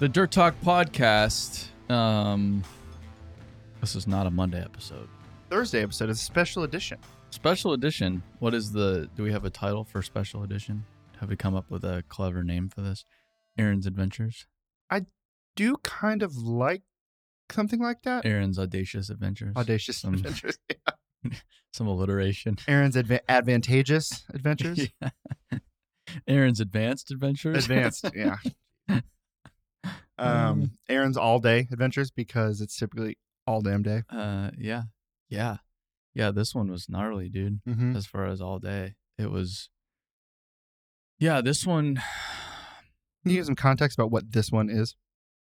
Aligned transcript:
The 0.00 0.08
Dirt 0.08 0.30
Talk 0.30 0.58
podcast. 0.62 1.66
Um, 1.90 2.64
this 3.82 3.94
is 3.94 4.06
not 4.06 4.26
a 4.26 4.30
Monday 4.30 4.62
episode. 4.62 5.08
Thursday 5.50 5.82
episode 5.82 6.08
is 6.08 6.18
a 6.20 6.24
special 6.24 6.62
edition. 6.62 6.98
Special 7.28 7.74
edition. 7.74 8.22
What 8.38 8.54
is 8.54 8.72
the? 8.72 9.10
Do 9.14 9.22
we 9.22 9.30
have 9.32 9.44
a 9.44 9.50
title 9.50 9.84
for 9.84 10.00
special 10.00 10.42
edition? 10.42 10.84
Have 11.20 11.28
we 11.28 11.36
come 11.36 11.54
up 11.54 11.70
with 11.70 11.84
a 11.84 12.02
clever 12.08 12.42
name 12.42 12.70
for 12.70 12.80
this? 12.80 13.04
Aaron's 13.58 13.86
Adventures. 13.86 14.46
I 14.90 15.04
do 15.54 15.76
kind 15.82 16.22
of 16.22 16.34
like 16.34 16.80
something 17.52 17.80
like 17.80 18.00
that. 18.04 18.24
Aaron's 18.24 18.58
Audacious 18.58 19.10
Adventures. 19.10 19.54
Audacious 19.54 19.98
Some- 19.98 20.14
adventures. 20.14 20.58
Some 21.74 21.86
alliteration. 21.86 22.56
Aaron's 22.66 22.96
adva- 22.96 23.20
advantageous 23.28 24.24
adventures. 24.34 24.88
Yeah. 25.02 25.58
Aaron's 26.26 26.58
Advanced 26.58 27.10
Adventures. 27.10 27.64
Advanced, 27.64 28.10
yeah. 28.16 28.36
Um, 30.20 30.72
Aaron's 30.88 31.16
all 31.16 31.38
day 31.38 31.68
adventures 31.72 32.10
because 32.10 32.60
it's 32.60 32.76
typically 32.76 33.18
all 33.46 33.60
damn 33.60 33.82
day. 33.82 34.02
Uh, 34.10 34.50
yeah, 34.58 34.82
yeah, 35.28 35.58
yeah. 36.14 36.30
This 36.30 36.54
one 36.54 36.70
was 36.70 36.88
gnarly, 36.88 37.28
dude. 37.28 37.60
Mm-hmm. 37.66 37.96
as 37.96 38.06
far 38.06 38.26
as 38.26 38.40
all 38.40 38.58
day. 38.58 38.94
It 39.18 39.30
was, 39.30 39.68
yeah, 41.18 41.40
this 41.40 41.66
one. 41.66 41.96
Can 43.22 43.32
you 43.32 43.36
give 43.38 43.46
some 43.46 43.54
context 43.56 43.98
about 43.98 44.10
what 44.10 44.32
this 44.32 44.50
one 44.50 44.70
is? 44.70 44.94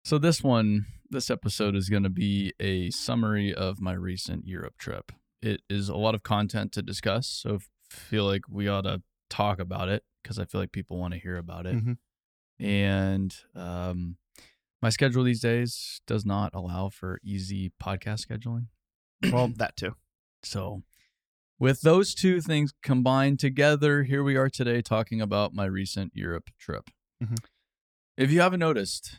So, 0.04 0.18
this 0.18 0.42
one, 0.42 0.86
this 1.10 1.30
episode 1.30 1.74
is 1.76 1.88
going 1.88 2.04
to 2.04 2.08
be 2.10 2.52
a 2.60 2.90
summary 2.90 3.52
of 3.52 3.80
my 3.80 3.92
recent 3.92 4.46
Europe 4.46 4.78
trip. 4.78 5.12
It 5.42 5.60
is 5.68 5.88
a 5.88 5.96
lot 5.96 6.14
of 6.14 6.22
content 6.22 6.72
to 6.72 6.82
discuss. 6.82 7.26
So, 7.28 7.58
feel 7.90 8.24
like 8.24 8.42
we 8.48 8.68
ought 8.68 8.82
to 8.82 9.02
talk 9.28 9.58
about 9.58 9.88
it 9.88 10.04
because 10.22 10.38
I 10.38 10.44
feel 10.44 10.60
like 10.60 10.72
people 10.72 10.98
want 10.98 11.14
to 11.14 11.20
hear 11.20 11.36
about 11.36 11.66
it. 11.66 11.76
Mhm. 11.76 11.98
And 12.58 13.36
um, 13.54 14.16
my 14.82 14.88
schedule 14.90 15.24
these 15.24 15.40
days 15.40 16.00
does 16.06 16.24
not 16.24 16.54
allow 16.54 16.88
for 16.90 17.18
easy 17.24 17.72
podcast 17.82 18.26
scheduling. 18.26 18.66
Well, 19.32 19.48
that 19.56 19.76
too. 19.76 19.94
So, 20.42 20.82
with 21.58 21.80
those 21.80 22.14
two 22.14 22.40
things 22.40 22.72
combined 22.82 23.40
together, 23.40 24.02
here 24.04 24.22
we 24.22 24.36
are 24.36 24.50
today 24.50 24.82
talking 24.82 25.20
about 25.20 25.54
my 25.54 25.64
recent 25.64 26.12
Europe 26.14 26.50
trip. 26.58 26.90
Mhm. 27.22 27.38
If 28.16 28.30
you 28.30 28.40
haven't 28.40 28.60
noticed, 28.60 29.18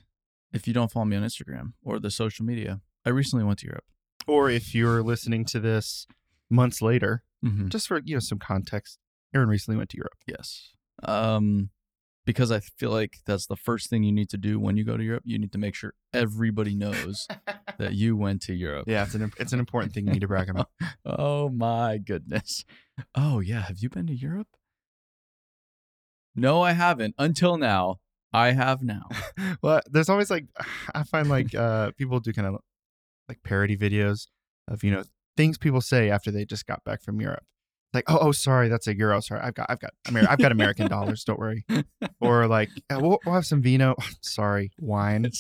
if 0.53 0.67
you 0.67 0.73
don't 0.73 0.91
follow 0.91 1.05
me 1.05 1.15
on 1.17 1.23
Instagram 1.23 1.73
or 1.83 1.99
the 1.99 2.11
social 2.11 2.45
media, 2.45 2.81
I 3.05 3.09
recently 3.09 3.43
went 3.45 3.59
to 3.59 3.65
Europe. 3.67 3.85
Or 4.27 4.49
if 4.49 4.75
you're 4.75 5.01
listening 5.03 5.45
to 5.45 5.59
this 5.59 6.05
months 6.49 6.81
later, 6.81 7.23
Mm-hmm. 7.45 7.67
just 7.67 7.87
for 7.87 8.01
you 8.03 8.15
know 8.15 8.19
some 8.19 8.39
context, 8.39 8.97
Aaron 9.33 9.47
recently 9.47 9.77
went 9.77 9.91
to 9.91 9.97
Europe. 9.97 10.17
Yes. 10.25 10.73
Um, 11.03 11.69
because 12.27 12.51
I 12.51 12.59
feel 12.59 12.91
like 12.91 13.19
that's 13.25 13.47
the 13.47 13.55
first 13.55 13.89
thing 13.89 14.03
you 14.03 14.11
need 14.11 14.29
to 14.31 14.37
do 14.37 14.59
when 14.59 14.75
you 14.75 14.83
go 14.83 14.97
to 14.97 15.03
Europe. 15.03 15.23
You 15.25 15.39
need 15.39 15.53
to 15.53 15.57
make 15.57 15.73
sure 15.73 15.93
everybody 16.13 16.75
knows 16.75 17.25
that 17.79 17.93
you 17.93 18.17
went 18.17 18.41
to 18.43 18.53
Europe. 18.53 18.83
Yeah, 18.85 19.03
it's 19.03 19.15
an 19.15 19.31
it's 19.39 19.53
an 19.53 19.59
important 19.59 19.93
thing 19.93 20.05
you 20.05 20.13
need 20.13 20.19
to 20.19 20.27
brag 20.27 20.49
about. 20.49 20.69
oh 21.05 21.49
my 21.49 21.97
goodness. 21.97 22.65
Oh 23.15 23.39
yeah, 23.39 23.61
have 23.61 23.79
you 23.79 23.89
been 23.89 24.07
to 24.07 24.13
Europe? 24.13 24.49
No, 26.35 26.61
I 26.61 26.73
haven't. 26.73 27.15
Until 27.17 27.57
now, 27.57 28.01
I 28.33 28.51
have 28.51 28.83
now. 28.83 29.07
well, 29.61 29.81
there's 29.89 30.09
always 30.09 30.29
like 30.29 30.47
I 30.93 31.03
find 31.03 31.29
like 31.29 31.55
uh 31.55 31.91
people 31.97 32.19
do 32.19 32.33
kind 32.33 32.47
of 32.47 32.57
like 33.29 33.41
parody 33.41 33.77
videos 33.77 34.27
of 34.67 34.83
you 34.83 34.91
know 34.91 35.03
things 35.37 35.57
people 35.57 35.79
say 35.79 36.09
after 36.09 36.29
they 36.29 36.43
just 36.43 36.67
got 36.67 36.83
back 36.83 37.01
from 37.01 37.21
Europe. 37.21 37.45
Like, 37.93 38.03
oh, 38.07 38.17
oh, 38.19 38.31
sorry, 38.31 38.67
that's 38.69 38.87
a 38.87 38.95
euro. 38.95 39.19
Sorry, 39.21 39.39
I've 39.41 39.53
got, 39.55 39.67
I've 39.69 39.79
got, 39.79 39.91
Amer- 40.09 40.27
I've 40.29 40.39
got 40.39 40.51
American 40.51 40.87
dollars. 40.89 41.23
Don't 41.23 41.39
worry. 41.39 41.65
Or 42.19 42.45
like, 42.47 42.69
"Uh, 42.89 42.99
we'll, 43.01 43.19
we'll 43.25 43.35
have 43.35 43.45
some 43.45 43.61
vino. 43.61 43.95
sorry, 44.21 44.71
wine. 44.79 45.25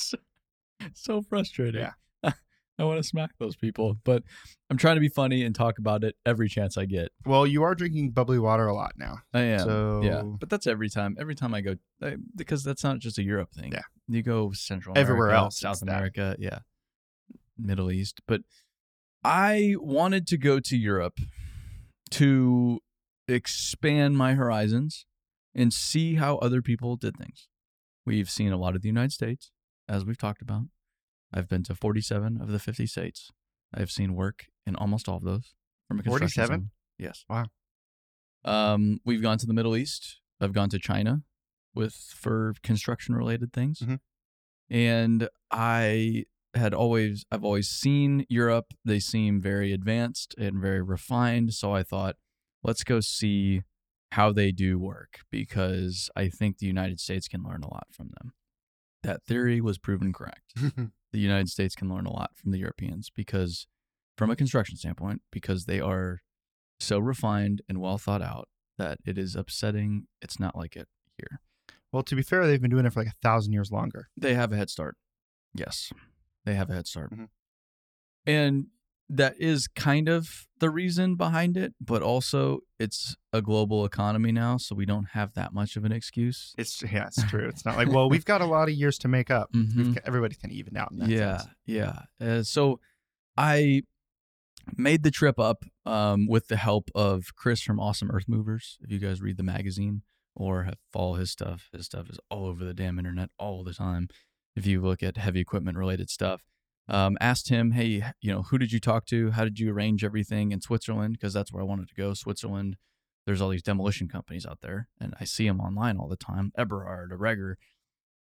It's 0.79 1.01
so 1.01 1.23
frustrating. 1.23 1.81
Yeah. 1.81 2.31
I 2.79 2.83
want 2.83 2.97
to 3.01 3.03
smack 3.03 3.31
those 3.39 3.55
people, 3.55 3.97
but 4.03 4.21
I'm 4.69 4.77
trying 4.77 4.95
to 4.97 4.99
be 5.01 5.09
funny 5.09 5.41
and 5.43 5.55
talk 5.55 5.79
about 5.79 6.03
it 6.03 6.15
every 6.23 6.47
chance 6.47 6.77
I 6.77 6.85
get. 6.85 7.09
Well, 7.25 7.47
you 7.47 7.63
are 7.63 7.73
drinking 7.73 8.11
bubbly 8.11 8.37
water 8.37 8.67
a 8.67 8.75
lot 8.75 8.93
now. 8.95 9.17
I 9.33 9.39
am. 9.41 9.59
So 9.61 10.01
yeah, 10.03 10.21
but 10.21 10.51
that's 10.51 10.67
every 10.67 10.87
time. 10.89 11.17
Every 11.19 11.33
time 11.33 11.55
I 11.55 11.61
go, 11.61 11.75
I, 12.03 12.17
because 12.35 12.63
that's 12.63 12.83
not 12.83 12.99
just 12.99 13.17
a 13.17 13.23
Europe 13.23 13.51
thing. 13.51 13.71
Yeah. 13.71 13.81
you 14.07 14.21
go 14.21 14.51
Central 14.51 14.95
Everywhere 14.95 15.31
else, 15.31 15.59
South 15.59 15.77
it's 15.77 15.79
that. 15.81 15.89
America, 15.89 16.35
yeah, 16.37 16.59
Middle 17.57 17.91
East. 17.91 18.21
But 18.27 18.41
I 19.23 19.73
wanted 19.79 20.27
to 20.27 20.37
go 20.37 20.59
to 20.59 20.77
Europe 20.77 21.17
to 22.11 22.79
expand 23.27 24.17
my 24.17 24.33
horizons 24.33 25.05
and 25.53 25.73
see 25.73 26.15
how 26.15 26.37
other 26.37 26.61
people 26.61 26.95
did 26.95 27.17
things. 27.17 27.47
We've 28.05 28.29
seen 28.29 28.51
a 28.51 28.57
lot 28.57 28.75
of 28.75 28.81
the 28.81 28.87
United 28.87 29.11
States, 29.11 29.51
as 29.89 30.05
we've 30.05 30.17
talked 30.17 30.41
about. 30.41 30.63
I've 31.33 31.49
been 31.49 31.63
to 31.63 31.75
47 31.75 32.39
of 32.41 32.49
the 32.49 32.59
50 32.59 32.85
states. 32.87 33.31
I've 33.73 33.91
seen 33.91 34.15
work 34.15 34.45
in 34.65 34.75
almost 34.75 35.09
all 35.09 35.17
of 35.17 35.23
those. 35.23 35.53
From 35.87 35.99
a 35.99 36.03
construction 36.03 36.29
47? 36.29 36.45
standpoint. 36.47 36.71
Yes. 36.97 37.25
Wow. 37.29 37.45
Um, 38.45 38.99
we've 39.03 39.21
gone 39.21 39.37
to 39.39 39.45
the 39.45 39.53
Middle 39.53 39.75
East. 39.75 40.21
I've 40.39 40.53
gone 40.53 40.69
to 40.69 40.79
China 40.79 41.23
with 41.75 41.93
for 41.93 42.53
construction 42.63 43.13
related 43.15 43.51
things. 43.51 43.79
Mhm. 43.79 43.99
And 44.69 45.29
I 45.51 46.25
had 46.53 46.73
always 46.73 47.25
I've 47.31 47.43
always 47.43 47.67
seen 47.67 48.25
Europe. 48.29 48.73
They 48.85 48.99
seem 48.99 49.41
very 49.41 49.73
advanced 49.73 50.35
and 50.37 50.61
very 50.61 50.81
refined. 50.81 51.53
So 51.53 51.73
I 51.73 51.83
thought, 51.83 52.15
let's 52.63 52.83
go 52.83 52.99
see 52.99 53.61
how 54.13 54.31
they 54.31 54.51
do 54.51 54.79
work 54.79 55.19
because 55.31 56.09
I 56.15 56.29
think 56.29 56.57
the 56.57 56.67
United 56.67 56.99
States 56.99 57.27
can 57.27 57.43
learn 57.43 57.63
a 57.63 57.69
lot 57.71 57.87
from 57.91 58.11
them. 58.19 58.33
That 59.03 59.23
theory 59.23 59.61
was 59.61 59.77
proven 59.77 60.11
correct 60.11 60.53
the 61.11 61.19
United 61.19 61.49
States 61.49 61.75
can 61.75 61.89
learn 61.89 62.05
a 62.05 62.11
lot 62.11 62.31
from 62.35 62.51
the 62.51 62.59
Europeans 62.59 63.09
because, 63.13 63.67
from 64.17 64.29
a 64.29 64.35
construction 64.35 64.77
standpoint, 64.77 65.21
because 65.31 65.65
they 65.65 65.79
are 65.79 66.19
so 66.79 66.99
refined 66.99 67.61
and 67.67 67.79
well 67.79 67.97
thought 67.97 68.21
out 68.21 68.47
that 68.77 68.99
it 69.05 69.17
is 69.17 69.35
upsetting. 69.35 70.07
It's 70.21 70.39
not 70.39 70.55
like 70.55 70.75
it 70.75 70.87
here. 71.17 71.39
well, 71.91 72.03
to 72.03 72.15
be 72.15 72.21
fair, 72.21 72.45
they've 72.45 72.61
been 72.61 72.71
doing 72.71 72.85
it 72.85 72.93
for 72.93 73.01
like 73.01 73.09
a 73.09 73.23
thousand 73.23 73.53
years 73.53 73.71
longer. 73.71 74.07
They 74.15 74.33
have 74.33 74.51
a 74.51 74.57
head 74.57 74.69
start. 74.69 74.95
Yes, 75.53 75.91
they 76.47 76.55
have 76.55 76.69
a 76.69 76.73
head 76.73 76.87
start. 76.87 77.11
Mhm. 77.11 77.27
And 78.25 78.67
that 79.09 79.35
is 79.39 79.67
kind 79.67 80.09
of 80.09 80.47
the 80.59 80.69
reason 80.69 81.15
behind 81.15 81.55
it, 81.55 81.73
but 81.79 82.01
also 82.01 82.59
it's 82.77 83.15
a 83.31 83.41
global 83.41 83.85
economy 83.85 84.31
now, 84.33 84.57
so 84.57 84.75
we 84.75 84.85
don't 84.85 85.09
have 85.11 85.33
that 85.35 85.53
much 85.53 85.77
of 85.77 85.85
an 85.85 85.91
excuse. 85.93 86.53
It's 86.57 86.81
yeah, 86.83 87.07
it's 87.07 87.23
true. 87.23 87.47
It's 87.47 87.63
not 87.63 87.77
like 87.77 87.87
well, 87.89 88.09
we've 88.09 88.25
got 88.25 88.41
a 88.41 88.45
lot 88.57 88.67
of 88.67 88.75
years 88.75 88.97
to 88.99 89.07
make 89.07 89.31
up. 89.31 89.51
Mhm. 89.53 89.75
We've, 89.77 89.97
everybody's 90.05 90.37
kind 90.37 90.51
of 90.51 90.57
evened 90.57 90.77
out 90.77 90.91
in 90.91 90.99
that 90.99 91.09
yeah 91.09 91.37
sense. 91.37 91.49
yeah 91.65 91.99
uh, 92.19 92.43
so 92.43 92.79
i 93.37 93.83
made 94.75 95.03
the 95.03 95.11
trip 95.11 95.39
up 95.39 95.63
um, 95.85 96.27
with 96.27 96.47
the 96.47 96.57
help 96.57 96.89
of 96.95 97.35
chris 97.35 97.61
from 97.61 97.79
awesome 97.79 98.09
earth 98.11 98.27
movers 98.27 98.77
if 98.81 98.91
you 98.91 98.99
guys 98.99 99.21
read 99.21 99.37
the 99.37 99.43
magazine 99.43 100.01
or 100.35 100.63
have 100.63 100.75
follow 100.93 101.15
his 101.15 101.31
stuff. 101.31 101.67
His 101.73 101.85
stuff 101.87 102.09
is 102.11 102.19
all 102.29 102.45
over 102.45 102.63
the 102.63 102.73
damn 102.73 102.99
internet 102.99 103.29
all 103.39 103.63
the 103.63 103.73
time. 103.73 104.07
If 104.57 104.65
you 104.65 104.81
look 104.81 105.03
at 105.03 105.17
heavy 105.17 105.39
equipment 105.39 105.77
related 105.77 106.09
stuff, 106.09 106.41
um, 106.89 107.17
asked 107.21 107.49
him, 107.49 107.71
hey, 107.71 108.03
you 108.21 108.31
know, 108.31 108.43
who 108.43 108.57
did 108.57 108.71
you 108.71 108.79
talk 108.79 109.05
to? 109.07 109.31
How 109.31 109.43
did 109.43 109.59
you 109.59 109.71
arrange 109.71 110.03
everything 110.03 110.51
in 110.51 110.61
Switzerland? 110.61 111.13
Because 111.13 111.33
that's 111.33 111.53
where 111.53 111.61
I 111.61 111.65
wanted 111.65 111.89
to 111.89 111.95
go. 111.95 112.13
Switzerland, 112.13 112.77
there's 113.25 113.41
all 113.41 113.49
these 113.49 113.63
demolition 113.63 114.07
companies 114.07 114.45
out 114.45 114.59
there, 114.61 114.87
and 114.99 115.13
I 115.19 115.25
see 115.25 115.47
them 115.47 115.59
online 115.59 115.97
all 115.97 116.07
the 116.07 116.15
time. 116.15 116.51
Eberhard, 116.57 117.11
Aregger, 117.11 117.55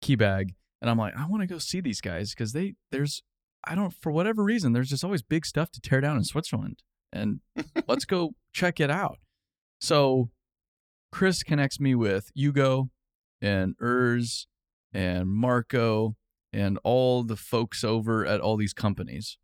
Kibag, 0.02 0.54
and 0.80 0.90
I'm 0.90 0.98
like, 0.98 1.14
I 1.16 1.26
want 1.26 1.42
to 1.42 1.46
go 1.46 1.58
see 1.58 1.80
these 1.80 2.00
guys 2.00 2.30
because 2.30 2.52
they 2.52 2.74
there's 2.90 3.22
I 3.64 3.74
don't 3.74 3.92
for 3.92 4.10
whatever 4.10 4.42
reason 4.42 4.72
there's 4.72 4.90
just 4.90 5.04
always 5.04 5.22
big 5.22 5.44
stuff 5.44 5.70
to 5.72 5.80
tear 5.80 6.00
down 6.00 6.16
in 6.16 6.24
Switzerland, 6.24 6.82
and 7.12 7.40
let's 7.86 8.04
go 8.06 8.34
check 8.52 8.80
it 8.80 8.90
out. 8.90 9.18
So 9.80 10.30
Chris 11.10 11.42
connects 11.42 11.78
me 11.78 11.94
with 11.94 12.30
Hugo 12.34 12.90
and 13.40 13.76
Urs 13.78 14.46
and 14.92 15.28
Marco 15.28 16.16
and 16.52 16.78
all 16.84 17.22
the 17.22 17.36
folks 17.36 17.82
over 17.84 18.26
at 18.26 18.40
all 18.40 18.56
these 18.56 18.74
companies. 18.74 19.38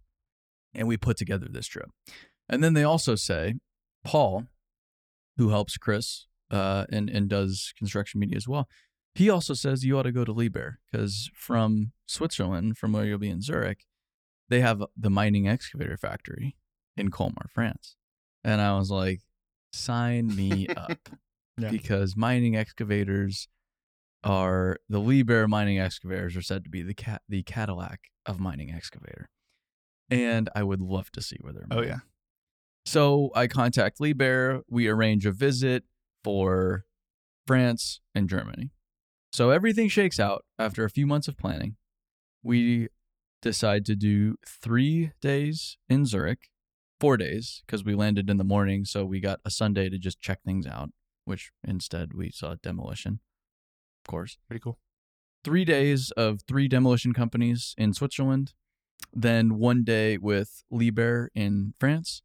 And 0.74 0.86
we 0.86 0.96
put 0.96 1.16
together 1.16 1.46
this 1.50 1.66
trip. 1.66 1.90
And 2.48 2.62
then 2.62 2.74
they 2.74 2.84
also 2.84 3.14
say, 3.14 3.54
Paul, 4.04 4.44
who 5.36 5.50
helps 5.50 5.76
Chris 5.76 6.26
uh, 6.50 6.84
and, 6.92 7.08
and 7.08 7.28
does 7.28 7.72
construction 7.76 8.20
media 8.20 8.36
as 8.36 8.46
well, 8.48 8.68
he 9.14 9.28
also 9.30 9.54
says 9.54 9.84
you 9.84 9.98
ought 9.98 10.02
to 10.04 10.12
go 10.12 10.24
to 10.24 10.32
Liebherr 10.32 10.74
because 10.90 11.30
from 11.34 11.92
Switzerland, 12.06 12.78
from 12.78 12.92
where 12.92 13.04
you'll 13.04 13.18
be 13.18 13.30
in 13.30 13.40
Zurich, 13.42 13.84
they 14.48 14.60
have 14.60 14.82
the 14.96 15.10
mining 15.10 15.48
excavator 15.48 15.96
factory 15.96 16.56
in 16.96 17.10
Colmar, 17.10 17.48
France. 17.52 17.96
And 18.44 18.60
I 18.60 18.76
was 18.78 18.90
like, 18.90 19.20
sign 19.72 20.34
me 20.34 20.68
up 20.76 21.08
Yeah. 21.58 21.70
because 21.70 22.16
mining 22.16 22.56
excavators 22.56 23.48
are 24.24 24.78
the 24.88 25.00
Liebherr 25.00 25.48
mining 25.48 25.78
excavators 25.78 26.36
are 26.36 26.42
said 26.42 26.64
to 26.64 26.70
be 26.70 26.82
the 26.82 26.94
cat 26.94 27.22
the 27.28 27.42
Cadillac 27.42 28.10
of 28.26 28.40
mining 28.40 28.70
excavator, 28.70 29.28
and 30.10 30.50
I 30.54 30.62
would 30.62 30.80
love 30.80 31.10
to 31.12 31.22
see 31.22 31.36
where 31.40 31.52
they're. 31.52 31.66
Oh 31.70 31.82
yeah. 31.82 32.00
So 32.84 33.30
I 33.34 33.46
contact 33.46 33.98
Liebherr. 34.00 34.62
We 34.68 34.88
arrange 34.88 35.26
a 35.26 35.32
visit 35.32 35.84
for 36.24 36.84
France 37.46 38.00
and 38.14 38.28
Germany. 38.28 38.70
So 39.32 39.50
everything 39.50 39.88
shakes 39.88 40.18
out 40.18 40.44
after 40.58 40.84
a 40.84 40.90
few 40.90 41.06
months 41.06 41.28
of 41.28 41.36
planning. 41.36 41.76
We 42.42 42.88
decide 43.42 43.84
to 43.86 43.94
do 43.94 44.36
three 44.46 45.12
days 45.20 45.76
in 45.88 46.06
Zurich, 46.06 46.48
four 47.00 47.16
days 47.16 47.62
because 47.66 47.84
we 47.84 47.94
landed 47.94 48.30
in 48.30 48.38
the 48.38 48.44
morning. 48.44 48.84
So 48.84 49.04
we 49.04 49.20
got 49.20 49.40
a 49.44 49.50
Sunday 49.50 49.88
to 49.88 49.98
just 49.98 50.20
check 50.20 50.42
things 50.42 50.66
out, 50.66 50.90
which 51.24 51.50
instead 51.62 52.14
we 52.14 52.30
saw 52.30 52.56
demolition, 52.62 53.20
course 54.08 54.36
Pretty 54.48 54.60
cool. 54.60 54.78
three 55.44 55.64
days 55.64 56.10
of 56.16 56.40
three 56.48 56.66
demolition 56.66 57.12
companies 57.12 57.74
in 57.78 57.92
Switzerland, 57.94 58.54
then 59.12 59.58
one 59.58 59.84
day 59.84 60.18
with 60.18 60.64
Liebherr 60.72 61.28
in 61.34 61.74
France, 61.78 62.22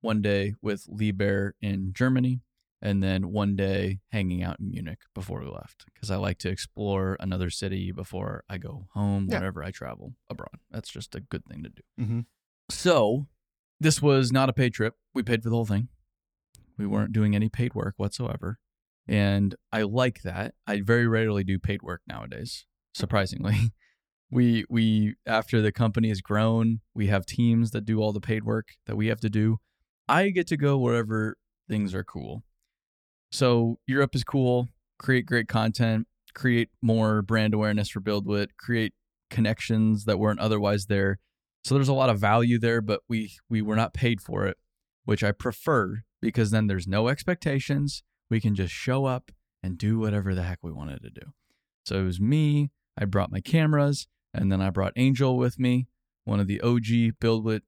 one 0.00 0.22
day 0.22 0.54
with 0.62 0.86
Liebherr 0.86 1.52
in 1.60 1.92
Germany, 1.92 2.40
and 2.80 3.02
then 3.02 3.30
one 3.32 3.56
day 3.56 4.00
hanging 4.10 4.42
out 4.42 4.58
in 4.60 4.70
Munich 4.70 5.00
before 5.14 5.40
we 5.40 5.46
left 5.46 5.84
because 5.92 6.10
I 6.10 6.16
like 6.16 6.38
to 6.38 6.48
explore 6.50 7.16
another 7.20 7.48
city 7.50 7.92
before 7.92 8.44
I 8.48 8.58
go 8.58 8.88
home 8.94 9.28
Yeah. 9.30 9.38
whenever 9.38 9.62
I 9.62 9.70
travel 9.70 10.14
abroad. 10.28 10.58
That's 10.70 10.90
just 10.90 11.14
a 11.14 11.20
good 11.20 11.44
thing 11.46 11.62
to 11.62 11.68
do. 11.70 11.82
Mm-hmm. 12.00 12.20
So, 12.70 13.26
this 13.80 14.00
was 14.00 14.32
not 14.32 14.48
a 14.48 14.52
paid 14.54 14.72
trip. 14.74 14.94
We 15.14 15.22
paid 15.22 15.42
for 15.42 15.50
the 15.50 15.56
whole 15.56 15.66
thing. 15.66 15.88
We 16.78 16.86
weren't 16.86 17.12
doing 17.12 17.34
any 17.34 17.48
paid 17.48 17.74
work 17.74 17.94
whatsoever. 17.98 18.58
And 19.06 19.54
I 19.72 19.82
like 19.82 20.22
that. 20.22 20.54
I 20.66 20.80
very 20.80 21.06
rarely 21.06 21.44
do 21.44 21.58
paid 21.58 21.82
work 21.82 22.02
nowadays, 22.06 22.66
surprisingly. 22.94 23.56
We 24.30 24.64
we 24.68 25.14
after 25.26 25.62
the 25.62 25.70
company 25.70 26.08
has 26.08 26.20
grown, 26.20 26.80
we 26.92 27.06
have 27.06 27.24
teams 27.24 27.70
that 27.70 27.84
do 27.84 28.00
all 28.00 28.12
the 28.12 28.20
paid 28.20 28.42
work 28.42 28.70
that 28.86 28.96
we 28.96 29.06
have 29.06 29.20
to 29.20 29.30
do. 29.30 29.58
I 30.08 30.30
get 30.30 30.48
to 30.48 30.56
go 30.56 30.76
wherever 30.76 31.36
things 31.68 31.94
are 31.94 32.02
cool. 32.02 32.42
So, 33.30 33.78
Europe 33.86 34.16
is 34.16 34.24
cool, 34.24 34.70
create 34.98 35.26
great 35.26 35.46
content, 35.46 36.08
create 36.34 36.70
more 36.82 37.22
brand 37.22 37.54
awareness 37.54 37.88
for 37.88 38.00
Buildwitt, 38.00 38.56
create 38.58 38.92
connections 39.30 40.04
that 40.04 40.18
weren't 40.18 40.40
otherwise 40.40 40.86
there. 40.86 41.18
So 41.64 41.74
there's 41.74 41.88
a 41.88 41.94
lot 41.94 42.10
of 42.10 42.18
value 42.18 42.58
there, 42.58 42.80
but 42.80 43.00
we 43.08 43.32
we 43.48 43.62
were 43.62 43.76
not 43.76 43.94
paid 43.94 44.20
for 44.20 44.46
it, 44.46 44.56
which 45.04 45.24
I 45.24 45.32
prefer 45.32 46.02
because 46.20 46.50
then 46.50 46.66
there's 46.66 46.86
no 46.86 47.08
expectations. 47.08 48.02
We 48.34 48.40
can 48.40 48.56
just 48.56 48.74
show 48.74 49.04
up 49.04 49.30
and 49.62 49.78
do 49.78 49.98
whatever 50.00 50.34
the 50.34 50.42
heck 50.42 50.58
we 50.62 50.72
wanted 50.72 51.02
to 51.02 51.10
do. 51.10 51.32
So 51.86 52.00
it 52.00 52.02
was 52.02 52.20
me. 52.20 52.70
I 52.98 53.04
brought 53.04 53.30
my 53.30 53.40
cameras, 53.40 54.08
and 54.32 54.50
then 54.50 54.60
I 54.60 54.70
brought 54.70 54.92
Angel 54.96 55.36
with 55.36 55.56
me, 55.58 55.86
one 56.24 56.40
of 56.40 56.48
the 56.48 56.60
OG 56.60 57.18
Buildwitt, 57.20 57.62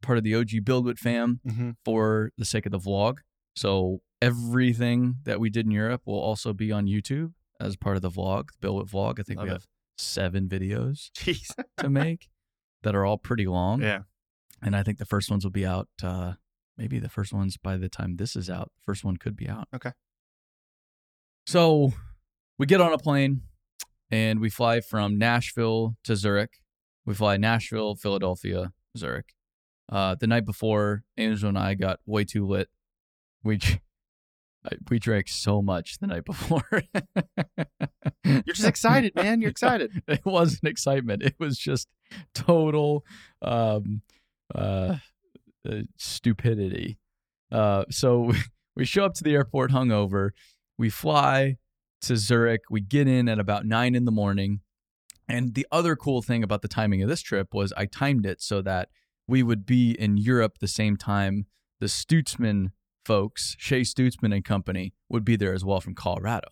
part 0.00 0.16
of 0.16 0.24
the 0.24 0.34
OG 0.34 0.50
Buildwitt 0.64 0.98
fam, 0.98 1.40
Mm-hmm. 1.46 1.70
for 1.84 2.30
the 2.38 2.46
sake 2.46 2.64
of 2.64 2.72
the 2.72 2.78
vlog. 2.78 3.18
So 3.56 4.00
everything 4.22 5.16
that 5.24 5.38
we 5.38 5.50
did 5.50 5.66
in 5.66 5.72
Europe 5.72 6.02
will 6.06 6.18
also 6.18 6.54
be 6.54 6.72
on 6.72 6.86
YouTube 6.86 7.32
as 7.60 7.76
part 7.76 7.96
of 7.96 8.02
the 8.02 8.10
vlog, 8.10 8.48
the 8.60 8.68
Buildwitt 8.68 8.88
vlog. 8.90 9.20
I 9.20 9.22
think 9.22 9.38
Love 9.38 9.44
we 9.48 9.50
it. 9.50 9.52
have 9.54 9.66
seven 9.98 10.48
videos 10.48 11.10
Jeez. 11.16 11.52
to 11.78 11.90
make 11.90 12.28
that 12.84 12.94
are 12.94 13.04
all 13.04 13.18
pretty 13.18 13.46
long. 13.46 13.82
yeah. 13.82 14.00
And 14.62 14.74
I 14.74 14.82
think 14.82 14.96
the 14.96 15.04
first 15.04 15.30
ones 15.30 15.44
will 15.44 15.50
be 15.52 15.66
out. 15.66 15.88
Uh, 16.02 16.34
maybe 16.78 16.98
the 16.98 17.10
first 17.10 17.32
ones 17.34 17.58
by 17.58 17.76
the 17.76 17.88
time 17.90 18.16
this 18.16 18.34
is 18.36 18.48
out, 18.48 18.70
the 18.76 18.82
first 18.86 19.04
one 19.04 19.18
could 19.18 19.36
be 19.36 19.48
out. 19.48 19.68
Okay. 19.74 19.92
So 21.46 21.92
we 22.58 22.66
get 22.66 22.80
on 22.80 22.92
a 22.92 22.98
plane 22.98 23.42
and 24.10 24.40
we 24.40 24.50
fly 24.50 24.80
from 24.80 25.16
Nashville 25.16 25.96
to 26.04 26.16
Zurich. 26.16 26.58
We 27.04 27.14
fly 27.14 27.36
Nashville, 27.36 27.94
Philadelphia, 27.94 28.72
Zurich. 28.98 29.32
Uh, 29.88 30.16
the 30.18 30.26
night 30.26 30.44
before, 30.44 31.04
Angel 31.16 31.48
and 31.48 31.56
I 31.56 31.74
got 31.74 32.00
way 32.04 32.24
too 32.24 32.44
lit. 32.44 32.68
We 33.44 33.60
we 34.90 34.98
drank 34.98 35.28
so 35.28 35.62
much 35.62 35.98
the 35.98 36.08
night 36.08 36.24
before. 36.24 36.64
You're 38.24 38.42
just 38.48 38.66
excited, 38.66 39.14
man. 39.14 39.40
You're 39.40 39.50
excited. 39.50 40.02
it 40.08 40.24
wasn't 40.24 40.64
excitement. 40.64 41.22
It 41.22 41.36
was 41.38 41.56
just 41.56 41.86
total 42.34 43.04
um, 43.40 44.02
uh, 44.52 44.96
uh, 45.68 45.82
stupidity. 45.96 46.98
Uh, 47.52 47.84
so 47.90 48.32
we 48.76 48.84
show 48.84 49.04
up 49.04 49.14
to 49.14 49.24
the 49.24 49.34
airport 49.34 49.70
hungover. 49.70 50.30
We 50.78 50.90
fly 50.90 51.56
to 52.02 52.16
Zurich. 52.16 52.62
We 52.70 52.80
get 52.80 53.08
in 53.08 53.28
at 53.28 53.38
about 53.38 53.64
nine 53.66 53.94
in 53.94 54.04
the 54.04 54.12
morning. 54.12 54.60
And 55.28 55.54
the 55.54 55.66
other 55.72 55.96
cool 55.96 56.22
thing 56.22 56.42
about 56.44 56.62
the 56.62 56.68
timing 56.68 57.02
of 57.02 57.08
this 57.08 57.20
trip 57.22 57.52
was 57.52 57.72
I 57.76 57.86
timed 57.86 58.26
it 58.26 58.40
so 58.40 58.62
that 58.62 58.90
we 59.26 59.42
would 59.42 59.66
be 59.66 59.90
in 59.92 60.16
Europe 60.16 60.58
the 60.60 60.68
same 60.68 60.96
time 60.96 61.46
the 61.80 61.86
Stutzman 61.86 62.68
folks, 63.04 63.56
Shay 63.58 63.82
Stutzman 63.82 64.34
and 64.34 64.44
company, 64.44 64.94
would 65.08 65.24
be 65.24 65.36
there 65.36 65.52
as 65.52 65.64
well 65.64 65.80
from 65.80 65.94
Colorado. 65.94 66.48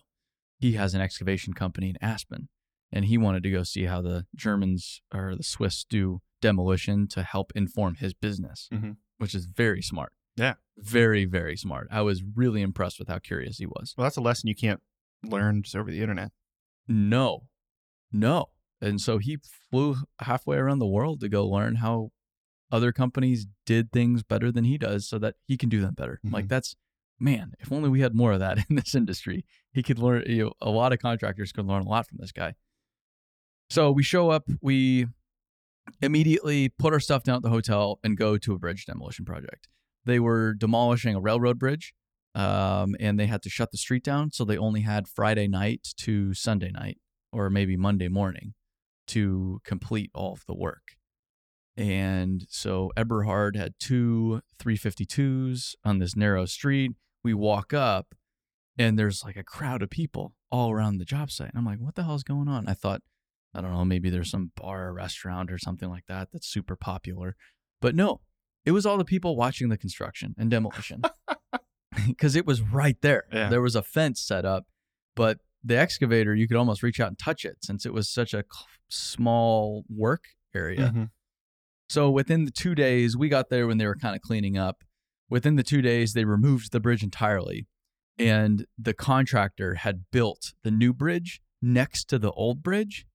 He 0.59 0.73
has 0.73 0.93
an 0.93 1.01
excavation 1.01 1.53
company 1.53 1.89
in 1.89 1.97
Aspen 2.01 2.49
and 2.91 3.05
he 3.05 3.17
wanted 3.17 3.43
to 3.43 3.51
go 3.51 3.63
see 3.63 3.85
how 3.85 4.01
the 4.01 4.25
Germans 4.35 5.01
or 5.13 5.35
the 5.35 5.43
Swiss 5.43 5.83
do 5.83 6.21
demolition 6.41 7.07
to 7.09 7.23
help 7.23 7.51
inform 7.55 7.95
his 7.95 8.13
business, 8.13 8.69
Mhm. 8.71 8.97
which 9.17 9.33
is 9.33 9.45
very 9.45 9.81
smart. 9.81 10.13
Yeah. 10.35 10.51
Mm-hmm. 10.51 10.89
Very, 10.89 11.25
very 11.25 11.57
smart. 11.57 11.87
I 11.91 12.01
was 12.01 12.23
really 12.23 12.61
impressed 12.61 12.99
with 12.99 13.07
how 13.07 13.19
curious 13.19 13.57
he 13.57 13.65
was. 13.65 13.93
Well, 13.97 14.03
that's 14.03 14.17
a 14.17 14.21
lesson 14.21 14.47
you 14.47 14.55
can't 14.55 14.81
learn 15.23 15.63
just 15.63 15.75
over 15.75 15.91
the 15.91 16.01
internet. 16.01 16.31
No, 16.87 17.47
no. 18.11 18.49
And 18.81 18.99
so 18.99 19.17
he 19.17 19.37
flew 19.71 19.97
halfway 20.19 20.57
around 20.57 20.79
the 20.79 20.87
world 20.87 21.21
to 21.21 21.29
go 21.29 21.47
learn 21.47 21.75
how 21.75 22.11
other 22.71 22.91
companies 22.91 23.47
did 23.65 23.91
things 23.91 24.23
better 24.23 24.51
than 24.51 24.65
he 24.65 24.77
does 24.77 25.07
so 25.07 25.17
that 25.19 25.35
he 25.47 25.57
can 25.57 25.69
do 25.69 25.81
them 25.81 25.93
better. 25.93 26.19
I'm 26.23 26.31
Like, 26.31 26.45
mm-hmm. 26.45 26.49
that's, 26.49 26.75
man, 27.19 27.53
if 27.59 27.71
only 27.71 27.89
we 27.89 28.01
had 28.01 28.13
more 28.13 28.33
of 28.33 28.39
that 28.39 28.57
in 28.69 28.75
this 28.75 28.95
industry. 28.95 29.45
He 29.71 29.81
could 29.81 29.99
learn, 29.99 30.23
you 30.27 30.45
know, 30.45 30.53
a 30.61 30.69
lot 30.69 30.93
of 30.93 30.99
contractors 30.99 31.51
could 31.51 31.65
learn 31.65 31.83
a 31.83 31.89
lot 31.89 32.07
from 32.07 32.17
this 32.19 32.31
guy. 32.31 32.55
So 33.69 33.91
we 33.91 34.03
show 34.03 34.29
up, 34.29 34.49
we 34.61 35.07
immediately 36.01 36.69
put 36.69 36.93
our 36.93 36.99
stuff 36.99 37.23
down 37.23 37.37
at 37.37 37.41
the 37.41 37.49
hotel 37.49 37.99
and 38.03 38.17
go 38.17 38.37
to 38.37 38.53
a 38.53 38.59
bridge 38.59 38.85
demolition 38.85 39.25
project. 39.25 39.67
They 40.05 40.19
were 40.19 40.53
demolishing 40.53 41.15
a 41.15 41.19
railroad 41.19 41.59
bridge 41.59 41.93
um, 42.35 42.95
and 42.99 43.19
they 43.19 43.27
had 43.27 43.41
to 43.43 43.49
shut 43.49 43.71
the 43.71 43.77
street 43.77 44.03
down. 44.03 44.31
So 44.31 44.43
they 44.43 44.57
only 44.57 44.81
had 44.81 45.07
Friday 45.07 45.47
night 45.47 45.87
to 45.97 46.33
Sunday 46.33 46.71
night 46.71 46.97
or 47.31 47.49
maybe 47.49 47.77
Monday 47.77 48.09
morning 48.09 48.53
to 49.07 49.59
complete 49.63 50.11
all 50.13 50.33
of 50.33 50.45
the 50.45 50.55
work. 50.55 50.95
And 51.77 52.45
so 52.49 52.91
Eberhard 52.95 53.55
had 53.55 53.73
two 53.79 54.41
352s 54.61 55.75
on 55.83 55.99
this 55.99 56.15
narrow 56.15 56.45
street. 56.45 56.91
We 57.23 57.33
walk 57.33 57.73
up 57.73 58.15
and 58.77 58.97
there's 58.97 59.23
like 59.23 59.35
a 59.35 59.43
crowd 59.43 59.81
of 59.81 59.89
people 59.89 60.33
all 60.51 60.71
around 60.71 60.97
the 60.97 61.05
job 61.05 61.31
site. 61.31 61.49
And 61.49 61.57
I'm 61.57 61.65
like, 61.65 61.79
what 61.79 61.95
the 61.95 62.03
hell 62.03 62.15
is 62.15 62.23
going 62.23 62.47
on? 62.47 62.67
I 62.67 62.73
thought, 62.73 63.01
I 63.53 63.61
don't 63.61 63.73
know, 63.73 63.85
maybe 63.85 64.09
there's 64.09 64.31
some 64.31 64.51
bar 64.55 64.87
or 64.87 64.93
restaurant 64.93 65.51
or 65.51 65.57
something 65.57 65.89
like 65.89 66.05
that 66.07 66.29
that's 66.31 66.47
super 66.47 66.75
popular. 66.75 67.35
But 67.81 67.95
no, 67.95 68.21
it 68.65 68.71
was 68.71 68.85
all 68.85 68.97
the 68.97 69.05
people 69.05 69.35
watching 69.35 69.69
the 69.69 69.77
construction 69.77 70.35
and 70.37 70.49
demolition 70.49 71.01
because 72.07 72.35
it 72.35 72.45
was 72.45 72.61
right 72.61 72.97
there. 73.01 73.25
Yeah. 73.31 73.49
There 73.49 73.61
was 73.61 73.75
a 73.75 73.83
fence 73.83 74.21
set 74.21 74.45
up 74.45 74.65
but 75.15 75.39
the 75.63 75.77
excavator 75.77 76.35
you 76.35 76.47
could 76.47 76.57
almost 76.57 76.83
reach 76.83 76.99
out 76.99 77.07
and 77.07 77.17
touch 77.17 77.45
it 77.45 77.57
since 77.61 77.85
it 77.85 77.93
was 77.93 78.09
such 78.09 78.33
a 78.33 78.43
small 78.89 79.83
work 79.89 80.25
area. 80.53 80.91
Mhm. 80.93 81.09
So 81.89 82.11
within 82.11 82.45
the 82.45 82.51
two 82.51 82.75
days, 82.75 83.17
we 83.17 83.29
got 83.29 83.49
there 83.49 83.67
when 83.67 83.77
they 83.77 83.85
were 83.85 83.95
kind 83.95 84.15
of 84.15 84.21
cleaning 84.21 84.57
up. 84.57 84.83
Within 85.29 85.55
the 85.55 85.63
two 85.63 85.81
days, 85.81 86.13
they 86.13 86.25
removed 86.25 86.71
the 86.71 86.79
bridge 86.79 87.03
entirely. 87.03 87.67
And 88.17 88.65
the 88.77 88.93
contractor 88.93 89.75
had 89.75 90.05
built 90.11 90.53
the 90.63 90.71
new 90.71 90.93
bridge 90.93 91.41
next 91.61 92.05
to 92.09 92.19
the 92.19 92.31
old 92.31 92.61
bridge. 92.63 93.05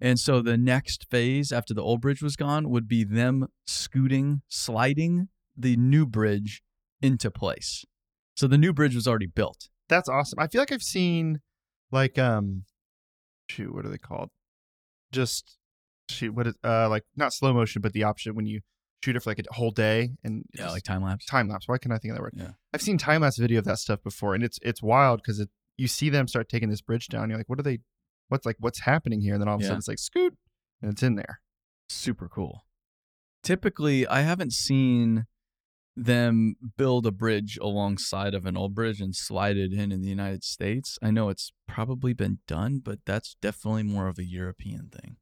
And 0.00 0.18
so 0.20 0.42
the 0.42 0.56
next 0.58 1.06
phase 1.10 1.52
after 1.52 1.72
the 1.72 1.82
old 1.82 2.00
bridge 2.02 2.22
was 2.22 2.36
gone 2.36 2.68
would 2.68 2.86
be 2.86 3.02
them 3.04 3.46
scooting, 3.66 4.42
sliding 4.48 5.28
the 5.56 5.76
new 5.76 6.06
bridge 6.06 6.62
into 7.00 7.30
place. 7.30 7.84
So 8.34 8.46
the 8.46 8.58
new 8.58 8.72
bridge 8.74 8.94
was 8.94 9.08
already 9.08 9.26
built. 9.26 9.68
That's 9.88 10.08
awesome. 10.08 10.38
I 10.38 10.48
feel 10.48 10.60
like 10.60 10.72
I've 10.72 10.82
seen 10.82 11.40
like 11.90 12.18
um 12.18 12.64
shoot, 13.48 13.74
what 13.74 13.86
are 13.86 13.88
they 13.88 13.96
called? 13.98 14.30
Just 15.12 15.56
shoot, 16.10 16.34
what 16.34 16.46
is 16.46 16.54
uh 16.62 16.88
like 16.88 17.04
not 17.16 17.32
slow 17.32 17.52
motion, 17.54 17.80
but 17.80 17.92
the 17.92 18.04
option 18.04 18.34
when 18.34 18.46
you 18.46 18.60
shoot 19.02 19.16
it 19.16 19.20
for 19.22 19.30
like 19.30 19.38
a 19.38 19.54
whole 19.54 19.70
day 19.70 20.10
and 20.24 20.44
Yeah, 20.52 20.70
like 20.70 20.82
time 20.82 21.02
lapse. 21.02 21.24
time 21.26 21.48
lapse. 21.48 21.68
Why 21.68 21.78
can't 21.78 21.92
I 21.92 21.98
think 21.98 22.10
of 22.12 22.16
that 22.16 22.22
word? 22.22 22.34
Yeah. 22.36 22.50
I've 22.74 22.82
seen 22.82 22.98
time 22.98 23.22
lapse 23.22 23.38
video 23.38 23.58
of 23.60 23.64
that 23.64 23.78
stuff 23.78 24.02
before, 24.02 24.34
and 24.34 24.44
it's 24.44 24.58
it's 24.62 24.82
wild 24.82 25.22
because 25.22 25.38
it 25.40 25.48
you 25.78 25.88
see 25.88 26.10
them 26.10 26.26
start 26.28 26.48
taking 26.48 26.68
this 26.70 26.80
bridge 26.82 27.08
down. 27.08 27.30
You're 27.30 27.38
like, 27.38 27.48
what 27.48 27.58
are 27.58 27.62
they? 27.62 27.78
What's 28.28 28.44
like 28.46 28.56
what's 28.58 28.80
happening 28.80 29.20
here? 29.20 29.34
And 29.34 29.40
then 29.40 29.48
all 29.48 29.54
of 29.56 29.60
a 29.60 29.64
Yeah. 29.64 29.68
sudden 29.68 29.78
it's 29.78 29.88
like 29.88 29.98
scoot, 29.98 30.36
and 30.82 30.90
it's 30.92 31.02
in 31.02 31.14
there. 31.16 31.40
super 31.88 32.28
cool. 32.28 32.64
Typically, 33.42 34.06
I 34.08 34.22
haven't 34.22 34.52
seen 34.52 35.26
them 35.94 36.56
build 36.76 37.06
a 37.06 37.12
bridge 37.12 37.56
alongside 37.62 38.34
of 38.34 38.44
an 38.44 38.56
old 38.56 38.74
bridge 38.74 39.00
and 39.00 39.14
slide 39.14 39.56
it 39.56 39.72
in 39.72 39.92
in 39.92 40.02
the 40.02 40.08
United 40.08 40.42
States. 40.44 40.98
I 41.00 41.10
know 41.12 41.28
it's 41.28 41.52
probably 41.68 42.12
been 42.12 42.40
done, 42.48 42.80
but 42.80 42.98
that's 43.06 43.36
definitely 43.40 43.84
more 43.84 44.08
of 44.08 44.18
a 44.18 44.24
European 44.24 44.88
thing. 44.90 45.16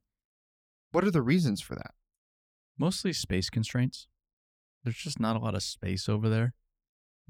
What 0.91 1.03
are 1.05 1.11
the 1.11 1.21
reasons 1.21 1.61
for 1.61 1.75
that? 1.75 1.93
Mostly 2.77 3.13
space 3.13 3.49
constraints. 3.49 4.07
There's 4.83 4.97
just 4.97 5.19
not 5.19 5.35
a 5.35 5.39
lot 5.39 5.55
of 5.55 5.63
space 5.63 6.09
over 6.09 6.27
there. 6.27 6.53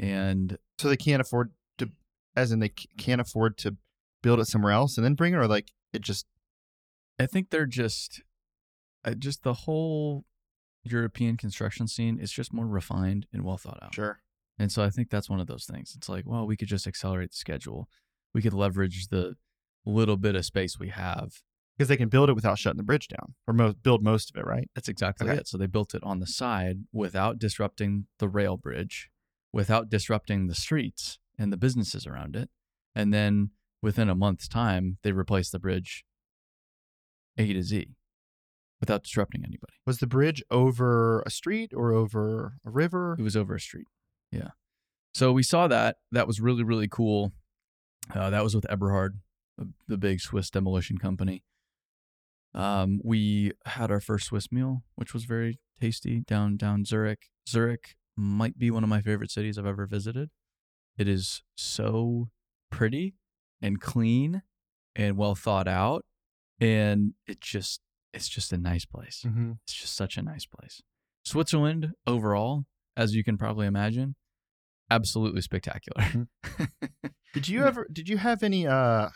Mm-hmm. 0.02 0.10
And 0.12 0.58
So 0.80 0.88
they 0.90 0.98
can't 0.98 1.22
afford 1.22 1.52
to, 1.78 1.92
as 2.36 2.52
in 2.52 2.60
they 2.60 2.70
can't 2.70 3.22
afford 3.22 3.58
to 3.60 3.78
build 4.26 4.40
it 4.40 4.48
somewhere 4.48 4.72
else 4.74 4.98
and 4.98 5.06
then 5.06 5.14
bring 5.14 5.34
it, 5.34 5.38
or 5.38 5.48
like 5.48 5.72
it 5.94 6.02
just 6.02 6.26
I 7.20 7.28
think 7.28 7.50
they're 7.52 7.66
just 7.84 8.22
uh, 9.06 9.14
just 9.14 9.44
the 9.44 9.54
whole 9.54 10.26
European 10.84 11.38
construction 11.38 11.88
scene 11.88 12.20
is 12.20 12.32
just 12.32 12.52
more 12.52 12.68
refined 12.68 13.28
and 13.32 13.44
well 13.44 13.58
thought 13.58 13.80
out. 13.84 13.94
sure. 13.96 14.20
And 14.58 14.72
so 14.72 14.84
I 14.84 14.90
think 14.90 15.10
that's 15.10 15.30
one 15.30 15.40
of 15.40 15.48
those 15.48 15.66
things. 15.66 15.94
It's 15.98 16.10
like, 16.10 16.26
well, 16.26 16.46
we 16.48 16.56
could 16.58 16.68
just 16.70 16.88
accelerate 16.88 17.32
the 17.32 17.38
schedule. 17.38 17.88
We 18.34 18.42
could 18.42 18.54
leverage 18.54 19.08
the 19.10 19.36
little 19.86 20.18
bit 20.18 20.36
of 20.36 20.46
space 20.46 20.80
we 20.80 20.90
have. 20.90 21.42
Because 21.78 21.90
they 21.90 21.98
can 21.98 22.08
build 22.08 22.30
it 22.30 22.36
without 22.36 22.58
shutting 22.58 22.78
the 22.78 22.84
bridge 22.84 23.10
down, 23.10 23.36
or 23.46 23.54
mo- 23.54 23.74
build 23.74 24.02
most 24.02 24.30
of 24.32 24.38
it, 24.38 24.46
right? 24.46 24.70
That's 24.76 24.88
exactly 24.88 25.28
Okay. 25.30 25.40
it. 25.40 25.48
So 25.48 25.58
they 25.58 25.68
built 25.68 25.94
it 25.94 26.02
on 26.04 26.20
the 26.22 26.26
side 26.26 26.78
without 26.94 27.38
disrupting 27.38 28.08
the 28.18 28.30
rail 28.30 28.56
bridge, 28.56 29.10
without 29.52 29.90
disrupting 29.90 30.48
the 30.48 30.56
streets 30.56 31.20
and 31.38 31.52
the 31.52 31.58
businesses 31.58 32.08
around 32.08 32.38
it. 32.38 32.50
And 32.96 33.14
then 33.14 33.50
within 33.86 34.10
a 34.10 34.16
month's 34.16 34.48
time, 34.48 34.98
they 35.04 35.12
replaced 35.12 35.52
the 35.52 35.60
bridge 35.60 36.04
A 37.38 37.54
to 37.54 37.62
Z 37.62 37.88
without 38.80 39.04
disrupting 39.04 39.44
anybody. 39.46 39.74
Was 39.86 40.00
the 40.00 40.08
bridge 40.08 40.44
over 40.50 41.22
a 41.22 41.30
street 41.30 41.72
or 41.74 41.94
over 41.94 42.58
a 42.66 42.72
river? 42.72 43.16
It 43.18 43.22
was 43.22 43.38
over 43.38 43.54
a 43.56 43.60
street. 43.60 43.88
Yeah. 44.32 44.50
So 45.14 45.32
we 45.32 45.44
saw 45.44 45.68
that. 45.68 45.98
That 46.12 46.26
was 46.26 46.42
really, 46.42 46.64
really 46.64 46.88
cool. 46.88 47.32
Uh, 48.14 48.32
that 48.32 48.44
was 48.44 48.56
with 48.56 48.70
Eberhard, 48.70 49.20
the, 49.88 49.98
big 49.98 50.20
Swiss 50.20 50.50
demolition 50.50 50.98
company. 50.98 51.44
Um, 52.56 53.00
we 53.04 53.52
had 53.66 53.92
our 53.92 54.00
first 54.00 54.26
Swiss 54.26 54.52
meal, 54.52 54.84
which 54.96 55.14
was 55.14 55.26
very 55.26 55.60
tasty 55.80 56.22
down 56.22 56.58
down 56.58 56.86
Zurich. 56.86 57.30
Zurich 57.48 57.96
might 58.18 58.58
be 58.58 58.72
one 58.72 58.84
of 58.84 58.90
my 58.90 59.02
favorite 59.02 59.32
cities 59.32 59.58
I've 59.58 59.66
ever 59.66 59.86
visited. 59.86 60.30
It 60.98 61.08
is 61.08 61.44
so 61.56 62.30
pretty 62.72 63.14
and 63.66 63.82
clean 63.82 64.44
and 64.96 65.18
well 65.18 65.34
thought 65.36 65.68
out, 65.68 66.06
and 66.62 67.14
it 67.28 67.42
just 67.42 67.82
it's 68.14 68.30
just 68.30 68.54
a 68.54 68.58
nice 68.58 68.86
place. 68.86 69.24
Mm-hmm. 69.26 69.54
It's 69.64 69.74
just 69.74 69.96
such 69.96 70.18
a 70.18 70.22
nice 70.22 70.46
place. 70.46 70.82
Switzerland 71.26 71.94
overall, 72.06 72.66
as 72.96 73.16
you 73.16 73.24
can 73.24 73.38
probably 73.38 73.66
imagine, 73.66 74.16
absolutely 74.92 75.42
spectacular. 75.42 76.28
Did 77.34 77.48
you 77.50 77.66
ever? 77.66 77.88
Did 77.92 78.08
you 78.08 78.18
have 78.18 78.44
any 78.44 78.68
uh 78.68 79.10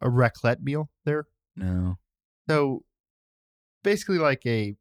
a 0.00 0.08
raclette 0.08 0.60
meal 0.62 0.90
there? 1.04 1.24
no. 1.56 1.96
So 2.48 2.82
basically, 3.82 4.18
like 4.18 4.42
a 4.46 4.74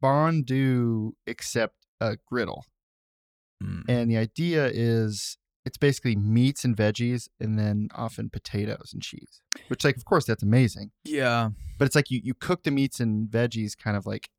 fondue 0.00 1.12
except 1.26 1.74
a 2.00 2.18
griddle, 2.28 2.64
Mm. 3.62 3.84
and 3.88 4.10
the 4.10 4.18
idea 4.18 4.66
is 4.72 5.38
it's 5.66 5.76
basically 5.76 6.16
meats 6.16 6.64
and 6.64 6.74
veggies, 6.74 7.28
and 7.38 7.58
then 7.58 7.88
often 7.94 8.30
potatoes 8.30 8.92
and 8.94 9.02
cheese. 9.02 9.42
Which, 9.68 9.84
like, 9.84 9.96
of 9.96 10.04
course, 10.06 10.24
that's 10.24 10.42
amazing. 10.42 10.92
Yeah. 11.04 11.50
But 11.78 11.86
it's 11.86 11.94
like 11.94 12.10
you 12.10 12.20
you 12.24 12.32
cook 12.32 12.62
the 12.62 12.70
meats 12.70 13.00
and 13.00 13.28
veggies 13.28 13.76
kind 13.76 13.96
of 13.96 14.06
like 14.06 14.30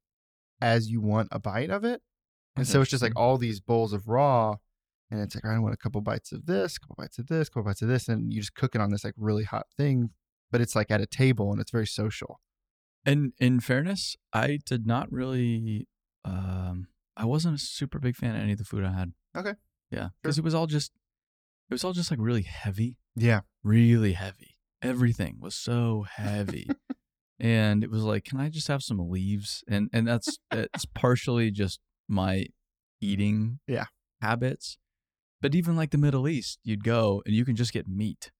as 0.59 0.89
you 0.89 1.01
want 1.01 1.27
a 1.31 1.37
bite 1.39 1.69
of 1.69 1.83
it, 1.83 2.01
and 2.55 2.67
so 2.67 2.81
it's 2.81 2.89
just 2.89 3.03
like 3.03 3.13
all 3.15 3.37
these 3.37 3.59
bowls 3.59 3.93
of 3.93 4.07
raw. 4.07 4.55
And 5.09 5.21
it's 5.21 5.35
like 5.35 5.45
I 5.45 5.57
want 5.59 5.73
a 5.73 5.77
couple 5.77 6.01
bites 6.01 6.31
of 6.31 6.47
this, 6.47 6.75
a 6.75 6.79
couple 6.79 6.95
bites 6.97 7.17
of 7.19 7.27
this, 7.27 7.47
a 7.47 7.51
couple 7.51 7.63
bites 7.63 7.81
of 7.81 7.87
this, 7.87 8.07
and 8.09 8.33
you 8.33 8.41
just 8.41 8.55
cook 8.55 8.75
it 8.75 8.81
on 8.81 8.89
this 8.89 9.05
like 9.05 9.13
really 9.15 9.43
hot 9.43 9.67
thing, 9.77 10.09
but 10.51 10.59
it's 10.59 10.75
like 10.75 10.91
at 10.91 10.99
a 10.99 11.05
table 11.05 11.51
and 11.51 11.61
it's 11.61 11.71
very 11.71 11.87
social. 11.87 12.41
And 13.05 13.31
in 13.39 13.61
fairness, 13.61 14.17
I 14.33 14.59
did 14.65 14.85
not 14.85 15.09
really. 15.11 15.87
Um, 16.25 16.87
I 17.15 17.25
wasn't 17.25 17.55
a 17.55 17.57
super 17.57 17.99
big 17.99 18.15
fan 18.15 18.35
of 18.35 18.41
any 18.41 18.51
of 18.51 18.57
the 18.57 18.65
food 18.65 18.83
I 18.83 18.91
had. 18.91 19.13
Okay. 19.35 19.53
Yeah, 19.91 20.09
because 20.21 20.37
it 20.37 20.43
was 20.43 20.53
all 20.53 20.67
just, 20.67 20.91
it 21.69 21.73
was 21.73 21.83
all 21.83 21.93
just 21.93 22.11
like 22.11 22.19
really 22.21 22.43
heavy, 22.43 22.97
Yeah, 23.15 23.41
really 23.63 24.13
heavy. 24.13 24.57
Everything 24.81 25.37
was 25.39 25.55
so 25.55 26.05
heavy, 26.09 26.69
and 27.39 27.83
it 27.83 27.89
was 27.91 28.03
like, 28.03 28.23
can 28.25 28.39
I 28.39 28.49
just 28.49 28.67
have 28.67 28.83
some 28.83 29.09
leaves? 29.09 29.63
And 29.67 29.89
and 29.93 30.07
that's 30.07 30.37
it's 30.51 30.85
partially 30.85 31.51
just 31.51 31.79
my 32.07 32.45
eating 33.01 33.59
Yeah. 33.67 33.85
habits, 34.21 34.77
but 35.41 35.55
even 35.55 35.75
like 35.75 35.91
the 35.91 35.97
Middle 35.97 36.27
East, 36.27 36.59
you'd 36.63 36.83
go 36.83 37.21
and 37.25 37.35
you 37.35 37.43
can 37.45 37.55
just 37.55 37.73
get 37.73 37.87
meat, 37.87 38.31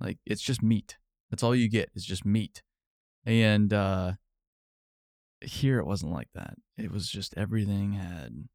like 0.00 0.18
it's 0.26 0.42
just 0.42 0.62
meat. 0.62 0.96
That's 1.30 1.42
all 1.42 1.54
you 1.54 1.68
get 1.68 1.90
is 1.94 2.04
just 2.04 2.24
meat, 2.24 2.62
and 3.24 3.72
uh 3.72 4.12
here 5.40 5.78
it 5.78 5.86
wasn't 5.86 6.12
like 6.12 6.28
that. 6.34 6.54
It 6.76 6.90
was 6.90 7.08
just 7.08 7.32
everything 7.36 7.92
had 7.92 8.48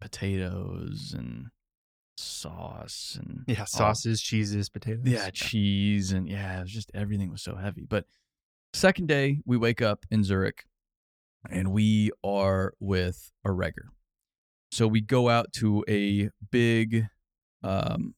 potatoes 0.00 1.14
and 1.16 1.46
sauce 2.18 3.16
and 3.20 3.44
yeah, 3.46 3.60
all- 3.60 3.66
sauces, 3.66 4.20
cheeses, 4.20 4.68
potatoes. 4.68 5.04
yeah, 5.06 5.30
cheese 5.30 6.12
and 6.12 6.28
yeah, 6.28 6.58
it 6.58 6.62
was 6.62 6.72
just 6.72 6.90
everything 6.94 7.30
was 7.30 7.42
so 7.42 7.56
heavy. 7.56 7.86
But 7.88 8.04
second 8.74 9.06
day, 9.08 9.40
we 9.46 9.56
wake 9.56 9.80
up 9.80 10.04
in 10.10 10.24
Zurich 10.24 10.64
and 11.48 11.72
we 11.72 12.10
are 12.24 12.74
with 12.80 13.30
Aregger. 13.46 13.90
So 14.70 14.86
we 14.86 15.00
go 15.00 15.28
out 15.28 15.52
to 15.54 15.84
a 15.88 16.30
big 16.50 17.06
um 17.62 18.14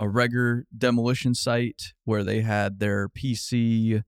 Aregger 0.00 0.62
demolition 0.76 1.34
site 1.34 1.92
where 2.04 2.24
they 2.24 2.40
had 2.40 2.80
their 2.80 3.08
PC 3.08 4.02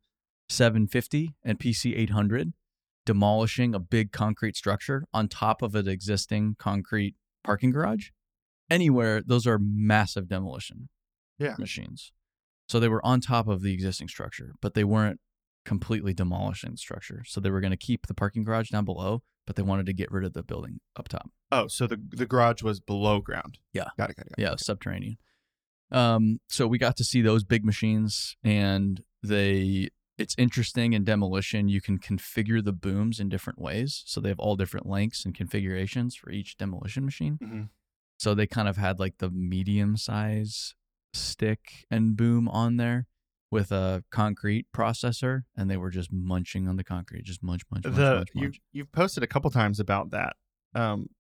750 0.49 1.35
and 1.45 1.59
PC 1.59 1.97
800 1.97 2.52
demolishing 3.05 3.73
a 3.75 3.78
big 3.78 4.11
concrete 4.11 4.57
structure 4.57 5.05
on 5.14 5.28
top 5.28 5.62
of 5.62 5.76
an 5.76 5.87
existing 5.88 6.57
concrete 6.59 7.14
parking 7.45 7.71
garage. 7.71 8.09
Anywhere, 8.70 9.23
those 9.25 9.46
are 9.46 9.58
massive 9.61 10.28
demolition 10.28 10.88
Yeah. 11.38 11.54
machines. 11.58 12.12
So 12.68 12.80
they 12.80 12.88
were 12.88 13.04
on 13.06 13.20
top 13.20 13.46
of 13.46 13.62
the 13.62 13.73
existing 13.73 14.08
structure, 14.08 14.54
but 14.61 14.75
they 14.75 14.82
weren't 14.85 15.20
completely 15.64 16.12
demolishing 16.14 16.73
the 16.73 16.76
structure. 16.76 17.23
So 17.26 17.40
they 17.40 17.50
were 17.50 17.61
going 17.61 17.70
to 17.73 17.76
keep 17.76 18.06
the 18.06 18.14
parking 18.14 18.42
garage 18.44 18.70
down 18.70 18.85
below, 18.85 19.23
but 19.46 19.54
they 19.56 19.62
wanted 19.62 19.87
to 19.87 19.92
get 19.92 20.11
rid 20.11 20.25
of 20.25 20.32
the 20.32 20.42
building 20.42 20.80
up 20.96 21.08
top. 21.08 21.30
Oh, 21.52 21.68
so 21.68 21.87
the 21.87 22.00
the 22.11 22.26
garage 22.26 22.62
was 22.62 22.80
below 22.80 23.20
ground. 23.20 23.58
Yeah. 23.73 23.88
Got 23.96 24.11
it. 24.11 24.16
Got 24.16 24.26
it. 24.26 24.30
Got 24.37 24.38
it. 24.38 24.42
Yeah, 24.42 24.54
subterranean. 24.56 25.18
Um, 25.92 26.40
so 26.49 26.66
we 26.66 26.78
got 26.78 26.96
to 26.96 27.04
see 27.04 27.23
those 27.23 27.44
big 27.44 27.64
machines, 27.64 28.37
and 28.42 29.02
they. 29.23 29.88
It's 30.18 30.35
interesting 30.38 30.94
in 30.94 31.04
demolition. 31.04 31.68
You 31.68 31.82
can 31.82 31.99
configure 31.99 32.64
the 32.64 32.73
booms 32.73 33.20
in 33.20 33.28
different 33.28 33.61
ways, 33.61 34.02
so 34.06 34.18
they 34.18 34.30
have 34.30 34.38
all 34.40 34.56
different 34.56 34.87
lengths 34.87 35.26
and 35.26 35.35
configurations 35.35 36.16
for 36.16 36.30
each 36.30 36.56
demolition 36.56 37.04
machine. 37.04 37.38
Mhm. 37.42 37.68
So 38.18 38.35
they 38.35 38.46
kind 38.46 38.68
of 38.68 38.76
had 38.76 38.99
like 38.99 39.18
the 39.18 39.30
medium 39.30 39.96
size 39.96 40.75
stick 41.12 41.87
and 41.90 42.16
boom 42.16 42.49
on 42.49 42.76
there 42.76 43.06
with 43.50 43.70
a 43.70 44.04
concrete 44.11 44.66
processor, 44.75 45.42
and 45.56 45.70
they 45.70 45.76
were 45.76 45.90
just 45.90 46.12
munching 46.12 46.68
on 46.68 46.76
the 46.76 46.85
concrete, 46.85 47.25
just 47.25 47.42
munch, 47.42 47.62
munch, 47.70 47.85
munch, 47.85 47.96
The 47.96 48.14
munch, 48.16 48.28
you 48.35 48.40
munch. 48.42 48.61
you've 48.73 48.92
posted 48.92 49.23
a 49.23 49.26
couple 49.26 49.50
times 49.50 49.78
about 49.78 50.11
that. 50.11 50.35
Um, 50.75 51.11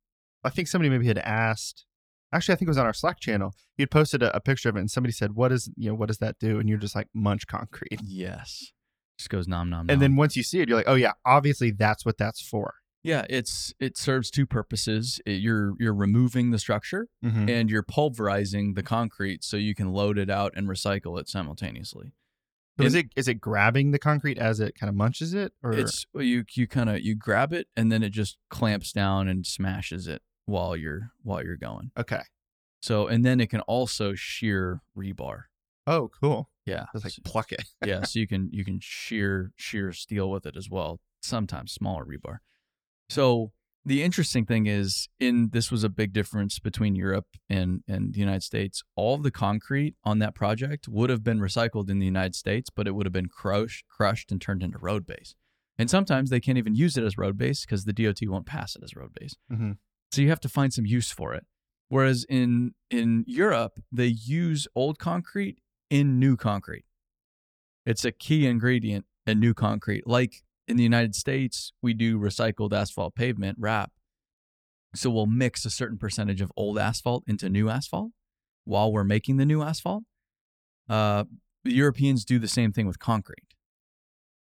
I 0.42 0.50
think 0.50 0.68
somebody 0.68 0.90
maybe 0.90 1.06
had 1.06 1.18
asked 1.18 1.86
Actually, 2.32 2.54
I 2.54 2.56
think 2.56 2.66
it 2.66 2.70
was 2.70 2.78
on 2.78 2.86
our 2.86 2.92
Slack 2.92 3.20
channel. 3.20 3.54
You 3.76 3.82
had 3.84 3.90
posted 3.90 4.22
a, 4.22 4.36
a 4.36 4.40
picture 4.40 4.68
of 4.68 4.76
it, 4.76 4.80
and 4.80 4.90
somebody 4.90 5.12
said, 5.12 5.32
"What 5.32 5.52
is 5.52 5.70
you 5.76 5.88
know 5.88 5.94
what 5.94 6.08
does 6.08 6.18
that 6.18 6.36
do?" 6.40 6.58
And 6.58 6.68
you're 6.68 6.78
just 6.78 6.94
like 6.94 7.06
munch 7.14 7.46
concrete. 7.46 8.00
Yes. 8.02 8.72
Just 9.18 9.30
goes 9.30 9.46
nom 9.46 9.70
nom 9.70 9.86
nom. 9.86 9.94
And 9.94 10.02
then 10.02 10.16
once 10.16 10.36
you 10.36 10.42
see 10.42 10.60
it, 10.60 10.68
you're 10.68 10.76
like, 10.76 10.88
"Oh 10.88 10.96
yeah, 10.96 11.12
obviously 11.24 11.70
that's 11.70 12.04
what 12.04 12.18
that's 12.18 12.42
for." 12.42 12.74
Yeah, 13.06 13.24
it's 13.30 13.72
it 13.80 13.96
serves 13.96 14.30
two 14.30 14.44
purposes. 14.46 15.20
It- 15.24 15.40
you're 15.42 15.74
you're 15.78 15.94
removing 15.94 16.50
the 16.50 16.58
structure 16.58 17.08
Mm-hmm. 17.24 17.48
and 17.48 17.70
you're 17.70 17.82
pulverizing 17.82 18.74
the 18.74 18.82
concrete 18.82 19.42
so 19.44 19.56
you 19.56 19.74
can 19.74 19.92
load 19.92 20.18
it 20.18 20.28
out 20.30 20.52
and 20.56 20.68
recycle 20.68 21.18
it 21.20 21.28
simultaneously. 21.28 22.12
So 22.78 22.84
is 22.84 22.94
it 22.94 23.06
is 23.16 23.26
it 23.28 23.40
grabbing 23.40 23.92
the 23.92 23.98
concrete 23.98 24.38
as 24.38 24.60
it 24.60 24.74
kind 24.78 24.90
of 24.90 24.94
munches 24.96 25.32
it, 25.32 25.52
or 25.62 25.72
It's 25.72 26.04
you 26.14 26.44
you 26.52 26.66
kind 26.66 26.90
of 26.90 27.00
you 27.00 27.14
grab 27.14 27.52
it 27.54 27.68
and 27.76 27.90
then 27.90 28.02
it 28.02 28.10
just 28.10 28.36
clamps 28.50 28.92
down 28.92 29.28
and 29.28 29.46
smashes 29.46 30.06
it 30.06 30.20
while 30.44 30.76
you're 30.76 31.12
while 31.22 31.42
you're 31.42 31.56
going. 31.56 31.90
okay? 31.96 32.22
So 32.82 33.06
and 33.08 33.24
then 33.24 33.40
it 33.40 33.48
can 33.50 33.60
also 33.62 34.14
shear 34.14 34.82
rebar. 34.96 35.44
Oh, 35.86 36.10
cool. 36.20 36.50
Yeah. 36.66 36.86
Just 36.92 37.04
like 37.06 37.14
So- 37.14 37.22
pluck 37.24 37.50
it. 37.52 37.64
yeah, 37.84 38.02
so 38.10 38.18
you 38.18 38.26
can 38.26 38.50
you 38.52 38.64
can 38.64 38.78
shear 38.82 39.52
shear 39.56 39.92
steel 39.92 40.30
with 40.30 40.44
it 40.46 40.56
as 40.56 40.68
well. 40.68 41.00
Sometimes 41.22 41.72
smaller 41.72 42.04
rebar. 42.04 42.38
So 43.08 43.52
the 43.84 44.02
interesting 44.02 44.44
thing 44.44 44.66
is, 44.66 45.08
in 45.20 45.50
this 45.52 45.70
was 45.70 45.84
a 45.84 45.88
big 45.88 46.12
difference 46.12 46.58
between 46.58 46.96
Europe 46.96 47.26
and 47.48 47.82
and 47.86 48.12
the 48.12 48.18
United 48.18 48.42
States. 48.42 48.82
All 48.96 49.16
the 49.16 49.30
concrete 49.30 49.94
on 50.04 50.18
that 50.18 50.34
project 50.34 50.88
would 50.88 51.08
have 51.08 51.22
been 51.22 51.38
recycled 51.38 51.88
in 51.88 52.00
the 52.00 52.06
United 52.06 52.34
States, 52.34 52.68
but 52.68 52.86
it 52.86 52.94
would 52.96 53.06
have 53.06 53.12
been 53.12 53.28
crushed 53.28 53.84
crushed 53.88 54.32
and 54.32 54.40
turned 54.40 54.62
into 54.62 54.78
road 54.78 55.06
base. 55.06 55.36
And 55.78 55.88
sometimes 55.88 56.30
they 56.30 56.40
can't 56.40 56.58
even 56.58 56.74
use 56.74 56.96
it 56.96 57.04
as 57.04 57.18
road 57.18 57.36
base 57.36 57.64
because 57.64 57.84
the 57.84 57.92
DOT 57.92 58.18
won't 58.22 58.46
pass 58.46 58.74
it 58.74 58.82
as 58.82 58.96
road 58.96 59.12
base. 59.18 59.36
Mm-hmm. 59.52 59.72
So 60.10 60.22
you 60.22 60.30
have 60.30 60.40
to 60.40 60.48
find 60.48 60.72
some 60.72 60.86
use 60.86 61.10
for 61.10 61.34
it. 61.34 61.46
Whereas 61.88 62.24
in 62.28 62.72
in 62.90 63.24
Europe, 63.28 63.78
they 63.92 64.06
use 64.06 64.66
old 64.74 64.98
concrete 64.98 65.58
in 65.90 66.18
new 66.18 66.36
concrete. 66.36 66.84
It's 67.84 68.04
a 68.04 68.10
key 68.10 68.46
ingredient 68.46 69.04
in 69.26 69.38
new 69.38 69.54
concrete. 69.54 70.08
Like 70.08 70.42
in 70.68 70.76
the 70.76 70.82
United 70.82 71.14
States, 71.14 71.72
we 71.82 71.94
do 71.94 72.18
recycled 72.18 72.72
asphalt 72.72 73.14
pavement 73.14 73.56
RAP. 73.58 73.92
So 74.94 75.10
we'll 75.10 75.26
mix 75.26 75.64
a 75.64 75.70
certain 75.70 75.98
percentage 75.98 76.40
of 76.40 76.52
old 76.56 76.78
asphalt 76.78 77.24
into 77.26 77.48
new 77.48 77.68
asphalt 77.68 78.12
while 78.64 78.90
we're 78.92 79.04
making 79.04 79.36
the 79.36 79.44
new 79.44 79.62
asphalt. 79.62 80.04
Uh, 80.88 81.24
the 81.64 81.72
Europeans 81.72 82.24
do 82.24 82.38
the 82.38 82.48
same 82.48 82.72
thing 82.72 82.86
with 82.86 82.98
concrete. 82.98 83.54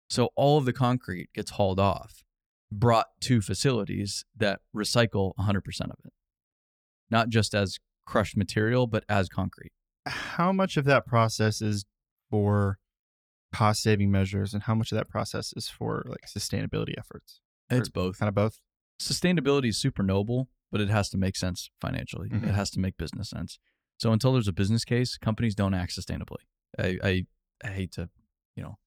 So 0.09 0.29
all 0.35 0.57
of 0.57 0.65
the 0.65 0.73
concrete 0.73 1.29
gets 1.33 1.51
hauled 1.51 1.79
off, 1.79 2.23
brought 2.71 3.07
to 3.21 3.41
facilities 3.41 4.23
that 4.35 4.61
recycle 4.75 5.33
100% 5.37 5.57
of 5.81 5.97
it, 6.05 6.13
not 7.09 7.29
just 7.29 7.53
as 7.53 7.77
crushed 8.05 8.37
material, 8.37 8.87
but 8.87 9.03
as 9.09 9.27
concrete. 9.27 9.73
How 10.05 10.53
much 10.53 10.77
of 10.77 10.85
that 10.85 11.05
process 11.05 11.61
is 11.61 11.85
for 12.29 12.77
cost 13.53 13.81
saving 13.81 14.11
measures, 14.11 14.53
and 14.53 14.63
how 14.63 14.75
much 14.75 14.91
of 14.91 14.97
that 14.97 15.09
process 15.09 15.53
is 15.55 15.67
for 15.69 16.03
like 16.07 16.25
sustainability 16.27 16.93
efforts? 16.97 17.39
It's 17.69 17.89
Or 17.89 17.91
both. 17.91 18.19
Kind 18.19 18.27
of 18.29 18.35
both. 18.35 18.59
Sustainability 19.01 19.69
is 19.69 19.77
super 19.77 20.03
noble, 20.03 20.49
but 20.71 20.81
it 20.81 20.89
has 20.89 21.09
to 21.09 21.17
make 21.17 21.35
sense 21.35 21.69
financially. 21.81 22.29
Mhm. 22.29 22.43
It 22.49 22.53
has 22.55 22.69
to 22.71 22.79
make 22.79 22.97
business 22.97 23.29
sense. 23.29 23.59
So 23.97 24.11
until 24.11 24.33
there's 24.33 24.47
a 24.47 24.53
business 24.53 24.83
case, 24.85 25.17
companies 25.17 25.55
don't 25.55 25.73
act 25.73 25.95
sustainably. 25.97 26.43
I, 26.77 26.97
I, 27.03 27.25
I 27.63 27.67
hate 27.69 27.91
to, 27.93 28.09
you 28.55 28.63
know, 28.63 28.77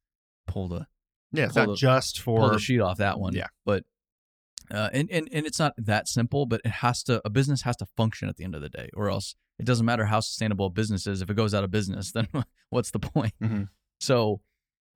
pull 0.47 0.69
the 0.69 0.87
Yeah, 1.33 1.45
it's 1.45 1.55
Pull 1.55 1.67
not 1.67 1.71
the- 1.73 1.77
just 1.77 2.25
pull 2.25 2.37
for 2.37 2.53
the 2.53 2.59
sheet 2.59 2.81
off 2.81 2.99
that 2.99 3.19
one. 3.21 3.35
Yeah. 3.35 3.47
But 3.65 3.85
uh, 4.71 4.89
and, 4.93 5.11
and 5.11 5.29
and 5.33 5.47
it's 5.47 5.59
not 5.59 5.73
that 5.79 6.07
simple, 6.07 6.47
but 6.47 6.61
it 6.65 6.71
has 6.71 7.03
to 7.05 7.21
a 7.25 7.31
business 7.31 7.63
has 7.63 7.77
to 7.79 7.87
function 7.97 8.29
at 8.29 8.37
the 8.37 8.45
end 8.45 8.55
of 8.55 8.63
the 8.63 8.69
day, 8.69 8.89
or 8.95 9.11
else 9.11 9.35
it 9.59 9.65
doesn't 9.67 9.85
matter 9.87 10.05
how 10.07 10.21
sustainable 10.21 10.67
a 10.67 10.71
business 10.71 11.07
is. 11.09 11.23
If 11.23 11.31
it 11.31 11.35
goes 11.35 11.55
out 11.55 11.65
of 11.65 11.71
business, 11.73 12.13
then 12.17 12.29
what's 12.69 12.91
the 12.93 13.01
point? 13.01 13.33
Mhm. 13.43 13.69
So 13.99 14.43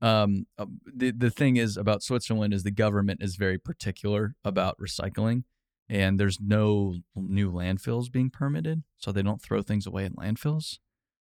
um, 0.05 0.47
uh, 0.59 0.67
the 0.85 1.11
the 1.13 1.31
thing 1.31 1.57
is 1.57 1.77
about 1.77 2.03
Switzerland 2.03 2.53
is 2.55 2.63
the 2.63 2.71
government 2.71 3.23
is 3.23 3.37
very 3.37 3.59
particular 3.59 4.35
about 4.45 4.77
recycling, 4.79 5.45
and 5.89 6.19
there's 6.21 6.39
no 6.41 6.97
new 7.15 7.51
landfills 7.51 8.11
being 8.13 8.31
permitted, 8.31 8.83
so 8.99 9.11
they 9.13 9.23
don't 9.23 9.41
throw 9.43 9.63
things 9.63 9.87
away 9.87 10.05
in 10.05 10.15
landfills. 10.15 10.79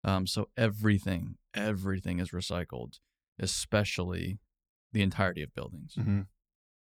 Um, 0.04 0.28
so 0.28 0.50
everything 0.56 1.36
everything 1.54 2.20
is 2.20 2.30
recycled, 2.32 3.00
especially 3.40 4.40
the 4.94 5.02
entirety 5.02 5.42
of 5.44 5.54
buildings. 5.54 5.96
Mhm. 5.98 6.28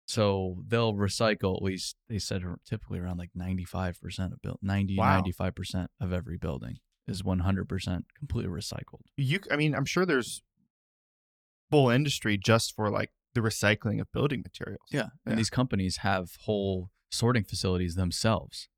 So 0.08 0.62
they'll 0.66 0.94
recycle 0.94 1.56
at 1.56 1.62
least 1.62 1.96
they 2.08 2.18
said 2.18 2.42
typically 2.64 2.98
around 2.98 3.18
like 3.18 3.30
95% 3.34 4.32
of 4.32 4.40
build 4.42 4.58
90 4.62 4.96
Wow. 4.96 5.22
95% 5.22 5.88
of 6.00 6.12
every 6.12 6.36
building 6.38 6.78
is 7.08 7.22
100% 7.22 8.04
completely 8.18 8.50
recycled. 8.50 9.02
you. 9.16 9.40
I 9.50 9.56
mean, 9.56 9.74
I'm 9.74 9.84
sure 9.84 10.04
there's 10.06 10.42
full 11.70 11.90
industry 11.90 12.36
just 12.38 12.74
for 12.74 12.90
like 12.90 13.10
the 13.34 13.40
recycling 13.40 14.00
of 14.00 14.10
building 14.12 14.42
materials. 14.42 14.86
Yeah. 14.90 15.08
And 15.24 15.32
Yeah. 15.32 15.34
these 15.36 15.50
companies 15.50 15.98
have 15.98 16.30
whole 16.42 16.90
sorting 17.10 17.44
facilities 17.44 17.94
themselves. 17.94 18.68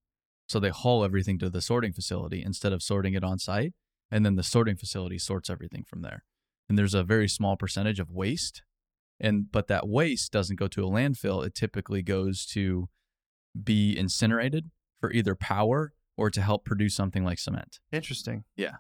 So 0.48 0.59
they 0.59 0.70
haul 0.70 1.05
everything 1.05 1.38
to 1.40 1.51
the 1.51 1.61
sorting 1.61 1.92
facility 1.92 2.42
instead 2.42 2.72
of 2.72 2.83
sorting 2.83 3.14
it 3.14 3.22
on 3.22 3.38
site. 3.38 3.74
And 4.11 4.24
then 4.24 4.37
the 4.37 4.42
sorting 4.42 4.77
facility 4.77 5.18
sorts 5.18 5.51
everything 5.51 5.85
from 5.85 6.01
there. 6.03 6.24
And 6.68 6.79
there's 6.79 6.94
a 6.94 7.05
very 7.05 7.29
small 7.29 7.57
percentage 7.57 8.01
of 8.01 8.11
waste. 8.11 8.62
And 9.20 9.51
but 9.53 9.66
that 9.68 9.88
waste 9.88 10.33
doesn't 10.33 10.57
go 10.59 10.68
to 10.68 10.85
a 10.85 10.88
landfill. 10.90 11.44
It 11.46 11.55
typically 11.55 12.03
goes 12.03 12.46
to 12.46 12.88
be 13.62 13.96
incinerated 13.96 14.70
for 15.01 15.12
either 15.12 15.35
power 15.35 15.92
or 16.16 16.31
to 16.31 16.40
help 16.40 16.64
produce 16.64 16.94
something 16.94 17.24
like 17.24 17.38
cement. 17.38 17.81
Interesting. 17.92 18.44
Yeah. 18.57 18.77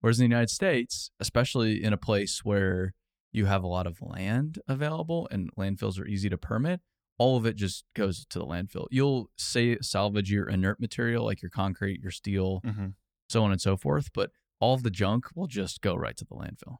Whereas 0.00 0.20
in 0.20 0.24
the 0.28 0.34
United 0.34 0.50
States, 0.50 1.10
especially 1.18 1.82
in 1.82 1.92
a 1.92 1.96
place 1.96 2.44
where 2.44 2.94
you 3.32 3.46
have 3.46 3.62
a 3.62 3.66
lot 3.68 3.86
of 3.86 4.00
land 4.00 4.58
available 4.68 5.28
and 5.30 5.50
landfills 5.56 5.98
are 6.00 6.06
easy 6.06 6.28
to 6.28 6.38
permit, 6.38 6.80
all 7.18 7.36
of 7.36 7.44
it 7.46 7.56
just 7.56 7.84
goes 7.94 8.24
to 8.30 8.38
the 8.38 8.46
landfill. 8.46 8.86
You'll 8.90 9.30
say 9.36 9.76
salvage 9.80 10.30
your 10.30 10.48
inert 10.48 10.80
material 10.80 11.24
like 11.24 11.42
your 11.42 11.50
concrete, 11.50 12.00
your 12.00 12.10
steel, 12.12 12.60
Mm-hmm. 12.64 12.86
so 13.28 13.42
on 13.42 13.52
and 13.52 13.60
so 13.60 13.76
forth, 13.76 14.10
but 14.14 14.30
all 14.60 14.74
of 14.74 14.82
the 14.82 14.90
junk 14.90 15.26
will 15.34 15.46
just 15.46 15.80
go 15.82 15.94
right 15.94 16.16
to 16.16 16.24
the 16.24 16.34
landfill 16.34 16.76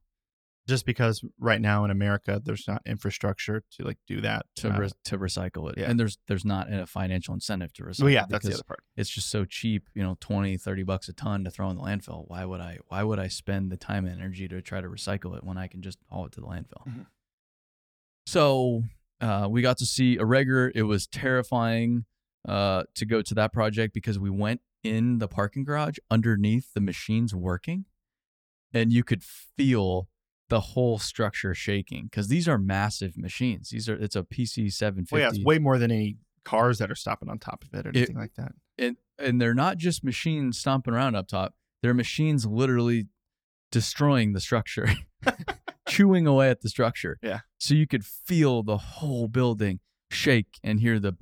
Just 0.68 0.84
because 0.86 1.24
right 1.40 1.60
now 1.60 1.84
in 1.84 1.90
America 1.90 2.40
there's 2.44 2.68
not 2.68 2.82
infrastructure 2.86 3.62
to 3.72 3.84
like 3.84 3.98
do 4.06 4.20
that. 4.20 4.44
to 4.56 4.68
uh, 4.72 4.78
re- 4.78 4.90
to 5.06 5.18
recycle 5.18 5.70
it. 5.70 5.78
yeah. 5.78 5.90
And 5.90 5.98
there's 5.98 6.18
there's 6.28 6.44
not 6.44 6.72
a 6.72 6.86
financial 6.86 7.32
incentive 7.34 7.72
to 7.74 7.84
recycle. 7.84 8.02
well, 8.02 8.10
yeah, 8.12 8.26
that's 8.28 8.46
the 8.46 8.54
other 8.54 8.62
part. 8.64 8.80
it's 8.96 9.08
just 9.10 9.30
so 9.30 9.44
cheap, 9.44 9.88
you 9.94 10.02
know, 10.02 10.16
20, 10.20 10.56
30 10.58 10.82
bucks 10.82 11.08
a 11.08 11.12
ton 11.14 11.42
to 11.44 11.50
throw 11.50 11.70
in 11.70 11.76
the 11.76 11.82
landfill. 11.82 12.24
Why 12.28 12.44
would 12.44 12.60
I 12.60 12.78
why 12.88 13.02
would 13.02 13.18
I 13.18 13.28
spend 13.28 13.72
the 13.72 13.76
time 13.76 14.04
and 14.04 14.20
energy 14.20 14.46
to 14.48 14.60
try 14.60 14.80
to 14.80 14.88
recycle 14.88 15.36
it 15.36 15.42
when 15.42 15.56
I 15.56 15.66
can 15.66 15.80
just 15.82 15.98
haul 16.10 16.26
it 16.26 16.32
to 16.32 16.40
the 16.40 16.46
landfill? 16.46 16.86
Mhm. 16.86 17.06
So 18.26 18.82
uh, 19.20 19.48
we 19.50 19.62
got 19.62 19.78
to 19.78 19.86
see 19.86 20.16
Aregger. 20.18 20.70
It 20.74 20.82
was 20.84 21.06
terrifying 21.06 22.04
uh, 22.46 22.84
to 22.94 23.06
go 23.06 23.22
to 23.22 23.34
that 23.34 23.52
project 23.52 23.94
because 23.94 24.18
we 24.18 24.30
went 24.30 24.60
in 24.84 25.18
the 25.18 25.28
parking 25.28 25.64
garage 25.64 25.96
underneath 26.10 26.72
the 26.74 26.80
machines 26.80 27.34
working, 27.34 27.86
and 28.72 28.92
you 28.92 29.02
could 29.02 29.22
feel 29.24 30.08
the 30.48 30.60
whole 30.60 30.98
structure 30.98 31.54
shaking 31.54 32.04
because 32.04 32.28
these 32.28 32.48
are 32.48 32.58
massive 32.58 33.16
machines. 33.16 33.70
These 33.70 33.88
are 33.88 33.94
it's 33.94 34.16
a 34.16 34.22
PC 34.22 34.72
seven 34.72 35.06
Well, 35.10 35.20
yeah, 35.20 35.28
it's 35.28 35.44
way 35.44 35.58
more 35.58 35.78
than 35.78 35.90
any 35.90 36.16
cars 36.44 36.78
that 36.78 36.90
are 36.90 36.94
stopping 36.94 37.28
on 37.28 37.38
top 37.38 37.64
of 37.64 37.78
it 37.78 37.86
or 37.86 37.90
anything 37.90 38.16
like 38.16 38.34
that. 38.36 38.52
and 38.78 38.96
and 39.18 39.40
they're 39.40 39.54
not 39.54 39.76
just 39.76 40.04
machines 40.04 40.58
stomping 40.58 40.94
around 40.94 41.14
up 41.14 41.28
top. 41.28 41.54
They're 41.82 41.94
machines 41.94 42.46
literally 42.46 43.06
destroying 43.70 44.32
the 44.32 44.40
structure, 44.40 44.88
chewing 45.88 46.26
away 46.26 46.50
at 46.50 46.62
the 46.62 46.68
structure. 46.68 47.18
Yeah. 47.22 47.40
So 47.58 47.74
you 47.74 47.86
could 47.86 48.04
feel 48.04 48.62
the 48.62 48.78
whole 48.78 49.28
building 49.28 49.80
shake 50.10 50.58
and 50.64 50.80
hear 50.80 50.98
the 50.98 51.14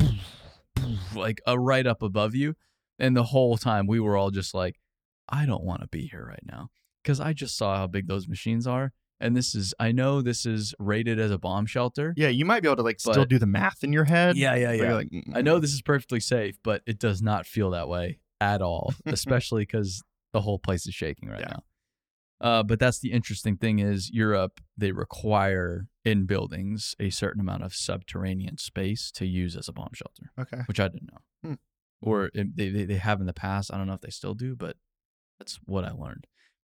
like 1.15 1.41
a 1.47 1.59
right 1.59 1.87
up 1.87 2.03
above 2.03 2.35
you. 2.35 2.55
And 2.99 3.17
the 3.17 3.25
whole 3.25 3.57
time 3.57 3.87
we 3.87 4.01
were 4.01 4.17
all 4.17 4.31
just 4.31 4.55
like, 4.55 4.77
I 5.29 5.45
don't 5.45 5.65
want 5.65 5.83
to 5.83 5.89
be 5.89 6.07
here 6.07 6.25
right 6.27 6.45
now 6.45 6.69
because 7.03 7.21
I 7.21 7.33
just 7.33 7.57
saw 7.57 7.77
how 7.77 7.87
big 7.87 8.07
those 8.07 8.29
machines 8.29 8.67
are. 8.67 8.93
And 9.19 9.35
this 9.35 9.55
is, 9.55 9.75
I 9.81 9.93
know 9.93 10.21
this 10.21 10.45
is 10.45 10.75
rated 10.79 11.19
as 11.19 11.31
a 11.31 11.39
bomb 11.39 11.65
shelter. 11.67 12.13
Yeah, 12.17 12.29
you 12.29 12.45
might 12.45 12.61
be 12.63 12.69
able 12.69 12.77
to 12.77 12.83
like 12.83 13.01
still 13.01 13.25
do 13.25 13.39
the 13.39 13.47
math 13.47 13.83
in 13.83 13.93
your 13.93 14.05
head. 14.05 14.37
Yeah, 14.37 14.55
yeah, 14.57 14.73
yeah. 14.73 14.95
like, 14.95 15.09
I 15.35 15.41
know 15.43 15.59
this 15.59 15.73
is 15.73 15.81
perfectly 15.83 16.21
safe, 16.21 16.59
but 16.63 16.83
it 16.87 16.99
does 16.99 17.23
not 17.23 17.47
feel 17.47 17.71
that 17.71 17.89
way 17.89 18.19
at 18.41 18.61
all, 18.61 18.93
especially 19.07 19.63
because 19.63 20.03
the 20.33 20.43
whole 20.43 20.59
place 20.59 20.87
is 20.87 20.95
shaking 20.95 21.31
right 21.31 21.41
Yeah. 21.41 21.47
now. 21.49 21.63
Uh, 22.39 22.63
but 22.63 22.79
that's 22.79 22.99
the 22.99 23.13
interesting 23.13 23.57
thing 23.57 23.79
is 23.79 24.11
Europe, 24.13 24.61
they 24.77 24.93
require 24.93 25.87
in 26.05 26.27
buildings 26.27 26.95
a 27.01 27.09
certain 27.09 27.41
amount 27.41 27.63
of 27.63 27.75
subterranean 27.75 28.59
space 28.59 29.11
to 29.13 29.25
use 29.25 29.57
as 29.57 29.69
a 29.69 29.73
bomb 29.73 29.89
shelter, 29.95 30.31
Okay. 30.39 30.63
which 30.67 30.79
I 30.79 30.89
didn't 30.89 31.11
know. 31.11 31.49
Hmm. 31.49 31.55
Or 32.03 32.31
it, 32.35 32.55
they, 32.55 32.69
they, 32.69 32.85
they 32.85 32.97
have 32.99 33.21
in 33.21 33.27
the 33.27 33.33
past. 33.33 33.73
I 33.73 33.79
don't 33.79 33.87
know 33.87 33.95
if 33.95 34.03
they 34.03 34.11
still 34.11 34.35
do, 34.35 34.55
but 34.55 34.77
that's 35.39 35.59
what 35.65 35.87
I 35.87 35.93
learned. 35.93 36.27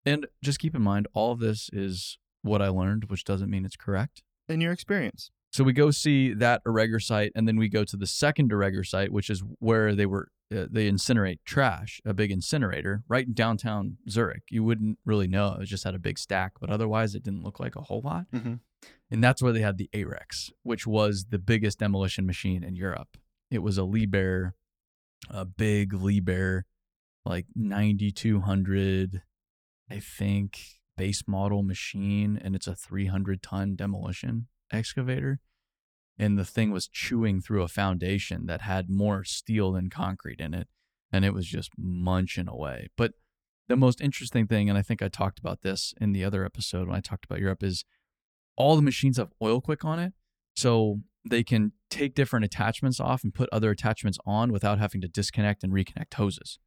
And 0.05 0.27
just 0.43 0.59
keep 0.59 0.75
in 0.75 0.83
mind, 0.83 1.07
all 1.15 1.31
of 1.31 1.39
this 1.39 1.67
is 1.73 2.19
what 2.45 2.61
I 2.61 2.69
learned, 2.69 3.05
which 3.05 3.23
doesn't 3.23 3.49
mean 3.49 3.65
it's 3.65 3.75
correct. 3.75 4.23
In 4.47 4.61
your 4.61 4.71
experience. 4.71 5.31
So 5.51 5.63
we 5.63 5.73
go 5.73 5.89
see 5.89 6.33
that 6.33 6.63
Aregger 6.65 7.01
site, 7.01 7.31
and 7.35 7.47
then 7.47 7.57
we 7.57 7.69
go 7.69 7.83
to 7.85 7.97
the 7.97 8.07
second 8.07 8.51
Aregger 8.51 8.85
site, 8.85 9.11
which 9.11 9.29
is 9.29 9.41
where 9.59 9.95
they 9.95 10.05
were 10.05 10.29
uh, 10.55 10.65
they 10.69 10.89
incinerate 10.89 11.39
trash, 11.43 11.99
a 12.05 12.13
big 12.13 12.31
incinerator 12.31 13.03
right 13.07 13.25
in 13.25 13.33
downtown 13.33 13.97
Zurich. 14.07 14.43
You 14.51 14.63
wouldn't 14.63 14.99
really 15.03 15.27
know 15.27 15.57
it 15.59 15.65
just 15.65 15.83
had 15.83 15.95
a 15.95 15.99
big 15.99 16.19
stack, 16.19 16.53
but 16.61 16.69
otherwise 16.69 17.15
it 17.15 17.23
didn't 17.23 17.43
look 17.43 17.59
like 17.59 17.75
a 17.75 17.81
whole 17.81 18.01
lot. 18.01 18.25
Mm-hmm. 18.31 18.55
And 19.09 19.23
that's 19.23 19.41
where 19.41 19.53
they 19.53 19.61
had 19.61 19.77
the 19.77 19.89
Arex, 19.93 20.51
which 20.61 20.85
was 20.85 21.27
the 21.29 21.39
biggest 21.39 21.79
demolition 21.79 22.25
machine 22.25 22.63
in 22.63 22.75
Europe. 22.75 23.17
It 23.49 23.59
was 23.59 23.77
a 23.77 23.81
Liebherr, 23.81 24.51
a 25.29 25.45
big 25.45 25.93
Liebherr, 25.93 26.63
like 27.25 27.47
9200, 27.55 29.23
I 29.89 29.99
think, 29.99 30.59
base 30.97 31.23
model 31.27 31.63
machine. 31.63 32.39
And 32.41 32.55
it's 32.55 32.67
a 32.67 32.75
300 32.75 33.41
ton 33.41 33.75
demolition 33.75 34.47
excavator. 34.71 35.39
And 36.17 36.37
the 36.37 36.45
thing 36.45 36.71
was 36.71 36.87
chewing 36.87 37.41
through 37.41 37.61
a 37.61 37.67
foundation 37.67 38.45
that 38.45 38.61
had 38.61 38.89
more 38.89 39.23
steel 39.23 39.73
than 39.73 39.89
concrete 39.89 40.39
in 40.39 40.53
it. 40.53 40.67
And 41.11 41.25
it 41.25 41.33
was 41.33 41.45
just 41.45 41.71
munching 41.77 42.47
away. 42.47 42.87
But 42.97 43.13
the 43.67 43.75
most 43.75 43.99
interesting 44.01 44.47
thing, 44.47 44.69
and 44.69 44.77
I 44.77 44.81
think 44.81 45.01
I 45.01 45.07
talked 45.07 45.39
about 45.39 45.61
this 45.61 45.93
in 45.99 46.13
the 46.13 46.23
other 46.23 46.45
episode 46.45 46.87
when 46.87 46.95
I 46.95 47.01
talked 47.01 47.25
about 47.25 47.39
Europe, 47.39 47.63
is 47.63 47.83
all 48.55 48.75
the 48.75 48.81
machines 48.81 49.17
have 49.17 49.31
OilQuick 49.41 49.83
on 49.83 49.99
it. 49.99 50.13
So 50.55 51.01
they 51.27 51.43
can 51.43 51.73
take 51.89 52.15
different 52.15 52.45
attachments 52.45 52.99
off 52.99 53.23
and 53.23 53.33
put 53.33 53.49
other 53.51 53.71
attachments 53.71 54.17
on 54.25 54.51
without 54.51 54.79
having 54.79 55.01
to 55.01 55.07
disconnect 55.07 55.63
and 55.63 55.73
reconnect 55.73 56.13
hoses. 56.13 56.59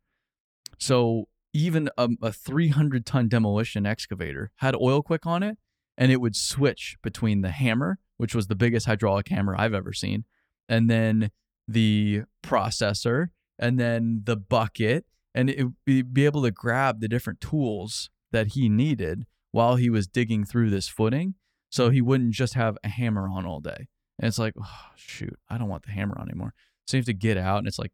So 0.78 1.28
even 1.52 1.88
a, 1.96 2.08
a 2.22 2.32
300 2.32 3.06
ton 3.06 3.28
demolition 3.28 3.86
excavator 3.86 4.50
had 4.56 4.74
OilQuick 4.74 5.26
on 5.26 5.42
it 5.42 5.58
and 5.96 6.12
it 6.12 6.20
would 6.20 6.36
switch 6.36 6.96
between 7.02 7.42
the 7.42 7.50
hammer, 7.50 7.98
which 8.16 8.34
was 8.34 8.46
the 8.46 8.54
biggest 8.54 8.86
hydraulic 8.86 9.28
hammer 9.28 9.54
I've 9.58 9.74
ever 9.74 9.92
seen, 9.92 10.24
and 10.68 10.88
then 10.88 11.30
the 11.66 12.22
processor, 12.42 13.28
and 13.58 13.78
then 13.78 14.22
the 14.24 14.36
bucket, 14.36 15.04
and 15.34 15.50
it 15.50 15.64
would 15.64 16.14
be, 16.14 16.24
able 16.24 16.42
to 16.42 16.52
grab 16.52 17.00
the 17.00 17.08
different 17.08 17.40
tools 17.40 18.10
that 18.30 18.48
he 18.48 18.68
needed 18.68 19.26
while 19.50 19.76
he 19.76 19.90
was 19.90 20.06
digging 20.06 20.44
through 20.44 20.70
this 20.70 20.88
footing 20.88 21.34
so 21.70 21.90
he 21.90 22.00
wouldn't 22.00 22.32
just 22.32 22.54
have 22.54 22.78
a 22.82 22.88
hammer 22.88 23.28
on 23.28 23.44
all 23.44 23.60
day. 23.60 23.88
And 24.18 24.26
it's 24.26 24.38
like, 24.38 24.54
oh, 24.60 24.80
shoot, 24.96 25.38
I 25.48 25.58
don't 25.58 25.68
want 25.68 25.84
the 25.84 25.92
hammer 25.92 26.16
on 26.18 26.28
anymore. 26.28 26.54
So 26.86 26.96
you 26.96 27.00
have 27.00 27.06
to 27.06 27.12
get 27.12 27.36
out, 27.36 27.58
and 27.58 27.66
it's 27.66 27.78
like 27.78 27.92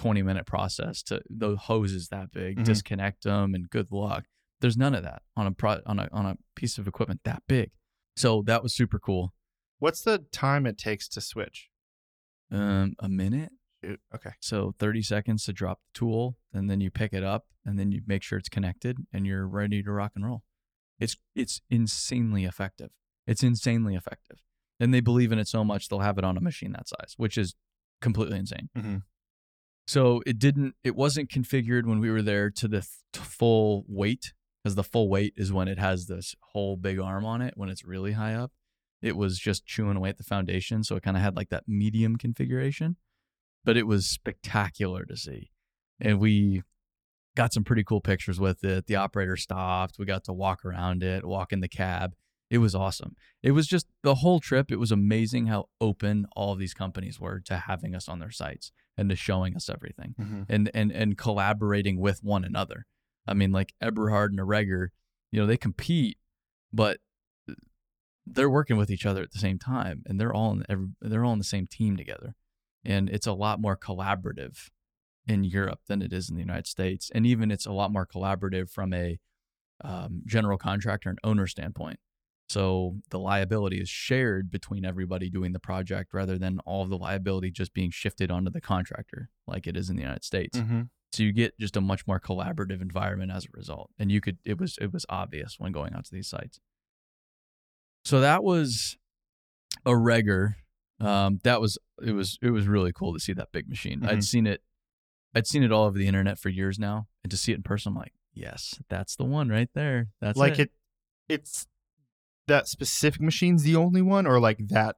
20 0.00 0.22
minute 0.22 0.46
process 0.46 1.02
to 1.02 1.20
the 1.28 1.56
hoses 1.56 2.08
that 2.08 2.30
big, 2.32 2.56
Mhm. 2.58 2.64
disconnect 2.64 3.24
them, 3.24 3.54
and 3.54 3.68
good 3.68 3.92
luck. 3.92 4.24
There's 4.60 4.76
none 4.78 4.94
of 4.94 5.02
that 5.02 5.22
on 5.36 5.46
a 5.46 5.52
pro, 5.52 5.80
on 5.84 5.98
a 5.98 6.08
on 6.10 6.24
a 6.24 6.38
piece 6.54 6.78
of 6.78 6.88
equipment 6.88 7.20
that 7.24 7.42
big. 7.46 7.70
So 8.16 8.40
that 8.46 8.62
was 8.62 8.72
super 8.74 8.98
cool. 8.98 9.34
What's 9.78 10.00
the 10.02 10.18
time 10.32 10.64
it 10.66 10.78
takes 10.78 11.06
to 11.08 11.20
switch? 11.20 11.68
Um, 12.50 12.94
a 12.98 13.08
minute, 13.10 13.52
Shoot. 13.84 14.00
Okay. 14.14 14.32
so 14.40 14.74
30 14.78 15.02
seconds 15.02 15.44
to 15.44 15.52
drop 15.52 15.80
the 15.82 15.98
tool, 15.98 16.38
and 16.52 16.70
then 16.70 16.80
you 16.80 16.90
pick 16.90 17.12
it 17.12 17.22
up, 17.22 17.46
and 17.66 17.78
then 17.78 17.92
you 17.92 18.00
make 18.06 18.22
sure 18.22 18.38
it's 18.38 18.48
connected, 18.48 18.96
and 19.12 19.26
you're 19.26 19.46
ready 19.46 19.82
to 19.82 19.92
rock 19.92 20.12
and 20.14 20.24
roll. 20.24 20.44
It's 20.98 21.16
it's 21.34 21.60
insanely 21.68 22.44
effective. 22.46 22.90
It's 23.26 23.42
insanely 23.42 23.94
effective, 23.96 24.38
and 24.78 24.94
they 24.94 25.00
believe 25.00 25.30
in 25.30 25.38
it 25.38 25.46
so 25.48 25.62
much 25.62 25.88
they'll 25.88 26.00
have 26.00 26.16
it 26.16 26.24
on 26.24 26.38
a 26.38 26.40
machine 26.40 26.72
that 26.72 26.88
size, 26.88 27.14
which 27.18 27.36
is 27.36 27.54
completely 28.00 28.38
insane. 28.38 28.70
Mhm. 28.74 29.02
So 29.86 30.22
it 30.26 30.38
didn't. 30.38 30.74
It 30.84 30.94
wasn't 30.94 31.30
configured 31.30 31.86
when 31.86 32.00
we 32.00 32.10
were 32.10 32.22
there 32.22 32.50
to 32.50 32.68
the 32.68 32.80
th- 32.80 33.24
full 33.26 33.84
weight, 33.88 34.32
because 34.62 34.76
the 34.76 34.84
full 34.84 35.08
weight 35.08 35.34
is 35.36 35.52
when 35.52 35.68
it 35.68 35.78
has 35.78 36.06
this 36.06 36.34
whole 36.52 36.76
big 36.76 36.98
arm 37.00 37.24
on 37.24 37.42
it 37.42 37.54
when 37.56 37.68
it's 37.68 37.84
really 37.84 38.12
high 38.12 38.34
up. 38.34 38.52
It 39.02 39.16
was 39.16 39.38
just 39.38 39.66
chewing 39.66 39.96
away 39.96 40.10
at 40.10 40.18
the 40.18 40.24
foundation, 40.24 40.84
so 40.84 40.94
it 40.96 41.02
kind 41.02 41.16
of 41.16 41.22
had 41.22 41.34
like 41.36 41.48
that 41.48 41.64
medium 41.66 42.16
configuration, 42.16 42.96
but 43.64 43.76
it 43.76 43.86
was 43.86 44.06
spectacular 44.06 45.04
to 45.06 45.16
see, 45.16 45.50
and 45.98 46.20
we 46.20 46.62
got 47.36 47.52
some 47.52 47.64
pretty 47.64 47.82
cool 47.82 48.00
pictures 48.00 48.38
with 48.38 48.62
it. 48.62 48.86
The 48.86 48.96
operator 48.96 49.36
stopped. 49.36 49.96
We 49.98 50.04
got 50.04 50.24
to 50.24 50.32
walk 50.32 50.64
around 50.64 51.02
it, 51.02 51.24
walk 51.24 51.52
in 51.52 51.60
the 51.60 51.68
cab. 51.68 52.14
It 52.50 52.58
was 52.58 52.74
awesome. 52.74 53.14
It 53.42 53.52
was 53.52 53.66
just 53.66 53.86
the 54.02 54.16
whole 54.16 54.40
trip. 54.40 54.72
It 54.72 54.80
was 54.80 54.90
amazing 54.90 55.46
how 55.46 55.68
open 55.80 56.26
all 56.34 56.56
these 56.56 56.74
companies 56.74 57.20
were 57.20 57.40
to 57.46 57.56
having 57.56 57.94
us 57.94 58.08
on 58.08 58.18
their 58.18 58.32
sites 58.32 58.72
and 59.00 59.08
to 59.10 59.16
showing 59.16 59.56
us 59.56 59.68
everything 59.70 60.14
Mhm. 60.18 60.46
and 60.48 60.70
and 60.74 60.92
and 60.92 61.16
collaborating 61.18 61.98
with 61.98 62.22
one 62.22 62.44
another. 62.44 62.86
I 63.26 63.34
mean, 63.34 63.50
like 63.52 63.74
Eberhard 63.80 64.30
and 64.32 64.40
Aregger, 64.40 64.88
you 65.32 65.40
know, 65.40 65.46
they 65.46 65.56
compete, 65.56 66.18
but 66.72 66.98
they're 68.26 68.50
working 68.50 68.76
with 68.76 68.90
each 68.90 69.06
other 69.06 69.22
at 69.22 69.32
the 69.32 69.38
same 69.38 69.58
time, 69.58 70.02
and 70.06 70.20
they're 70.20 70.32
all 70.32 70.52
in 70.52 70.64
every, 70.68 70.88
they're 71.00 71.24
all 71.24 71.32
in 71.32 71.38
the 71.38 71.44
same 71.44 71.66
team 71.66 71.96
together, 71.96 72.34
and 72.84 73.08
it's 73.08 73.26
a 73.26 73.32
lot 73.32 73.60
more 73.60 73.76
collaborative 73.76 74.70
in 75.26 75.44
Europe 75.44 75.80
than 75.86 76.02
it 76.02 76.12
is 76.12 76.28
in 76.30 76.36
the 76.36 76.42
United 76.42 76.66
States, 76.66 77.10
and 77.14 77.26
even 77.26 77.50
it's 77.50 77.66
a 77.66 77.72
lot 77.72 77.90
more 77.92 78.06
collaborative 78.06 78.70
from 78.70 78.92
a 78.92 79.18
um, 79.82 80.22
general 80.26 80.58
contractor 80.58 81.08
and 81.08 81.18
owner 81.24 81.46
standpoint. 81.46 81.98
So 82.50 82.96
the 83.10 83.18
liability 83.20 83.80
is 83.80 83.88
shared 83.88 84.50
between 84.50 84.84
everybody 84.84 85.30
doing 85.30 85.52
the 85.52 85.60
project 85.60 86.12
rather 86.12 86.36
than 86.36 86.58
all 86.66 86.82
of 86.82 86.88
the 86.88 86.98
liability 86.98 87.52
just 87.52 87.72
being 87.72 87.92
shifted 87.92 88.28
onto 88.28 88.50
the 88.50 88.60
contractor 88.60 89.30
like 89.46 89.68
it 89.68 89.76
is 89.76 89.88
in 89.88 89.94
the 89.94 90.02
United 90.02 90.24
States. 90.24 90.58
Mhm. 90.58 90.90
So 91.12 91.22
you 91.22 91.30
get 91.30 91.56
just 91.60 91.76
a 91.76 91.80
much 91.80 92.08
more 92.08 92.18
collaborative 92.18 92.82
environment 92.82 93.30
as 93.30 93.44
a 93.44 93.48
result. 93.52 93.92
And 94.00 94.10
you 94.10 94.20
could 94.20 94.38
it 94.44 94.58
was 94.58 94.76
it 94.80 94.92
was 94.92 95.06
obvious 95.08 95.60
when 95.60 95.70
going 95.70 95.94
out 95.94 96.06
to 96.06 96.10
these 96.12 96.26
sites. 96.26 96.58
So 98.04 98.20
that 98.20 98.42
was 98.42 98.96
Aregger. 99.86 100.54
Um, 100.98 101.38
that 101.44 101.60
was 101.60 101.78
it 102.02 102.12
was 102.12 102.36
it 102.42 102.50
was 102.50 102.66
really 102.66 102.92
cool 102.92 103.12
to 103.14 103.20
see 103.20 103.32
that 103.32 103.52
big 103.52 103.68
machine. 103.68 104.04
I'd 104.04 104.18
Mhm. 104.18 104.24
seen 104.24 104.46
it 104.48 104.64
I'd 105.36 105.46
seen 105.46 105.62
it 105.62 105.70
all 105.70 105.84
over 105.84 105.96
the 105.96 106.08
internet 106.08 106.36
for 106.36 106.48
years 106.48 106.80
now. 106.80 107.06
And 107.22 107.30
to 107.30 107.36
see 107.36 107.52
it 107.52 107.56
in 107.56 107.62
person, 107.62 107.90
I'm 107.92 107.96
like, 107.96 108.14
yes, 108.34 108.82
that's 108.88 109.14
the 109.14 109.24
one 109.24 109.48
right 109.50 109.70
there. 109.72 110.08
That's 110.20 110.36
like 110.36 110.58
it. 110.58 110.72
it. 111.28 111.34
It's 111.34 111.68
that 112.50 112.68
specific 112.68 113.20
machine's 113.20 113.62
the 113.62 113.76
only 113.76 114.02
one, 114.02 114.26
or 114.26 114.38
like 114.40 114.58
that. 114.68 114.96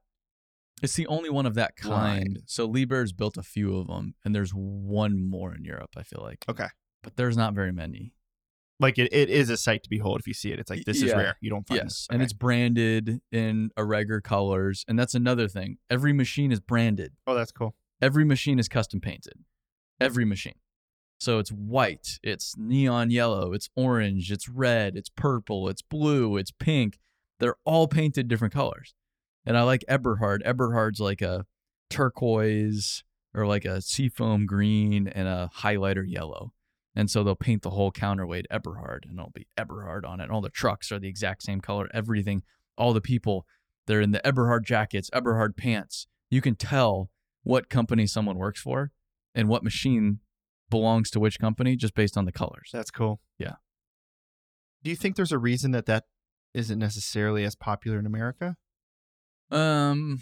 It's 0.82 0.94
the 0.96 1.06
only 1.06 1.30
one 1.30 1.46
of 1.46 1.54
that 1.54 1.76
kind. 1.76 2.36
Right. 2.40 2.42
So 2.46 2.68
Liebherr's 2.68 3.12
built 3.12 3.36
a 3.36 3.42
few 3.42 3.76
of 3.78 3.86
them, 3.86 4.14
and 4.24 4.34
there's 4.34 4.50
one 4.52 5.28
more 5.30 5.54
in 5.54 5.64
Europe. 5.64 5.90
I 5.96 6.02
feel 6.02 6.20
like, 6.22 6.44
Okay. 6.48 6.66
but 7.02 7.16
there's 7.16 7.36
not 7.36 7.54
very 7.54 7.70
many. 7.72 8.12
Like 8.80 8.98
it, 8.98 9.12
it 9.12 9.30
is 9.30 9.48
a 9.48 9.56
sight 9.56 9.84
to 9.84 9.88
behold 9.88 10.18
if 10.18 10.26
you 10.26 10.34
see 10.34 10.50
it. 10.50 10.58
It's 10.58 10.68
like 10.70 10.84
this 10.84 11.00
is 11.02 11.12
rare. 11.12 11.36
You 11.40 11.50
don't 11.50 11.66
find 11.68 11.82
Yes, 11.84 11.84
this. 11.84 12.08
and 12.10 12.20
it's 12.20 12.32
branded 12.32 13.20
in 13.30 13.70
Aregger 13.78 14.20
colors, 14.20 14.84
and 14.88 14.98
that's 14.98 15.14
another 15.14 15.46
thing. 15.46 15.76
Every 15.88 16.12
machine 16.12 16.50
is 16.50 16.58
branded. 16.58 17.12
oh, 17.28 17.34
that's 17.34 17.52
cool. 17.52 17.76
Every 18.00 18.24
machine 18.24 18.58
is 18.58 18.68
custom 18.68 18.98
painted. 19.00 19.34
Every 20.00 20.24
machine. 20.24 20.54
So 21.20 21.38
it's 21.38 21.50
white, 21.52 22.18
it's 22.24 22.56
neon 22.58 23.12
yellow, 23.12 23.52
it's 23.52 23.68
orange, 23.76 24.32
it's 24.32 24.48
red, 24.48 24.96
it's 24.96 25.10
purple, 25.10 25.68
it's 25.68 25.82
blue, 25.82 26.36
it's 26.36 26.50
pink. 26.50 26.98
They're 27.42 27.56
all 27.64 27.88
painted 27.88 28.28
different 28.28 28.54
colors. 28.54 28.94
And 29.44 29.58
I 29.58 29.62
like 29.64 29.84
Eberhard. 29.88 30.44
Eberhard's 30.44 31.00
like 31.00 31.20
a 31.20 31.44
turquoise 31.90 33.02
or 33.34 33.48
like 33.48 33.64
a 33.64 33.82
seafoam 33.82 34.46
green 34.46 35.08
and 35.08 35.26
a 35.26 35.50
highlighter 35.58 36.04
yellow. 36.06 36.52
And 36.94 37.10
so 37.10 37.24
they'll 37.24 37.34
paint 37.34 37.62
the 37.62 37.70
whole 37.70 37.90
counterweight 37.90 38.46
Eberhard 38.48 39.06
and 39.08 39.18
it'll 39.18 39.32
be 39.34 39.48
Eberhard 39.58 40.04
on 40.06 40.20
it. 40.20 40.24
And 40.24 40.32
all 40.32 40.40
the 40.40 40.50
trucks 40.50 40.92
are 40.92 41.00
the 41.00 41.08
exact 41.08 41.42
same 41.42 41.60
color. 41.60 41.88
Everything, 41.92 42.44
all 42.78 42.92
the 42.92 43.00
people, 43.00 43.44
they're 43.88 44.00
in 44.00 44.12
the 44.12 44.24
Eberhard 44.24 44.64
jackets, 44.64 45.10
Eberhard 45.12 45.56
pants. 45.56 46.06
You 46.30 46.40
can 46.40 46.54
tell 46.54 47.10
what 47.42 47.68
company 47.68 48.06
someone 48.06 48.38
works 48.38 48.60
for 48.60 48.92
and 49.34 49.48
what 49.48 49.64
machine 49.64 50.20
belongs 50.70 51.10
to 51.10 51.18
which 51.18 51.40
company 51.40 51.74
just 51.74 51.96
based 51.96 52.16
on 52.16 52.24
the 52.24 52.30
colors. 52.30 52.70
That's 52.72 52.92
cool. 52.92 53.20
Yeah. 53.36 53.56
Do 54.84 54.90
you 54.90 54.96
think 54.96 55.16
there's 55.16 55.32
a 55.32 55.38
reason 55.38 55.72
that 55.72 55.86
that 55.86 56.04
isn't 56.54 56.78
necessarily 56.78 57.44
as 57.44 57.54
popular 57.54 57.98
in 57.98 58.06
America? 58.06 58.56
Um, 59.50 60.20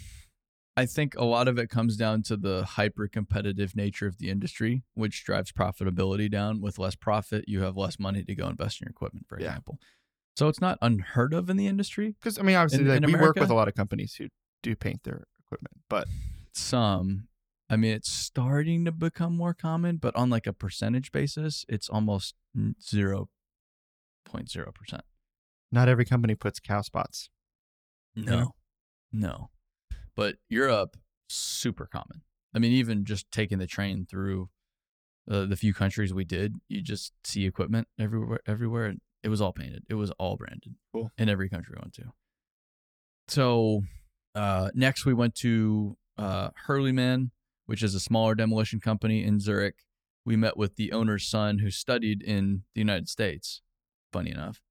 I 0.77 0.85
think 0.85 1.15
a 1.15 1.23
lot 1.25 1.47
of 1.47 1.57
it 1.57 1.69
comes 1.69 1.97
down 1.97 2.23
to 2.23 2.37
the 2.37 2.63
hyper 2.65 3.07
competitive 3.07 3.75
nature 3.75 4.07
of 4.07 4.17
the 4.17 4.29
industry, 4.29 4.83
which 4.93 5.23
drives 5.23 5.51
profitability 5.51 6.29
down. 6.29 6.61
With 6.61 6.79
less 6.79 6.95
profit, 6.95 7.45
you 7.47 7.61
have 7.61 7.77
less 7.77 7.99
money 7.99 8.23
to 8.23 8.35
go 8.35 8.47
invest 8.47 8.81
in 8.81 8.85
your 8.85 8.91
equipment, 8.91 9.27
for 9.27 9.39
Yeah. 9.39 9.47
example. 9.47 9.79
So 10.37 10.47
it's 10.47 10.61
not 10.61 10.77
unheard 10.81 11.33
of 11.33 11.49
in 11.49 11.57
the 11.57 11.67
industry. 11.67 12.15
Because 12.19 12.39
I 12.39 12.41
mean, 12.43 12.55
obviously, 12.55 12.85
In- 12.85 12.89
like, 12.89 13.03
in 13.03 13.05
we 13.05 13.15
work 13.15 13.35
with 13.35 13.49
a 13.49 13.53
lot 13.53 13.67
of 13.67 13.73
companies 13.75 14.15
who 14.15 14.27
do 14.63 14.75
paint 14.75 15.03
their 15.03 15.25
equipment, 15.45 15.81
but 15.89 16.07
Some, 16.53 17.27
I 17.69 17.75
mean, 17.77 17.93
it's 17.93 18.11
starting 18.11 18.83
to 18.85 18.91
become 18.91 19.35
more 19.35 19.53
common, 19.53 19.97
but 19.97 20.15
on 20.15 20.29
like 20.29 20.45
a 20.47 20.53
percentage 20.53 21.11
basis, 21.11 21.65
it's 21.69 21.89
almost 21.89 22.35
zero 22.81 23.29
point 24.25 24.49
zero 24.49 24.71
percent. 24.73 25.03
Not 25.71 25.89
every 25.89 26.05
company 26.05 26.35
puts 26.35 26.59
cow 26.59 26.81
spots. 26.81 27.29
No, 28.15 28.51
no. 29.11 29.49
But 30.15 30.35
Europe, 30.49 30.97
super 31.29 31.85
common. 31.85 32.21
I 32.53 32.59
mean, 32.59 32.73
even 32.73 33.05
just 33.05 33.31
taking 33.31 33.59
the 33.59 33.67
train 33.67 34.05
through 34.09 34.49
uh, 35.29 35.45
the 35.45 35.55
few 35.55 35.73
countries 35.73 36.13
we 36.13 36.25
did, 36.25 36.55
you 36.67 36.81
just 36.81 37.13
see 37.23 37.45
equipment 37.45 37.87
everywhere. 37.97 38.41
Everywhere, 38.45 38.85
and 38.87 39.01
it 39.23 39.29
was 39.29 39.39
all 39.39 39.53
painted. 39.53 39.83
It 39.89 39.93
was 39.93 40.11
all 40.11 40.35
branded. 40.35 40.75
Cool. 40.93 41.11
In 41.17 41.29
every 41.29 41.47
country 41.47 41.75
we 41.77 41.81
went 41.81 41.93
to. 41.93 42.11
So 43.27 43.83
uh, 44.35 44.71
next, 44.73 45.05
we 45.05 45.13
went 45.13 45.35
to 45.35 45.97
uh, 46.17 46.49
Hurleyman, 46.67 47.31
which 47.65 47.83
is 47.83 47.95
a 47.95 47.99
smaller 47.99 48.35
demolition 48.35 48.79
company 48.79 49.23
in 49.23 49.39
Zurich. 49.39 49.75
we 50.25 50.35
met 50.35 50.57
with 50.57 50.75
the 50.75 50.91
owner's 50.91 51.27
son 51.27 51.59
who 51.59 51.71
studied 51.71 52.21
in 52.21 52.63
the 52.75 52.81
United 52.81 53.09
States, 53.09 53.61
funny 54.11 54.31
enough, 54.31 54.61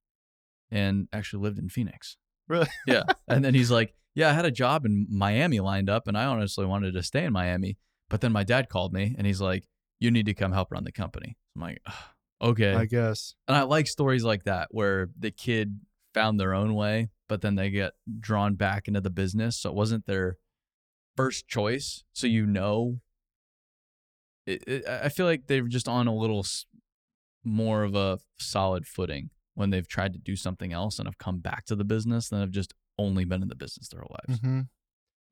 and 0.70 1.08
actually 1.12 1.42
lived 1.42 1.58
in 1.58 1.68
Phoenix. 1.68 2.16
Really? 2.48 2.68
Yeah. 2.86 3.02
and 3.28 3.44
then 3.44 3.54
he's 3.54 3.70
like, 3.70 3.94
Yeah, 4.14 4.30
I 4.30 4.32
had 4.32 4.44
a 4.44 4.50
job 4.50 4.84
in 4.86 5.06
Miami 5.10 5.60
lined 5.60 5.88
up, 5.90 6.08
and 6.08 6.16
I 6.18 6.24
honestly 6.24 6.66
wanted 6.66 6.94
to 6.94 7.02
stay 7.02 7.24
in 7.24 7.32
Miami. 7.32 7.76
But 8.08 8.20
then 8.20 8.32
my 8.32 8.42
dad 8.44 8.68
called 8.68 8.92
me 8.92 9.14
and 9.16 9.26
he's 9.26 9.40
like, 9.40 9.64
You 10.00 10.10
need 10.10 10.26
to 10.26 10.34
come 10.34 10.52
help 10.52 10.72
run 10.72 10.84
the 10.84 10.92
company. 10.92 11.36
I'm 11.54 11.62
like, 11.62 11.80
"Ugh, 11.86 11.94
Okay. 12.42 12.74
I 12.74 12.86
guess. 12.86 13.34
and 13.46 13.56
I 13.56 13.62
like 13.62 13.86
stories 13.86 14.24
like 14.24 14.44
that 14.44 14.68
where 14.70 15.08
the 15.18 15.30
kid 15.30 15.80
found 16.14 16.40
their 16.40 16.54
own 16.54 16.74
way, 16.74 17.10
but 17.28 17.40
then 17.42 17.54
they 17.54 17.70
get 17.70 17.92
drawn 18.18 18.54
back 18.56 18.88
into 18.88 19.00
the 19.00 19.10
business. 19.10 19.58
So 19.60 19.70
it 19.70 19.76
wasn't 19.76 20.06
their 20.06 20.36
first 21.16 21.46
choice. 21.46 22.02
So 22.14 22.26
you 22.26 22.46
know, 22.46 23.00
it, 24.46 24.64
it, 24.66 24.88
I 24.88 25.08
feel 25.10 25.26
like 25.26 25.46
they're 25.46 25.68
just 25.68 25.86
on 25.88 26.06
a 26.06 26.14
little 26.14 26.44
more 27.44 27.82
of 27.84 27.94
a 27.94 28.18
solid 28.38 28.86
footing 28.86 29.30
when 29.54 29.70
they've 29.70 29.88
tried 29.88 30.12
to 30.12 30.18
do 30.18 30.36
something 30.36 30.72
else 30.72 30.98
and 30.98 31.06
have 31.06 31.18
come 31.18 31.38
back 31.38 31.64
to 31.66 31.76
the 31.76 31.84
business 31.84 32.28
than 32.28 32.40
have 32.40 32.50
just 32.50 32.74
only 32.98 33.24
been 33.24 33.42
in 33.42 33.48
the 33.48 33.54
business 33.54 33.88
their 33.88 34.00
whole 34.00 34.16
lives. 34.26 34.40
hmm 34.40 34.60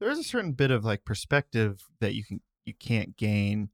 There 0.01 0.11
is 0.11 0.19
a 0.19 0.25
certain 0.25 0.53
bit 0.53 0.71
of 0.71 0.85
like 0.85 1.05
perspective 1.05 1.85
that 2.01 2.15
you 2.15 2.25
can 2.25 2.41
you 2.65 2.75
can't 2.75 3.17
gain 3.17 3.71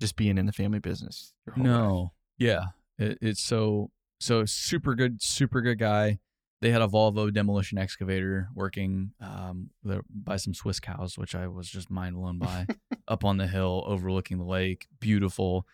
just 0.00 0.16
being 0.16 0.38
in 0.38 0.46
the 0.46 0.52
family 0.52 0.80
business. 0.80 1.32
your 1.46 1.54
whole 1.54 1.64
life. 1.64 1.72
No, 1.72 2.12
yeah, 2.38 2.64
it, 2.98 3.18
it's 3.20 3.42
so 3.44 3.90
so 4.20 4.44
super 4.44 4.94
good, 4.94 5.22
super 5.22 5.60
good 5.60 5.78
guy. 5.78 6.18
They 6.60 6.70
had 6.70 6.80
a 6.80 6.86
Volvo 6.88 7.32
demolition 7.32 7.76
excavator 7.76 8.48
working 8.54 9.12
um, 9.20 9.68
there 9.82 10.00
by 10.08 10.36
some 10.36 10.54
Swiss 10.54 10.80
cows, 10.80 11.18
which 11.18 11.34
I 11.34 11.46
was 11.46 11.68
just 11.68 11.90
mind 11.90 12.16
blown 12.16 12.38
by, 12.38 12.66
up 13.08 13.22
on 13.22 13.36
the 13.36 13.46
hill 13.46 13.84
overlooking 13.86 14.38
the 14.38 14.44
lake. 14.44 14.86
Beautiful. 14.98 15.66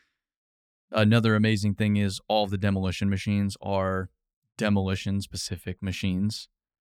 Another 0.93 1.35
amazing 1.35 1.75
thing 1.75 1.97
is 1.97 2.21
all 2.29 2.47
the 2.47 2.59
demolition 2.59 3.09
machines 3.09 3.57
are 3.63 4.11
demolition 4.59 5.21
specific 5.21 5.83
machines. 5.83 6.49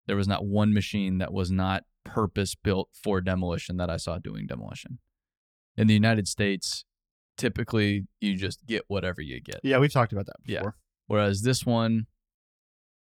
There 0.06 0.16
was 0.16 0.28
not 0.28 0.46
one 0.46 0.74
machine 0.74 1.18
that 1.18 1.34
was 1.34 1.52
not 1.52 1.84
purpose 2.04 2.56
built 2.56 2.90
for 2.94 3.20
demolition 3.22 3.78
that 3.78 3.90
I 3.90 3.98
saw 3.98 4.18
doing 4.20 4.46
demolition. 4.48 5.00
In 5.76 5.88
the 5.88 5.94
United 5.94 6.28
States, 6.28 6.86
typically 7.38 8.08
you 8.22 8.36
just 8.36 8.66
get 8.66 8.84
whatever 8.88 9.22
you 9.22 9.42
get. 9.42 9.60
Yeah, 9.64 9.80
we've 9.80 9.92
talked 9.92 10.14
about 10.14 10.28
that 10.28 10.38
Yeah. 10.46 10.60
before. 10.60 10.76
Whereas 11.08 11.42
this 11.42 11.66
one, 11.66 12.06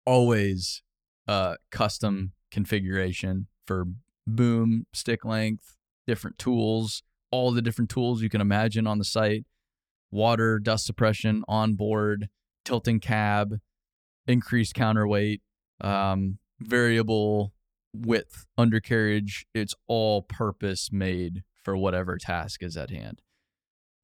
always 0.06 0.82
uh, 1.28 1.56
custom 1.72 2.32
configuration 2.52 3.48
for 3.66 3.86
boom, 4.28 4.86
stick 4.94 5.26
length, 5.26 5.76
different 6.08 6.38
tools, 6.38 7.04
all 7.32 7.52
the 7.52 7.62
different 7.62 7.90
tools 7.90 8.22
you 8.22 8.30
can 8.30 8.42
imagine 8.42 8.88
on 8.88 8.98
the 8.98 9.04
site, 9.06 9.46
water, 10.16 10.58
dust 10.58 10.86
suppression 10.86 11.44
on 11.48 11.76
board, 11.76 12.30
tilting 12.64 13.00
cab, 13.00 13.60
increased 14.28 14.74
counterweight, 14.74 15.42
um, 15.82 16.40
variable 16.60 17.54
width 17.94 18.46
undercarriage. 18.58 19.46
It's 19.54 19.76
all 19.88 20.24
purpose 20.24 20.90
made 20.92 21.44
for 21.64 21.78
whatever 21.78 22.18
task 22.18 22.64
is 22.64 22.78
at 22.78 22.90
hand. 22.90 23.22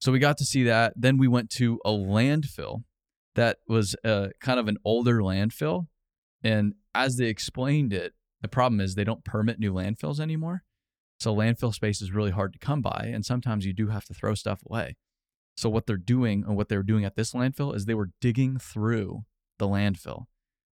So 0.00 0.10
we 0.12 0.18
got 0.18 0.38
to 0.38 0.44
see 0.44 0.64
that. 0.64 0.94
Then 0.96 1.16
we 1.16 1.28
went 1.28 1.50
to 1.50 1.80
a 1.84 1.90
landfill 1.90 2.84
that 3.34 3.58
was 3.68 3.94
uh, 4.04 4.28
kind 4.40 4.58
of 4.60 4.68
an 4.68 4.78
older 4.84 5.20
landfill. 5.20 5.86
And 6.42 6.74
as 6.94 7.16
they 7.16 7.26
explained 7.26 7.92
it, 7.92 8.12
the 8.40 8.48
problem 8.48 8.80
is 8.80 8.94
they 8.94 9.04
don't 9.04 9.24
permit 9.24 9.60
new 9.60 9.72
landfills 9.72 10.18
anymore. 10.18 10.64
So 11.20 11.34
landfill 11.34 11.72
space 11.72 12.02
is 12.02 12.10
really 12.10 12.32
hard 12.32 12.52
to 12.52 12.58
come 12.58 12.82
by. 12.82 13.10
And 13.14 13.24
sometimes 13.24 13.64
you 13.64 13.72
do 13.72 13.88
have 13.88 14.04
to 14.06 14.14
throw 14.14 14.34
stuff 14.34 14.60
away. 14.68 14.96
So 15.56 15.68
what 15.68 15.86
they're 15.86 15.96
doing 15.96 16.44
and 16.46 16.56
what 16.56 16.68
they 16.68 16.76
were 16.76 16.82
doing 16.82 17.04
at 17.04 17.14
this 17.16 17.32
landfill 17.32 17.74
is 17.74 17.84
they 17.84 17.94
were 17.94 18.10
digging 18.20 18.58
through 18.58 19.24
the 19.58 19.68
landfill, 19.68 20.24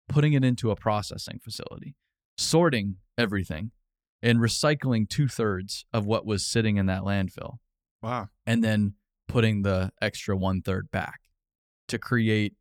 putting 0.09 0.33
it 0.33 0.45
into 0.45 0.71
a 0.71 0.77
processing 0.77 1.39
facility, 1.43 1.95
sorting 2.39 2.97
everything, 3.19 3.73
and 4.23 4.39
recycling 4.39 5.09
two 5.09 5.29
thirds 5.29 5.85
of 5.93 6.07
what 6.07 6.25
was 6.27 6.47
sitting 6.47 6.77
in 6.77 6.87
that 6.87 7.03
landfill 7.03 7.59
Wow. 8.03 8.29
and 8.47 8.65
then 8.65 8.95
putting 9.29 9.63
the 9.63 9.93
extra 10.01 10.37
one 10.37 10.63
third 10.63 10.91
back 10.91 11.21
to 11.89 11.99
create 11.99 12.55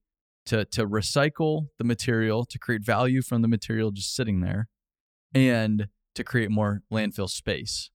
to 0.45 0.65
to 0.65 0.85
recycle 0.87 1.67
the 1.77 1.83
material 1.83 2.45
to 2.45 2.59
create 2.59 2.83
value 2.83 3.21
from 3.21 3.41
the 3.41 3.47
material 3.47 3.91
just 3.91 4.13
sitting 4.15 4.41
there 4.41 4.67
and 5.33 5.87
to 6.15 6.23
create 6.23 6.49
more 6.51 6.81
landfill 6.91 7.29
space 7.29 7.91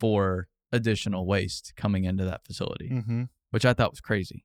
for 0.00 0.48
additional 0.72 1.26
waste 1.26 1.72
coming 1.76 2.04
into 2.04 2.24
that 2.24 2.44
facility 2.46 2.88
Mm-hmm. 2.90 3.24
Which 3.50 3.64
i 3.64 3.72
thought 3.72 3.90
was 3.90 4.00
crazy 4.00 4.44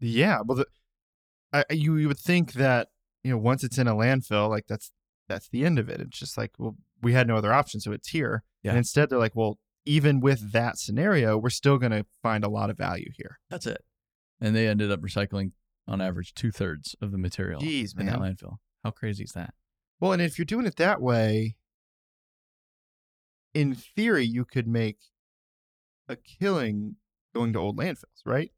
Yeah. 0.00 0.40
Well, 0.44 0.58
the, 0.58 0.66
I, 1.52 1.64
you 1.70 1.96
you 1.96 2.08
would 2.08 2.18
think 2.18 2.54
that 2.54 2.88
you 3.22 3.30
know 3.30 3.38
once 3.38 3.62
it's 3.62 3.78
in 3.78 3.86
a 3.86 3.94
landfill, 3.94 4.48
like 4.48 4.66
that's 4.66 4.90
that's 5.28 5.48
the 5.48 5.64
end 5.64 5.78
of 5.78 5.88
it. 5.88 6.00
It's 6.00 6.18
just 6.18 6.36
like 6.36 6.50
well, 6.58 6.76
we 7.00 7.12
had 7.12 7.28
no 7.28 7.36
other 7.36 7.52
option, 7.52 7.78
so 7.78 7.92
it's 7.92 8.08
here. 8.08 8.42
Yeah. 8.64 8.72
And 8.72 8.78
instead, 8.78 9.10
they're 9.10 9.18
like, 9.18 9.36
well, 9.36 9.58
even 9.84 10.20
with 10.20 10.52
that 10.52 10.78
scenario, 10.78 11.38
we're 11.38 11.50
still 11.50 11.78
going 11.78 11.92
to 11.92 12.04
find 12.22 12.42
a 12.42 12.48
lot 12.48 12.68
of 12.70 12.76
value 12.76 13.10
here. 13.16 13.38
that's 13.48 13.66
it 13.66 13.84
and 14.40 14.56
they 14.56 14.66
ended 14.66 14.90
up 14.90 15.00
recycling 15.00 15.52
on 15.86 16.00
average 16.00 16.34
two-thirds 16.34 16.96
of 17.00 17.12
the 17.12 17.18
material 17.18 17.60
Jeez, 17.60 17.96
in 17.98 18.06
that 18.06 18.18
landfill 18.18 18.56
how 18.82 18.90
crazy 18.90 19.24
is 19.24 19.32
that 19.32 19.54
Well, 20.00 20.12
and 20.12 20.20
if 20.22 20.36
you're 20.38 20.44
doing 20.44 20.66
it 20.66 20.76
that 20.76 21.00
way, 21.00 21.54
in 23.54 23.74
theory, 23.74 24.24
you 24.24 24.44
could 24.44 24.66
make 24.66 24.98
a 26.08 26.16
killing 26.16 26.96
going 27.34 27.52
to 27.52 27.58
old 27.58 27.76
landfills, 27.78 28.20
right? 28.26 28.50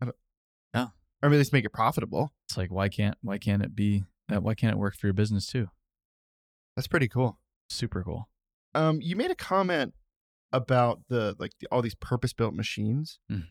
I 0.00 0.06
don't, 0.06 0.16
Yeah. 0.74 0.86
Or 1.22 1.28
at 1.28 1.32
least 1.32 1.52
make 1.52 1.64
it 1.64 1.72
profitable. 1.72 2.32
it's 2.48 2.56
like 2.56 2.70
why 2.70 2.88
can't 2.88 3.16
why 3.22 3.38
can't 3.38 3.62
it 3.62 3.74
be 3.74 4.04
uh, 4.32 4.40
why 4.40 4.54
can't 4.54 4.74
it 4.74 4.78
work 4.78 4.94
for 4.96 5.06
your 5.06 5.14
business 5.14 5.46
too 5.46 5.68
That's 6.76 6.88
pretty 6.88 7.08
cool. 7.08 7.38
super 7.68 8.02
cool 8.02 8.28
Um, 8.74 9.00
you 9.00 9.16
made 9.16 9.30
a 9.30 9.34
comment 9.36 9.94
about 10.52 11.00
the 11.08 11.34
like 11.38 11.52
the, 11.60 11.66
all 11.70 11.82
these 11.82 11.94
purpose-built 11.96 12.54
machines. 12.54 13.18
Mhm. 13.30 13.48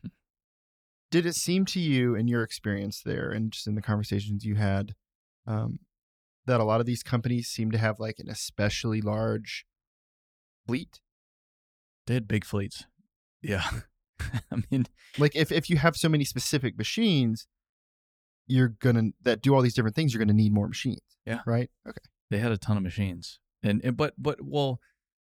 Did 1.11 1.25
it 1.27 1.35
seem 1.35 1.63
to 1.65 1.79
you, 1.79 2.15
in 2.15 2.27
your 2.27 2.41
experience 2.41 3.01
there, 3.03 3.29
and 3.29 3.51
just 3.51 3.67
in 3.67 3.75
the 3.75 3.83
conversations 3.83 4.45
you 4.45 4.55
had, 4.55 4.95
um, 5.45 5.79
that 6.47 6.59
a 6.59 6.63
lot 6.63 6.79
of 6.79 6.87
these 6.87 7.03
companies 7.03 7.47
seem 7.49 7.69
to 7.71 7.77
have 7.77 7.99
like 7.99 8.15
an 8.19 8.29
especially 8.29 8.99
large 8.99 9.65
fleet? 10.65 11.01
They 12.07 12.15
had 12.15 12.27
big 12.27 12.45
fleets. 12.45 12.85
Yeah. 13.43 13.63
I 14.51 14.63
mean, 14.71 14.85
like 15.17 15.35
if, 15.35 15.51
if 15.51 15.69
you 15.69 15.77
have 15.77 15.95
so 15.97 16.09
many 16.09 16.23
specific 16.23 16.77
machines 16.77 17.47
you're 18.47 18.69
gonna 18.69 19.11
that 19.21 19.41
do 19.41 19.55
all 19.55 19.61
these 19.61 19.73
different 19.73 19.95
things 19.95 20.13
you're 20.13 20.19
gonna 20.23 20.33
need 20.33 20.51
more 20.53 20.67
machines 20.67 20.99
Yeah. 21.25 21.39
right 21.45 21.69
okay 21.87 22.01
they 22.29 22.39
had 22.39 22.51
a 22.51 22.57
ton 22.57 22.77
of 22.77 22.83
machines. 22.83 23.39
And, 23.61 23.79
and 23.83 23.95
but 23.95 24.15
but 24.17 24.39
well, 24.41 24.79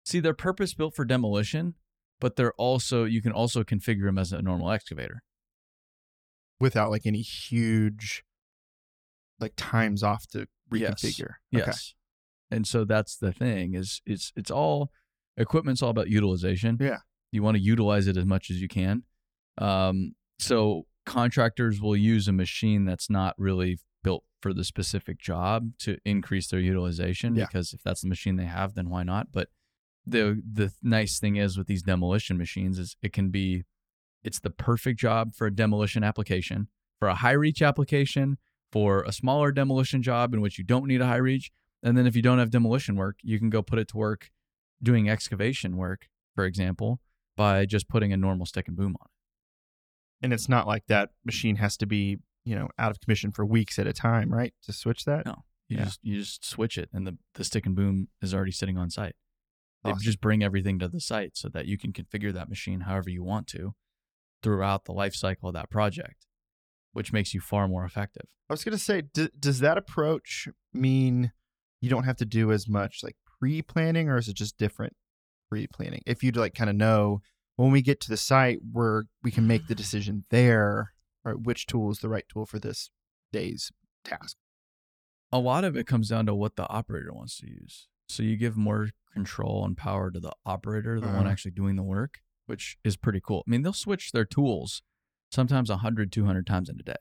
see 0.04 0.18
they're 0.18 0.32
purpose 0.34 0.72
built 0.72 0.96
for 0.96 1.04
demolition, 1.04 1.74
but 2.20 2.36
they're 2.36 2.54
also 2.54 3.04
you 3.04 3.20
can 3.20 3.32
also 3.32 3.62
configure 3.64 4.06
them 4.06 4.18
as 4.18 4.32
a 4.32 4.40
normal 4.40 4.70
excavator. 4.70 5.22
without 6.58 6.90
like 6.90 7.02
any 7.04 7.20
huge 7.20 8.24
like 9.38 9.52
times 9.56 10.02
off 10.02 10.26
to 10.28 10.46
reconfigure. 10.72 11.34
Yes. 11.50 11.66
reconfigure 11.66 11.66
Yes. 11.66 11.94
And 12.50 12.66
so 12.66 12.84
that's 12.84 13.16
the 13.16 13.32
thing 13.32 13.74
is 13.74 14.00
it's 14.06 14.32
it's 14.34 14.50
all 14.50 14.90
equipment's 15.36 15.82
all 15.82 15.90
about 15.90 16.08
utilization. 16.08 16.78
Yeah. 16.80 16.98
You 17.32 17.42
want 17.42 17.56
to 17.56 17.62
utilize 17.62 18.06
it 18.06 18.16
as 18.16 18.24
much 18.24 18.50
as 18.50 18.60
you 18.60 18.68
can. 18.68 19.02
Um 19.58 20.14
so 20.38 20.86
contractors 21.06 21.80
will 21.80 21.96
use 21.96 22.28
a 22.28 22.32
machine 22.32 22.84
that's 22.84 23.08
not 23.08 23.34
really 23.38 23.78
built 24.02 24.24
for 24.42 24.52
the 24.52 24.64
specific 24.64 25.18
job 25.18 25.70
to 25.78 25.98
increase 26.04 26.48
their 26.48 26.60
utilization 26.60 27.34
Yeah. 27.36 27.46
because 27.46 27.72
if 27.72 27.82
that's 27.82 28.02
the 28.02 28.08
machine 28.08 28.36
they 28.36 28.44
have 28.44 28.74
then 28.74 28.88
why 28.90 29.02
not? 29.02 29.28
But 29.32 29.48
the 30.06 30.42
the 30.52 30.72
nice 30.82 31.18
thing 31.18 31.36
is 31.36 31.56
with 31.58 31.66
these 31.66 31.82
demolition 31.82 32.36
machines 32.38 32.78
is 32.78 32.96
it 33.02 33.12
can 33.12 33.30
be 33.30 33.64
it's 34.22 34.40
the 34.40 34.50
perfect 34.50 34.98
job 35.00 35.34
for 35.34 35.46
a 35.46 35.54
demolition 35.54 36.02
application, 36.04 36.68
for 36.98 37.06
a 37.08 37.14
high 37.14 37.32
reach 37.32 37.62
application, 37.62 38.38
for 38.72 39.02
a 39.02 39.12
smaller 39.12 39.52
demolition 39.52 40.02
job 40.02 40.34
in 40.34 40.40
which 40.40 40.58
you 40.58 40.64
don't 40.64 40.86
need 40.86 41.00
a 41.00 41.06
high 41.06 41.16
reach. 41.16 41.50
And 41.82 41.96
then 41.96 42.06
if 42.08 42.16
you 42.16 42.22
don't 42.22 42.38
have 42.40 42.50
demolition 42.50 42.96
work, 42.96 43.18
you 43.22 43.38
can 43.38 43.50
go 43.50 43.62
put 43.62 43.78
it 43.78 43.86
to 43.88 43.96
work 43.96 44.30
doing 44.82 45.08
excavation 45.08 45.76
work, 45.76 46.08
for 46.34 46.44
example, 46.44 47.00
by 47.36 47.66
just 47.66 47.88
putting 47.88 48.12
a 48.12 48.16
normal 48.16 48.46
stick 48.46 48.66
and 48.68 48.76
boom 48.76 48.96
on 49.00 49.06
it. 49.06 50.24
and 50.24 50.32
it's 50.32 50.48
not 50.48 50.66
like 50.66 50.86
that 50.88 51.10
machine 51.24 51.56
has 51.56 51.76
to 51.76 51.86
be 51.86 52.18
you 52.44 52.54
know 52.54 52.68
out 52.78 52.90
of 52.90 53.00
commission 53.00 53.30
for 53.32 53.44
weeks 53.44 53.78
at 53.78 53.86
a 53.86 53.92
time 53.92 54.32
right 54.32 54.54
to 54.62 54.72
switch 54.72 55.04
that 55.04 55.26
No. 55.26 55.44
You 55.68 55.78
Yeah. 55.78 55.84
just 55.84 56.00
you 56.02 56.18
just 56.20 56.44
switch 56.44 56.78
it 56.78 56.88
and 56.92 57.06
the, 57.06 57.18
the 57.34 57.44
stick 57.44 57.66
and 57.66 57.74
boom 57.74 58.08
is 58.22 58.32
already 58.34 58.52
sitting 58.52 58.78
on 58.78 58.88
site. 58.90 59.16
They 59.84 59.90
Awesome. 59.90 60.02
just 60.02 60.20
bring 60.20 60.42
everything 60.42 60.78
to 60.78 60.88
the 60.88 61.00
site 61.00 61.36
so 61.36 61.48
that 61.50 61.66
you 61.66 61.76
can 61.76 61.92
configure 61.92 62.32
that 62.32 62.48
machine 62.48 62.80
however 62.82 63.10
you 63.10 63.22
want 63.24 63.46
to 63.48 63.74
throughout 64.42 64.84
the 64.84 64.92
life 64.92 65.14
cycle 65.14 65.48
of 65.48 65.54
that 65.54 65.70
project, 65.70 66.26
which 66.92 67.12
makes 67.12 67.34
you 67.34 67.40
far 67.40 67.66
more 67.68 67.84
effective. 67.84 68.26
i 68.48 68.52
was 68.52 68.62
gonna 68.64 68.78
say 68.78 69.02
d- 69.02 69.30
does 69.38 69.58
that 69.60 69.76
approach 69.76 70.48
mean 70.72 71.32
you 71.80 71.90
don't 71.90 72.04
have 72.04 72.16
to 72.16 72.24
do 72.24 72.52
as 72.52 72.68
much 72.68 73.00
like 73.02 73.16
pre-planning 73.40 74.08
or 74.08 74.16
is 74.18 74.28
it 74.28 74.34
just 74.36 74.56
different 74.56 74.94
pre-planning 75.48 76.02
if 76.06 76.22
you'd 76.22 76.36
like 76.36 76.54
kind 76.54 76.70
of 76.70 76.76
know 76.76 77.20
when 77.56 77.70
we 77.70 77.80
get 77.82 78.00
to 78.00 78.08
the 78.10 78.16
site 78.16 78.58
where 78.72 79.04
we 79.22 79.30
can 79.30 79.46
make 79.46 79.66
the 79.66 79.74
decision 79.82 80.24
there, 80.30 80.92
right? 81.24 81.38
Which 81.40 81.66
tool 81.66 81.90
is 81.90 82.00
the 82.00 82.08
right 82.08 82.24
tool 82.28 82.44
for 82.46 82.58
this 82.58 82.90
day's 83.32 83.70
task? 84.04 84.36
A 85.32 85.38
lot 85.38 85.64
of 85.64 85.76
it 85.76 85.86
comes 85.86 86.08
down 86.08 86.26
to 86.26 86.34
what 86.34 86.56
the 86.56 86.68
operator 86.68 87.12
wants 87.12 87.38
to 87.38 87.46
use. 87.48 87.88
So 88.08 88.22
you 88.22 88.36
give 88.36 88.56
more 88.56 88.90
control 89.12 89.64
and 89.64 89.76
power 89.76 90.10
to 90.10 90.20
the 90.20 90.32
operator, 90.44 91.00
the 91.00 91.06
one 91.08 91.20
Uh-huh. 91.20 91.30
actually 91.32 91.50
doing 91.52 91.76
the 91.76 91.82
work, 91.82 92.18
which 92.46 92.76
is 92.84 92.96
pretty 92.96 93.20
cool. 93.20 93.42
I 93.46 93.50
mean, 93.50 93.62
they'll 93.62 93.72
switch 93.72 94.12
their 94.12 94.24
tools 94.24 94.82
sometimes 95.32 95.70
100, 95.70 96.12
200 96.12 96.46
times 96.46 96.68
in 96.68 96.78
a 96.78 96.82
day. 96.82 96.94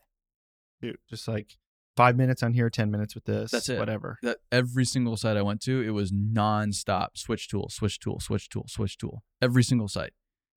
Dude, 0.81 0.97
just 1.10 1.27
like 1.27 1.58
five 1.95 2.15
minutes 2.17 2.43
on 2.43 2.53
here, 2.53 2.69
10 2.69 2.91
minutes 2.91 3.15
with 3.15 3.25
this, 3.25 3.51
That's 3.51 3.69
it. 3.69 3.79
whatever. 3.79 4.17
That 4.21 4.39
every 4.51 4.86
single 4.86 5.17
site 5.17 5.38
I 5.38 5.41
went 5.41 5.62
to, 5.62 5.81
it 5.81 5.91
was 5.91 6.12
nonstop 6.12 7.10
switch 7.15 7.47
tool, 7.47 7.69
switch 7.69 7.99
tool, 7.99 8.19
switch 8.19 8.49
tool, 8.49 8.65
switch 8.67 8.97
tool. 8.97 9.23
Every 9.41 9.63
single 9.63 9.88
site 9.88 10.13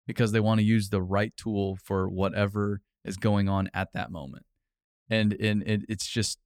because 0.07 0.33
they 0.33 0.41
want 0.41 0.59
to 0.59 0.65
use 0.65 0.89
the 0.89 1.03
right 1.03 1.37
tool 1.37 1.79
for 1.85 2.09
whatever 2.09 2.81
is 3.05 3.17
going 3.17 3.49
on 3.49 3.71
at 3.73 3.93
that 3.93 4.11
moment. 4.11 4.45
And 5.09 5.33
and 5.35 5.63
it, 5.63 5.83
it's 5.89 6.07
just 6.09 6.39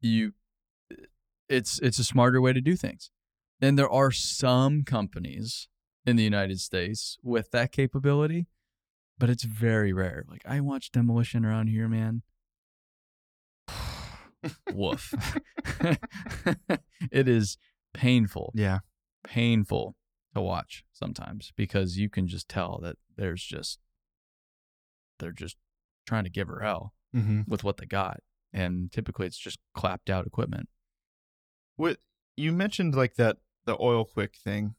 you 0.00 0.34
it's 1.48 1.78
it's 1.80 1.98
a 1.98 2.04
smarter 2.04 2.40
way 2.40 2.52
to 2.52 2.60
do 2.60 2.76
things. 2.76 3.10
And 3.60 3.78
there 3.78 3.90
are 3.90 4.10
some 4.10 4.82
companies 4.82 5.68
in 6.04 6.16
the 6.16 6.24
United 6.24 6.60
States 6.60 7.16
with 7.22 7.52
that 7.52 7.70
capability, 7.70 8.48
but 9.18 9.30
it's 9.30 9.44
very 9.44 9.92
rare. 9.92 10.24
Like 10.28 10.42
I 10.44 10.60
watch 10.60 10.90
demolition 10.90 11.44
around 11.44 11.68
here, 11.68 11.88
man. 11.88 12.22
Woof. 14.72 15.14
it 17.10 17.28
is 17.28 17.58
painful, 17.94 18.52
Yeah. 18.54 18.80
painful 19.24 19.96
to 20.34 20.40
watch 20.40 20.84
sometimes 20.92 21.52
because 21.56 21.98
you 21.98 22.08
can 22.08 22.26
just 22.26 22.48
tell 22.48 22.78
that 22.82 22.96
there's 23.16 23.42
just 23.42 23.78
they're 25.18 25.32
just 25.32 25.56
trying 26.06 26.24
to 26.24 26.30
give 26.30 26.48
her 26.48 26.60
hell 26.60 26.94
Mm-hmm. 27.14 27.42
with 27.46 27.62
what 27.62 27.76
they 27.76 27.84
got. 27.84 28.20
And 28.54 28.90
typically 28.90 29.26
it's 29.26 29.36
just 29.38 29.58
clapped 29.74 30.08
out 30.08 30.26
equipment. 30.26 30.68
What 31.76 31.98
you 32.36 32.52
mentioned, 32.52 32.94
like 32.94 33.16
that, 33.16 33.36
the 33.66 33.76
OilQuick 33.76 34.34
thing. 34.42 34.74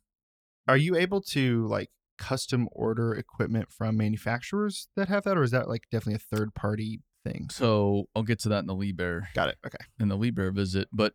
Are 0.67 0.77
you 0.77 0.95
able 0.95 1.21
to 1.21 1.67
like 1.67 1.91
custom 2.17 2.67
order 2.71 3.13
equipment 3.13 3.71
from 3.71 3.97
manufacturers 3.97 4.87
that 4.95 5.09
have 5.09 5.23
that, 5.25 5.37
or 5.37 5.43
is 5.43 5.51
that 5.51 5.67
like 5.69 5.83
definitely 5.91 6.15
a 6.15 6.35
third 6.35 6.55
party 6.55 7.01
thing? 7.23 7.47
So 7.51 8.05
I'll 8.15 8.23
get 8.23 8.39
to 8.39 8.49
that 8.49 8.59
in 8.59 8.67
the 8.67 8.75
Liebherr 8.75 9.23
Got 9.33 9.49
it. 9.49 9.57
Okay. 9.65 9.77
in 9.99 10.07
the 10.09 10.17
Liebherr 10.17 10.53
visit. 10.53 10.87
But 10.91 11.13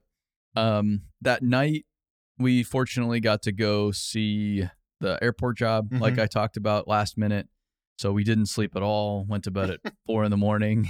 um, 0.56 1.02
that 1.20 1.42
night, 1.42 1.84
we 2.38 2.62
fortunately 2.62 3.20
got 3.20 3.42
to 3.42 3.52
go 3.52 3.90
see 3.92 4.64
the 5.00 5.18
airport 5.22 5.56
job, 5.58 5.92
like 5.92 6.14
Mhm. 6.14 6.22
I 6.22 6.26
talked 6.26 6.56
about 6.56 6.88
last 6.88 7.16
minute. 7.18 7.48
So 7.98 8.12
we 8.12 8.22
didn't 8.24 8.46
sleep 8.46 8.74
at 8.76 8.82
all. 8.82 9.24
Went 9.28 9.44
to 9.44 9.50
bed 9.50 9.70
at 9.70 9.80
four 10.06 10.24
in 10.24 10.30
the 10.30 10.36
morning. 10.36 10.88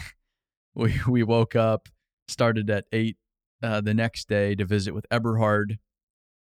We 0.74 1.00
we 1.08 1.22
woke 1.22 1.56
up, 1.56 1.88
started 2.28 2.68
at 2.70 2.84
eight 2.92 3.16
uh, 3.62 3.80
the 3.80 3.94
next 3.94 4.28
day 4.28 4.54
to 4.54 4.64
visit 4.64 4.94
with 4.94 5.06
Eberhard. 5.10 5.78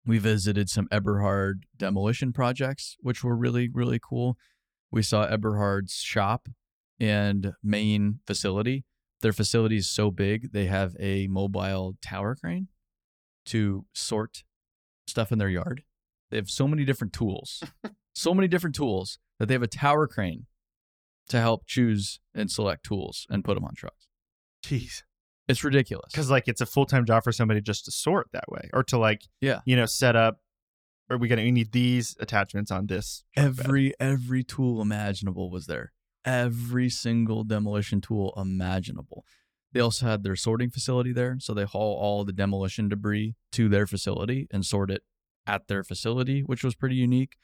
We 0.07 0.19
visited 0.19 0.71
some 0.71 0.87
Eberhard 0.93 1.65
demolition 1.77 2.33
projects, 2.33 2.97
which 3.01 3.23
were 3.25 3.37
really 3.37 3.69
really 3.69 3.99
cool. 4.03 4.39
We 4.91 5.03
saw 5.03 5.27
Eberhard's 5.27 5.95
shop 5.97 6.49
and 7.01 7.53
main 7.63 8.21
facility 8.27 8.85
their 9.23 9.33
facility 9.33 9.77
is 9.77 9.89
so 9.91 10.11
big 10.11 10.53
they 10.53 10.67
have 10.67 10.95
a 11.01 11.27
mobile 11.29 11.97
tower 12.03 12.35
crane 12.37 12.69
to 13.47 13.85
sort 13.93 14.45
stuff 15.07 15.33
in 15.33 15.39
their 15.39 15.49
yard 15.49 15.83
they 16.31 16.37
have 16.37 16.49
so 16.51 16.67
many 16.69 16.85
different 16.85 17.13
tools 17.13 17.63
so 18.15 18.33
many 18.35 18.49
different 18.49 18.75
tools 18.77 19.19
that 19.39 19.47
they 19.47 19.55
have 19.55 19.63
a 19.63 19.67
tower 19.67 20.07
crane 20.07 20.47
to 21.29 21.41
help 21.41 21.67
choose 21.67 22.21
and 22.35 22.51
select 22.51 22.85
tools 22.85 23.27
and 23.31 23.45
put 23.45 23.55
them 23.55 23.65
on 23.65 23.75
trucks 23.75 24.09
Jeez. 24.65 25.03
it's 25.49 25.65
ridiculous 25.65 26.11
Because 26.13 26.31
like 26.31 26.49
it's 26.49 26.61
a 26.61 26.67
full 26.67 26.87
time 26.87 27.05
job 27.05 27.25
for 27.25 27.33
somebody 27.33 27.61
just 27.61 27.85
to 27.87 27.91
sort 27.91 28.29
that 28.33 28.45
way, 28.49 28.71
or 28.73 28.83
to 28.85 28.99
like 28.99 29.23
Yeah. 29.41 29.61
you 29.67 29.77
know 29.77 29.87
set 29.87 30.17
up. 30.17 30.39
Are 31.11 31.19
we 31.19 31.29
gonna 31.29 31.43
we 31.43 31.51
need 31.53 31.73
these 31.73 32.17
attachments 32.19 32.71
on 32.71 32.87
this. 32.87 33.25
truck 33.37 33.57
bed. 33.57 33.67
every 33.67 33.95
every 34.01 34.43
tool 34.45 34.81
imaginable 34.81 35.51
was 35.51 35.67
there 35.67 35.93
every 36.25 36.89
single 36.89 37.45
demolition 37.45 38.01
tool 38.01 38.33
imaginable. 38.37 39.25
They 39.73 39.81
also 39.81 40.07
had 40.07 40.23
their 40.23 40.37
sorting 40.37 40.71
facility 40.71 41.13
there 41.13 41.37
so 41.41 41.53
they 41.53 41.65
haul 41.65 41.97
all 41.97 42.25
the 42.25 42.33
demolition 42.33 42.89
debris 42.89 43.35
to 43.53 43.69
their 43.69 43.87
facility 43.87 44.47
and 44.53 44.65
sort 44.65 44.91
it 44.91 45.03
at 45.47 45.67
their 45.69 45.83
facility 45.83 46.43
which 46.43 46.63
was 46.65 46.75
pretty 46.75 46.95
unique. 46.97 47.37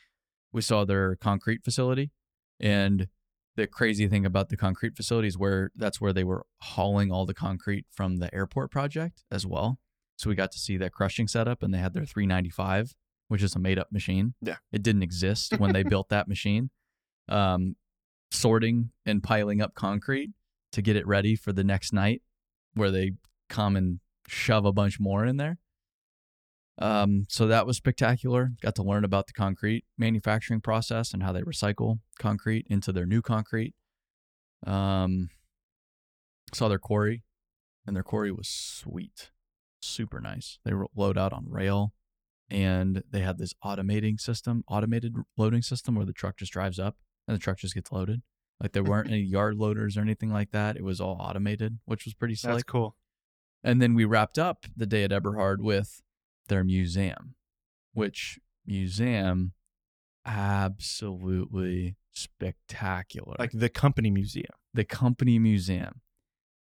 We 0.53 0.63
saw 0.63 0.85
their 0.85 1.17
concrete 1.17 1.65
facility 1.65 2.13
and 2.59 3.09
the 3.57 3.67
crazy 3.67 4.07
thing 4.07 4.25
about 4.25 4.49
the 4.49 4.57
concrete 4.57 4.97
facility 4.97 5.29
is 5.29 5.37
where 5.37 5.71
that's 5.75 6.01
where 6.01 6.13
they 6.13 6.25
were 6.25 6.47
hauling 6.61 7.11
all 7.11 7.27
the 7.27 7.35
concrete 7.35 7.85
from 7.91 8.17
the 8.19 8.33
airport 8.35 8.71
project 8.71 9.25
as 9.31 9.45
well. 9.45 9.79
So 10.17 10.31
we 10.31 10.37
got 10.37 10.53
to 10.53 10.59
see 10.59 10.77
that 10.77 10.93
crushing 10.93 11.27
setup 11.27 11.63
and 11.63 11.75
they 11.75 11.79
had 11.79 11.95
their 11.95 12.05
395 12.05 12.95
which 13.31 13.45
is 13.45 13.55
a 13.55 13.61
made 13.61 13.79
up 13.79 13.93
machine. 13.93 14.35
Yeah. 14.43 14.57
it 14.73 14.83
didn't 14.83 15.05
exist 15.05 15.59
when 15.59 15.73
they 15.73 15.83
built 15.95 16.09
that 16.09 16.27
machine. 16.27 16.71
Um, 17.29 17.77
sorting 18.31 18.91
and 19.05 19.23
piling 19.23 19.61
up 19.61 19.75
concrete 19.75 20.31
to 20.73 20.83
get 20.83 20.97
it 20.97 21.07
ready 21.07 21.37
for 21.37 21.53
the 21.53 21.65
next 21.65 21.93
night 21.93 22.23
where 22.75 22.91
they 22.91 23.13
come 23.49 23.77
and 23.77 24.01
shove 24.29 24.65
a 24.65 24.73
bunch 24.73 25.01
more 25.01 25.25
in 25.25 25.37
there. 25.37 25.59
Um, 26.79 27.27
so 27.29 27.47
that 27.47 27.67
was 27.67 27.77
spectacular. 27.77 28.53
Got 28.63 28.75
to 28.77 28.83
learn 28.83 29.05
about 29.05 29.27
the 29.27 29.33
concrete 29.33 29.85
manufacturing 29.99 30.61
process 30.61 31.13
and 31.13 31.23
how 31.23 31.33
they 31.33 31.43
recycle 31.43 31.99
concrete 32.19 32.67
into 32.71 32.93
their 32.93 33.05
new 33.05 33.21
concrete. 33.21 33.75
Um, 34.67 35.31
saw 36.55 36.69
their 36.69 36.79
quarry 36.79 37.23
and 37.87 37.95
their 37.95 38.03
quarry 38.03 38.33
was 38.33 38.49
sweet 38.49 39.31
super 39.83 40.21
nice. 40.21 40.59
They 40.65 40.73
load 40.95 41.19
out 41.19 41.33
on 41.33 41.47
rail 41.49 41.93
and 42.51 43.03
they 43.11 43.21
had 43.21 43.39
this 43.39 43.55
automating 43.65 44.21
system 44.21 44.65
automated 44.69 45.15
loading 45.37 45.63
system 45.63 45.95
where 45.95 46.07
the 46.07 46.13
truck 46.13 46.37
just 46.37 46.53
drives 46.53 46.79
up 46.79 46.97
and 47.31 47.37
the 47.39 47.43
truck 47.43 47.59
just 47.59 47.75
gets 47.75 47.93
loaded 47.93 48.23
like 48.61 48.73
there 48.73 48.83
weren't 48.83 49.09
any 49.11 49.21
yard 49.21 49.57
loaders 49.57 49.97
or 49.97 50.01
anything 50.01 50.33
like 50.33 50.51
that 50.51 50.77
it 50.77 50.85
was 50.85 51.01
all 51.01 51.17
automated 51.21 51.79
which 51.85 52.05
was 52.05 52.15
pretty 52.15 52.35
slick 52.35 52.55
That's 52.55 52.65
cool. 52.65 52.97
and 53.63 53.81
then 53.81 53.95
we 53.95 54.05
wrapped 54.05 54.39
up 54.39 54.67
the 54.77 54.87
day 54.87 55.05
at 55.05 55.13
Eberhard 55.13 55.63
with 55.63 56.03
their 56.49 56.65
museum, 56.65 57.35
which 57.95 58.39
museum 58.67 59.53
absolutely 60.27 61.97
spectacular. 62.11 63.37
Like 63.39 63.53
the 63.55 63.69
company 63.71 64.11
museum. 64.11 64.53
the 64.75 64.85
company 64.85 65.39
museum. 65.39 66.01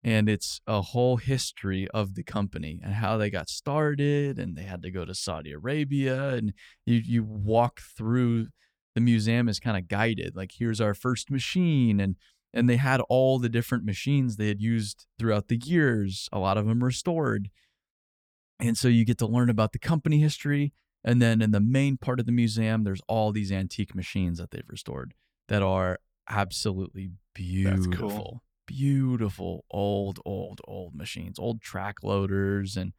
And 0.02 0.30
it's 0.30 0.62
a 0.66 0.80
whole 0.80 1.18
history 1.18 1.87
of 1.88 2.14
the 2.14 2.22
company 2.22 2.80
and 2.83 2.94
how 2.94 3.18
they 3.18 3.28
got 3.28 3.50
started 3.50 4.38
and 4.38 4.56
they 4.56 4.62
had 4.62 4.80
to 4.83 4.90
go 4.90 5.04
to 5.04 5.14
Saudi 5.14 5.52
Arabia 5.52 6.30
and 6.30 6.54
you 6.87 7.02
you 7.04 7.22
walk 7.22 7.80
through 7.80 8.46
the 8.94 9.00
museum 9.00 9.48
is 9.48 9.61
kind 9.61 9.76
of 9.76 9.88
guided 9.88 10.35
like 10.37 10.53
here's 10.59 10.81
our 10.81 10.94
first 10.94 11.31
machine 11.31 12.00
and 12.00 12.16
and 12.53 12.68
they 12.68 12.76
had 12.76 13.00
all 13.09 13.38
the 13.38 13.48
different 13.48 13.85
machines 13.85 14.37
they 14.37 14.48
had 14.48 14.61
used 14.61 15.07
throughout 15.18 15.48
the 15.48 15.57
years 15.57 16.29
a 16.33 16.38
lot 16.38 16.59
of 16.59 16.66
them 16.66 16.83
restored 16.83 17.50
and 18.59 18.76
so 18.76 18.88
you 18.88 19.05
get 19.05 19.18
to 19.18 19.26
learn 19.26 19.48
about 19.48 19.72
the 19.72 19.79
company 19.79 20.18
history 20.20 20.72
and 21.05 21.22
then 21.22 21.40
in 21.40 21.50
the 21.50 21.61
main 21.61 21.96
part 21.96 22.20
of 22.20 22.26
the 22.26 22.33
museum 22.33 22.85
there's 22.85 23.03
all 23.09 23.33
these 23.33 23.53
antique 23.53 23.94
machines 23.94 24.38
that 24.38 24.50
they've 24.50 24.68
restored 24.68 25.14
that 25.48 25.62
are 25.62 25.98
absolutely 26.29 27.11
beautiful 27.35 28.09
cool. 28.09 28.42
beautiful 28.66 29.64
old 29.70 30.20
old 30.24 30.61
old 30.66 30.94
machines 30.94 31.38
old 31.38 31.61
track 31.61 32.03
loaders 32.03 32.76
and 32.76 32.92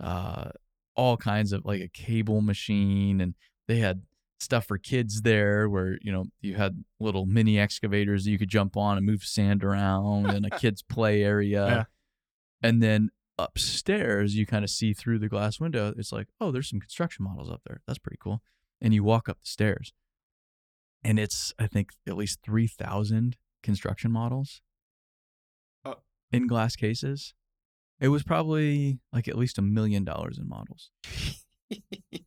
uh 0.00 0.50
all 0.94 1.16
kinds 1.16 1.52
of 1.52 1.64
like 1.64 1.80
a 1.80 1.88
cable 1.88 2.40
machine 2.40 3.20
and 3.20 3.34
they 3.68 3.78
had 3.78 4.02
stuff 4.38 4.66
for 4.66 4.76
kids 4.78 5.22
there 5.22 5.68
where 5.68 5.98
you 6.02 6.12
know 6.12 6.26
you 6.40 6.54
had 6.54 6.84
little 7.00 7.24
mini 7.26 7.58
excavators 7.58 8.24
that 8.24 8.30
you 8.30 8.38
could 8.38 8.48
jump 8.50 8.76
on 8.76 8.96
and 8.98 9.06
move 9.06 9.22
sand 9.24 9.64
around 9.64 10.26
and 10.26 10.44
a 10.46 10.50
kids 10.58 10.82
play 10.82 11.22
area. 11.22 11.66
Yeah. 11.66 11.84
and 12.68 12.82
then 12.82 13.10
upstairs 13.38 14.34
you 14.34 14.46
kind 14.46 14.64
of 14.64 14.70
see 14.70 14.94
through 14.94 15.18
the 15.18 15.28
glass 15.28 15.60
window 15.60 15.92
it's 15.98 16.10
like 16.10 16.26
oh 16.40 16.50
there's 16.50 16.68
some 16.70 16.80
construction 16.80 17.24
models 17.24 17.50
up 17.50 17.62
there. 17.66 17.80
That's 17.86 17.98
pretty 17.98 18.18
cool. 18.20 18.42
And 18.80 18.92
you 18.94 19.02
walk 19.04 19.28
up 19.28 19.38
the 19.42 19.48
stairs. 19.48 19.92
And 21.04 21.18
it's 21.18 21.52
i 21.58 21.66
think 21.66 21.90
at 22.06 22.16
least 22.16 22.40
3000 22.42 23.36
construction 23.62 24.10
models 24.12 24.60
Oh. 25.84 25.96
in 26.32 26.46
glass 26.46 26.76
cases. 26.76 27.32
It 28.00 28.08
was 28.08 28.22
probably 28.22 28.98
like 29.12 29.28
at 29.28 29.38
least 29.38 29.56
a 29.58 29.62
million 29.62 30.04
dollars 30.04 30.36
in 30.38 30.46
models 30.48 30.90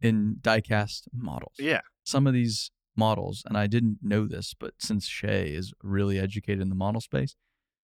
in 0.00 0.36
die-cast 0.40 1.08
models 1.12 1.54
yeah. 1.58 1.80
some 2.04 2.26
of 2.26 2.32
these 2.32 2.70
models, 2.96 3.42
and 3.46 3.56
I 3.56 3.66
didn't 3.66 3.98
know 4.02 4.26
this, 4.26 4.54
but 4.58 4.74
since 4.78 5.06
Shay 5.06 5.50
is 5.50 5.72
really 5.82 6.18
educated 6.18 6.60
in 6.60 6.68
the 6.68 6.74
model 6.74 7.00
space, 7.00 7.34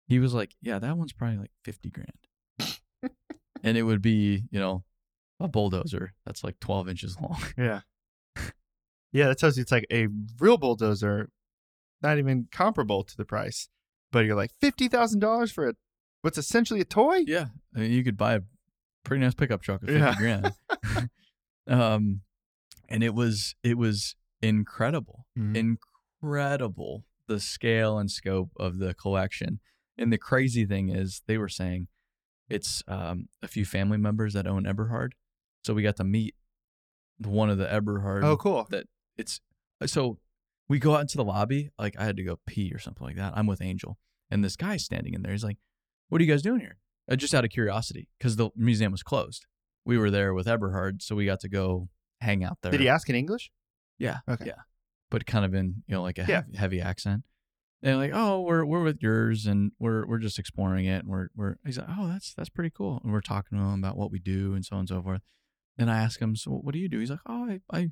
he 0.07 0.19
was 0.19 0.35
like, 0.35 0.55
"Yeah, 0.61 0.79
that 0.79 0.97
one's 0.99 1.13
probably 1.13 1.39
like 1.39 1.53
fifty 1.65 1.91
grand," 1.91 2.13
and 3.63 3.77
it 3.79 3.83
would 3.85 4.03
be, 4.03 4.45
you 4.51 4.59
know, 4.59 4.85
a 5.41 5.49
bulldozer 5.49 6.15
that's 6.27 6.43
like 6.43 6.59
twelve 6.61 6.89
inches 6.89 7.17
long. 7.21 7.41
Yeah. 7.57 7.81
Yeah, 9.13 9.29
that 9.29 9.39
tells 9.39 9.57
you 9.57 9.63
it's 9.63 9.73
like 9.73 9.87
a 9.91 10.09
real 10.39 10.59
bulldozer, 10.59 11.31
not 12.03 12.19
even 12.19 12.49
comparable 12.53 13.05
to 13.05 13.17
the 13.17 13.25
price. 13.25 13.69
But 14.13 14.27
you're 14.27 14.37
like 14.37 14.51
fifty 14.61 14.89
thousand 14.89 15.21
dollars 15.21 15.51
for 15.53 15.69
a 15.71 15.75
what's 16.23 16.37
essentially 16.39 16.81
a 16.81 16.85
toy. 16.85 17.25
Yeah, 17.27 17.47
I 17.75 17.81
mean, 17.81 17.93
you 17.93 18.05
could 18.05 18.17
buy 18.19 18.35
a 18.35 18.41
pretty 19.05 19.23
nice 19.25 19.35
pickup 19.35 19.63
truck 19.63 19.83
at 19.83 19.89
fifty 19.89 20.01
Yeah. 20.01 20.15
grand. 20.17 20.53
um, 21.69 22.23
and 22.89 23.03
it 23.05 23.15
was 23.15 23.55
it 23.63 23.77
was 23.79 24.17
incredible, 24.43 25.27
Mhm. 25.37 25.57
incredible 26.23 27.05
the 27.27 27.41
scale 27.41 27.99
and 27.99 28.11
scope 28.11 28.51
of 28.59 28.79
the 28.79 28.95
collection. 28.95 29.61
And 29.97 30.13
the 30.13 30.19
crazy 30.19 30.65
thing 30.65 30.89
is, 30.89 31.23
they 31.27 31.37
were 31.39 31.49
saying 31.49 31.89
it's 32.49 32.83
um, 32.89 33.29
a 33.43 33.49
few 33.49 33.65
family 33.65 33.99
members 33.99 34.33
that 34.35 34.47
own 34.47 34.65
Eberhard, 34.65 35.15
so 35.65 35.75
we 35.75 35.83
got 35.83 35.97
to 35.97 36.05
meet 36.05 36.35
one 37.19 37.51
of 37.51 37.59
the 37.59 37.71
Eberhard. 37.71 38.25
Oh, 38.25 38.37
cool. 38.37 38.67
that 38.71 38.87
it's 39.17 39.41
so 39.87 40.19
we 40.69 40.79
go 40.79 40.95
out 40.95 41.01
into 41.03 41.17
the 41.17 41.25
lobby 41.25 41.71
like 41.79 41.95
i 41.99 42.05
had 42.05 42.17
to 42.17 42.23
go 42.23 42.39
pee 42.47 42.71
or 42.73 42.79
something 42.79 43.05
like 43.07 43.17
that 43.17 43.33
i'm 43.37 43.47
with 43.47 43.61
angel 43.63 43.97
and 44.31 44.45
this 44.45 44.55
guy's 44.57 44.85
standing 44.85 45.15
in 45.15 45.23
there 45.23 45.33
he's 45.33 45.43
like 45.45 45.57
what 46.09 46.21
are 46.21 46.25
you 46.25 46.31
guys 46.33 46.43
doing 46.43 46.61
here 46.61 46.77
uh, 47.11 47.17
just 47.17 47.35
out 47.35 47.45
of 47.45 47.51
curiosity 47.51 48.09
because 48.19 48.37
the 48.37 48.51
museum 48.57 48.93
was 48.93 49.03
closed 49.03 49.47
we 49.89 49.99
were 49.99 50.11
there 50.11 50.33
with 50.35 50.47
eberhard 50.47 51.03
so 51.03 51.17
we 51.17 51.25
got 51.27 51.41
to 51.41 51.49
go 51.49 51.89
hang 52.21 52.45
out 52.45 52.59
there 52.63 52.71
Did 52.71 52.81
he 52.81 52.89
ask 52.89 53.09
in 53.11 53.17
English? 53.17 53.51
yeah 53.99 54.19
Okay. 54.29 54.47
yeah 54.47 54.61
but 55.11 55.25
kind 55.27 55.45
of 55.45 55.55
in 55.55 55.83
you 55.89 55.95
know 55.95 56.03
like 56.03 56.19
a 56.19 56.27
Yeah. 56.29 56.43
heavy, 56.43 56.57
heavy 56.57 56.81
accent. 56.81 57.25
And 57.83 57.97
like 57.97 58.11
oh 58.13 58.41
we're 58.43 58.65
we're 58.65 58.83
with 58.83 59.01
yours 59.03 59.47
and 59.47 59.71
we're 59.79 60.05
we're 60.07 60.19
just 60.19 60.39
exploring 60.39 60.85
it 60.87 60.99
and 61.05 61.09
we're 61.09 61.29
we're 61.37 61.57
he's 61.65 61.79
like 61.79 61.87
oh 61.97 62.09
that's 62.09 62.35
that's 62.35 62.49
pretty 62.51 62.71
cool 62.71 63.01
and 63.03 63.13
we're 63.13 63.21
talking 63.21 63.57
to 63.57 63.65
him 63.65 63.79
about 63.83 63.97
what 63.97 64.11
we 64.11 64.19
do 64.19 64.55
and 64.55 64.65
so 64.65 64.75
on 64.77 64.81
and 64.81 64.89
so 64.89 65.01
forth. 65.03 65.23
And 65.79 65.89
I 65.91 65.99
ask 66.03 66.21
him 66.21 66.35
so 66.37 66.51
what 66.51 66.73
do 66.75 66.81
you 66.81 66.89
do? 66.89 66.99
He's 66.99 67.11
like 67.11 67.21
oh 67.27 67.45
I 67.51 67.61
I, 67.79 67.91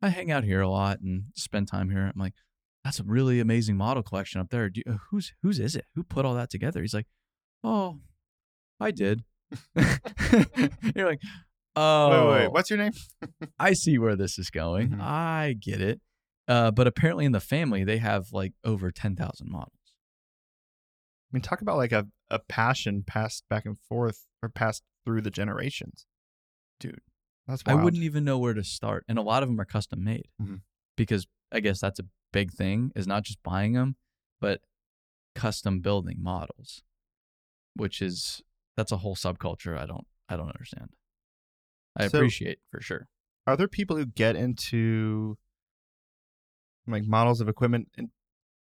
I 0.00 0.08
hang 0.10 0.30
out 0.30 0.44
here 0.44 0.60
a 0.60 0.68
lot 0.68 1.00
and 1.00 1.24
spend 1.34 1.66
time 1.68 1.90
here. 1.90 2.06
I'm 2.14 2.20
like 2.20 2.34
that's 2.84 3.00
a 3.00 3.04
really 3.04 3.40
amazing 3.40 3.76
model 3.76 4.02
collection 4.04 4.40
up 4.40 4.50
there. 4.50 4.70
Do 4.70 4.82
you, 4.86 4.98
who's 5.10 5.32
whose 5.42 5.58
is 5.58 5.74
it? 5.74 5.84
Who 5.96 6.04
put 6.04 6.24
all 6.24 6.34
that 6.34 6.48
together? 6.50 6.80
He's 6.80 6.94
like 6.94 7.08
oh 7.64 7.98
I 8.78 8.92
did 8.92 9.24
you're 10.94 11.06
like 11.08 11.20
oh 11.76 12.30
Wait, 12.30 12.40
wait, 12.42 12.52
what's 12.52 12.70
your 12.70 12.78
name? 12.78 12.92
I 13.58 13.72
see 13.72 13.98
where 13.98 14.16
this 14.16 14.38
is 14.38 14.50
going. 14.50 14.90
Mhm. 14.90 15.00
I 15.00 15.54
get 15.60 15.80
it. 15.80 16.00
Uh, 16.46 16.70
but 16.70 16.86
apparently 16.86 17.24
in 17.24 17.32
the 17.32 17.40
family, 17.40 17.84
they 17.84 17.98
have 17.98 18.26
like 18.32 18.52
over 18.64 18.90
10,000 18.90 19.50
models. 19.50 19.72
I 21.32 21.36
mean, 21.36 21.42
talk 21.42 21.62
about 21.62 21.78
like 21.78 21.92
a, 21.92 22.06
a 22.30 22.38
passion 22.38 23.02
passed 23.06 23.44
back 23.48 23.64
and 23.64 23.78
forth 23.78 24.26
or 24.42 24.48
passed 24.50 24.82
through 25.04 25.22
the 25.22 25.30
generations. 25.30 26.06
Dude, 26.78 27.00
That's 27.48 27.62
I 27.66 27.74
wouldn't 27.74 28.02
even 28.04 28.24
know 28.24 28.38
where 28.38 28.54
to 28.54 28.62
start. 28.62 29.04
And 29.08 29.18
a 29.18 29.22
lot 29.22 29.42
of 29.42 29.48
them 29.48 29.58
are 29.60 29.64
custom 29.64 30.04
made 30.04 30.28
Mhm. 30.40 30.60
because 30.96 31.26
I 31.50 31.60
guess 31.60 31.80
that's 31.80 31.98
a 31.98 32.04
big 32.32 32.52
thing 32.52 32.92
is 32.94 33.06
not 33.06 33.24
just 33.24 33.42
buying 33.42 33.72
them, 33.72 33.96
but 34.40 34.60
custom 35.34 35.80
building 35.80 36.18
models, 36.22 36.82
which 37.74 38.00
is, 38.02 38.42
that's 38.76 38.92
a 38.92 38.98
whole 38.98 39.14
subculture 39.16 39.78
I 39.78 39.86
don't, 39.86 40.06
I 40.28 40.36
don't 40.36 40.48
understand. 40.48 40.90
I 41.96 42.08
So- 42.08 42.18
appreciate 42.18 42.58
for 42.70 42.80
sure. 42.80 43.08
Are 43.46 43.56
there 43.56 43.68
people 43.68 43.96
who 43.96 44.06
get 44.06 44.36
into 44.36 45.36
like 46.86 47.04
models 47.06 47.40
of 47.40 47.48
equipment 47.48 47.88
and 47.96 48.08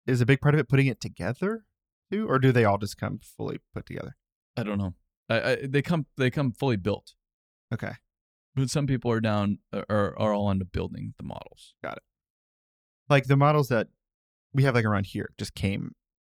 is 0.08 0.20
a 0.22 0.26
big 0.26 0.42
part 0.42 0.54
of 0.56 0.60
it 0.60 0.68
putting 0.70 0.88
it 0.88 1.00
together 1.00 1.66
too? 2.12 2.28
Or 2.28 2.40
do 2.40 2.52
they 2.52 2.66
all 2.66 2.78
just 2.78 2.98
come 2.98 3.20
fully 3.20 3.60
put 3.74 3.86
together? 3.86 4.16
I 4.58 4.64
don't 4.64 4.78
know. 4.78 4.94
I, 5.30 5.42
I, 5.52 5.58
they 5.68 5.82
come, 5.82 6.06
they 6.18 6.30
come 6.30 6.52
fully 6.52 6.76
built, 6.76 7.14
Okay. 7.74 7.94
but 8.56 8.70
some 8.70 8.88
people 8.88 9.10
are 9.12 9.22
down, 9.22 9.60
are, 9.72 9.86
are 10.20 10.34
all 10.34 10.52
into 10.52 10.66
building 10.66 11.14
the 11.18 11.24
models. 11.24 11.76
Got 11.84 11.98
it. 11.98 12.04
Like 13.10 13.26
the 13.26 13.38
models 13.38 13.70
that 13.70 13.88
we 14.54 14.64
have 14.64 14.76
like 14.76 14.86
around 14.86 15.06
here 15.08 15.30
just 15.38 15.54
came 15.56 15.94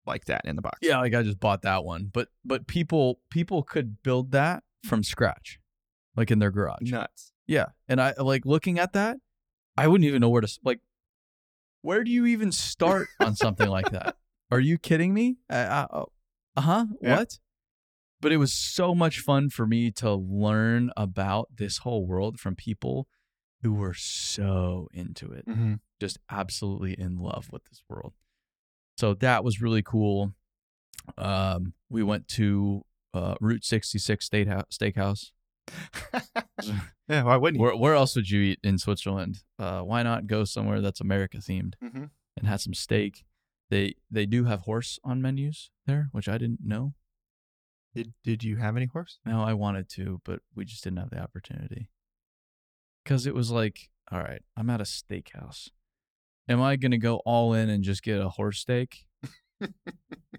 like 0.08 0.26
that 0.26 0.42
in 0.46 0.56
the 0.56 0.62
box. 0.62 0.80
Yeah, 0.82 1.00
like 1.00 1.14
I 1.14 1.22
just 1.24 1.40
bought 1.40 1.62
that 1.64 1.84
one, 1.84 2.10
but 2.12 2.30
but 2.46 2.68
people 2.68 3.20
people 3.30 3.64
could 3.64 4.02
build 4.04 4.32
that 4.32 4.64
from 4.86 5.04
scratch, 5.04 5.60
like 6.16 6.32
in 6.32 6.40
their 6.40 6.52
garage. 6.52 6.90
Nuts. 6.92 7.34
Yeah, 7.46 7.68
and 7.88 8.02
I 8.02 8.14
like 8.18 8.46
looking 8.46 8.80
at 8.80 8.94
that, 8.94 9.18
I 9.78 9.88
wouldn't 9.88 10.08
even 10.08 10.22
know 10.22 10.30
where 10.30 10.42
to 10.42 10.60
like. 10.64 10.80
Where 11.82 12.04
do 12.04 12.12
you 12.12 12.26
even 12.26 12.52
start 12.52 13.08
on 13.20 13.36
something 13.36 13.68
like 13.70 13.92
that? 13.92 14.16
Are 14.52 14.60
you 14.60 14.78
kidding 14.78 15.14
me? 15.14 15.38
Uh 15.50 16.06
huh. 16.58 16.86
Yeah. 17.02 17.18
What? 17.18 17.40
But 18.20 18.32
it 18.32 18.38
was 18.38 18.52
so 18.52 18.96
much 18.96 19.20
fun 19.20 19.50
for 19.50 19.68
me 19.68 19.92
to 19.92 20.14
learn 20.14 20.90
about 20.98 21.50
this 21.56 21.80
whole 21.80 22.06
world 22.08 22.40
from 22.40 22.56
people 22.56 23.08
who 23.62 23.74
were 23.74 23.94
so 23.94 24.88
into 24.94 25.32
it 25.32 25.46
Mm-hmm. 25.48 25.76
just 26.00 26.18
absolutely 26.30 26.94
in 26.94 27.18
love 27.18 27.50
with 27.52 27.64
this 27.66 27.84
world. 27.88 28.14
So 28.98 29.14
that 29.16 29.44
was 29.44 29.62
really 29.62 29.82
cool. 29.84 30.34
Um, 31.18 31.74
we 31.90 32.04
went 32.04 32.28
to 32.30 32.84
uh, 33.14 33.36
Route 33.40 33.64
66 33.64 34.26
State 34.26 34.48
House, 34.48 34.66
Steakhouse. 34.72 35.32
yeah, 37.08 37.24
why 37.24 37.36
wouldn't 37.38 37.60
you? 37.60 37.64
Where, 37.64 37.76
where 37.76 37.94
else 37.94 38.16
would 38.16 38.30
you 38.30 38.42
eat 38.42 38.60
in 38.64 38.78
Switzerland? 38.78 39.44
Uh, 39.60 39.82
why 39.82 40.04
not 40.04 40.28
go 40.28 40.44
somewhere 40.44 40.82
that's 40.82 41.02
America 41.02 41.38
themed 41.38 41.74
Mm-hmm. 41.84 42.06
and 42.38 42.48
have 42.48 42.62
some 42.62 42.74
steak? 42.74 43.24
They 43.70 43.96
they 44.10 44.26
do 44.26 44.46
have 44.46 44.62
horse 44.62 44.98
on 45.04 45.22
menus 45.22 45.70
there, 45.86 46.10
which 46.12 46.30
I 46.30 46.38
didn't 46.38 46.62
know. 46.64 46.94
Did 47.94 48.14
Did 48.24 48.44
you 48.44 48.58
have 48.58 48.78
any 48.78 48.86
horse? 48.86 49.20
No, 49.26 49.42
I 49.44 49.54
wanted 49.54 49.90
to, 49.90 50.22
but 50.24 50.40
we 50.56 50.64
just 50.66 50.84
didn't 50.84 51.00
have 51.00 51.10
the 51.10 51.20
opportunity. 51.20 51.90
Because 53.04 53.26
it 53.28 53.36
was 53.36 53.52
like, 53.52 53.90
all 54.12 54.20
right, 54.20 54.42
I'm 54.56 54.70
at 54.70 54.82
a 54.82 54.86
steakhouse. 54.86 55.70
Am 56.50 56.62
I 56.62 56.76
going 56.78 56.92
to 56.92 56.98
go 56.98 57.18
all 57.26 57.54
in 57.54 57.70
and 57.70 57.84
just 57.84 58.04
get 58.04 58.20
a 58.22 58.30
horse 58.30 58.60
steak 58.60 59.06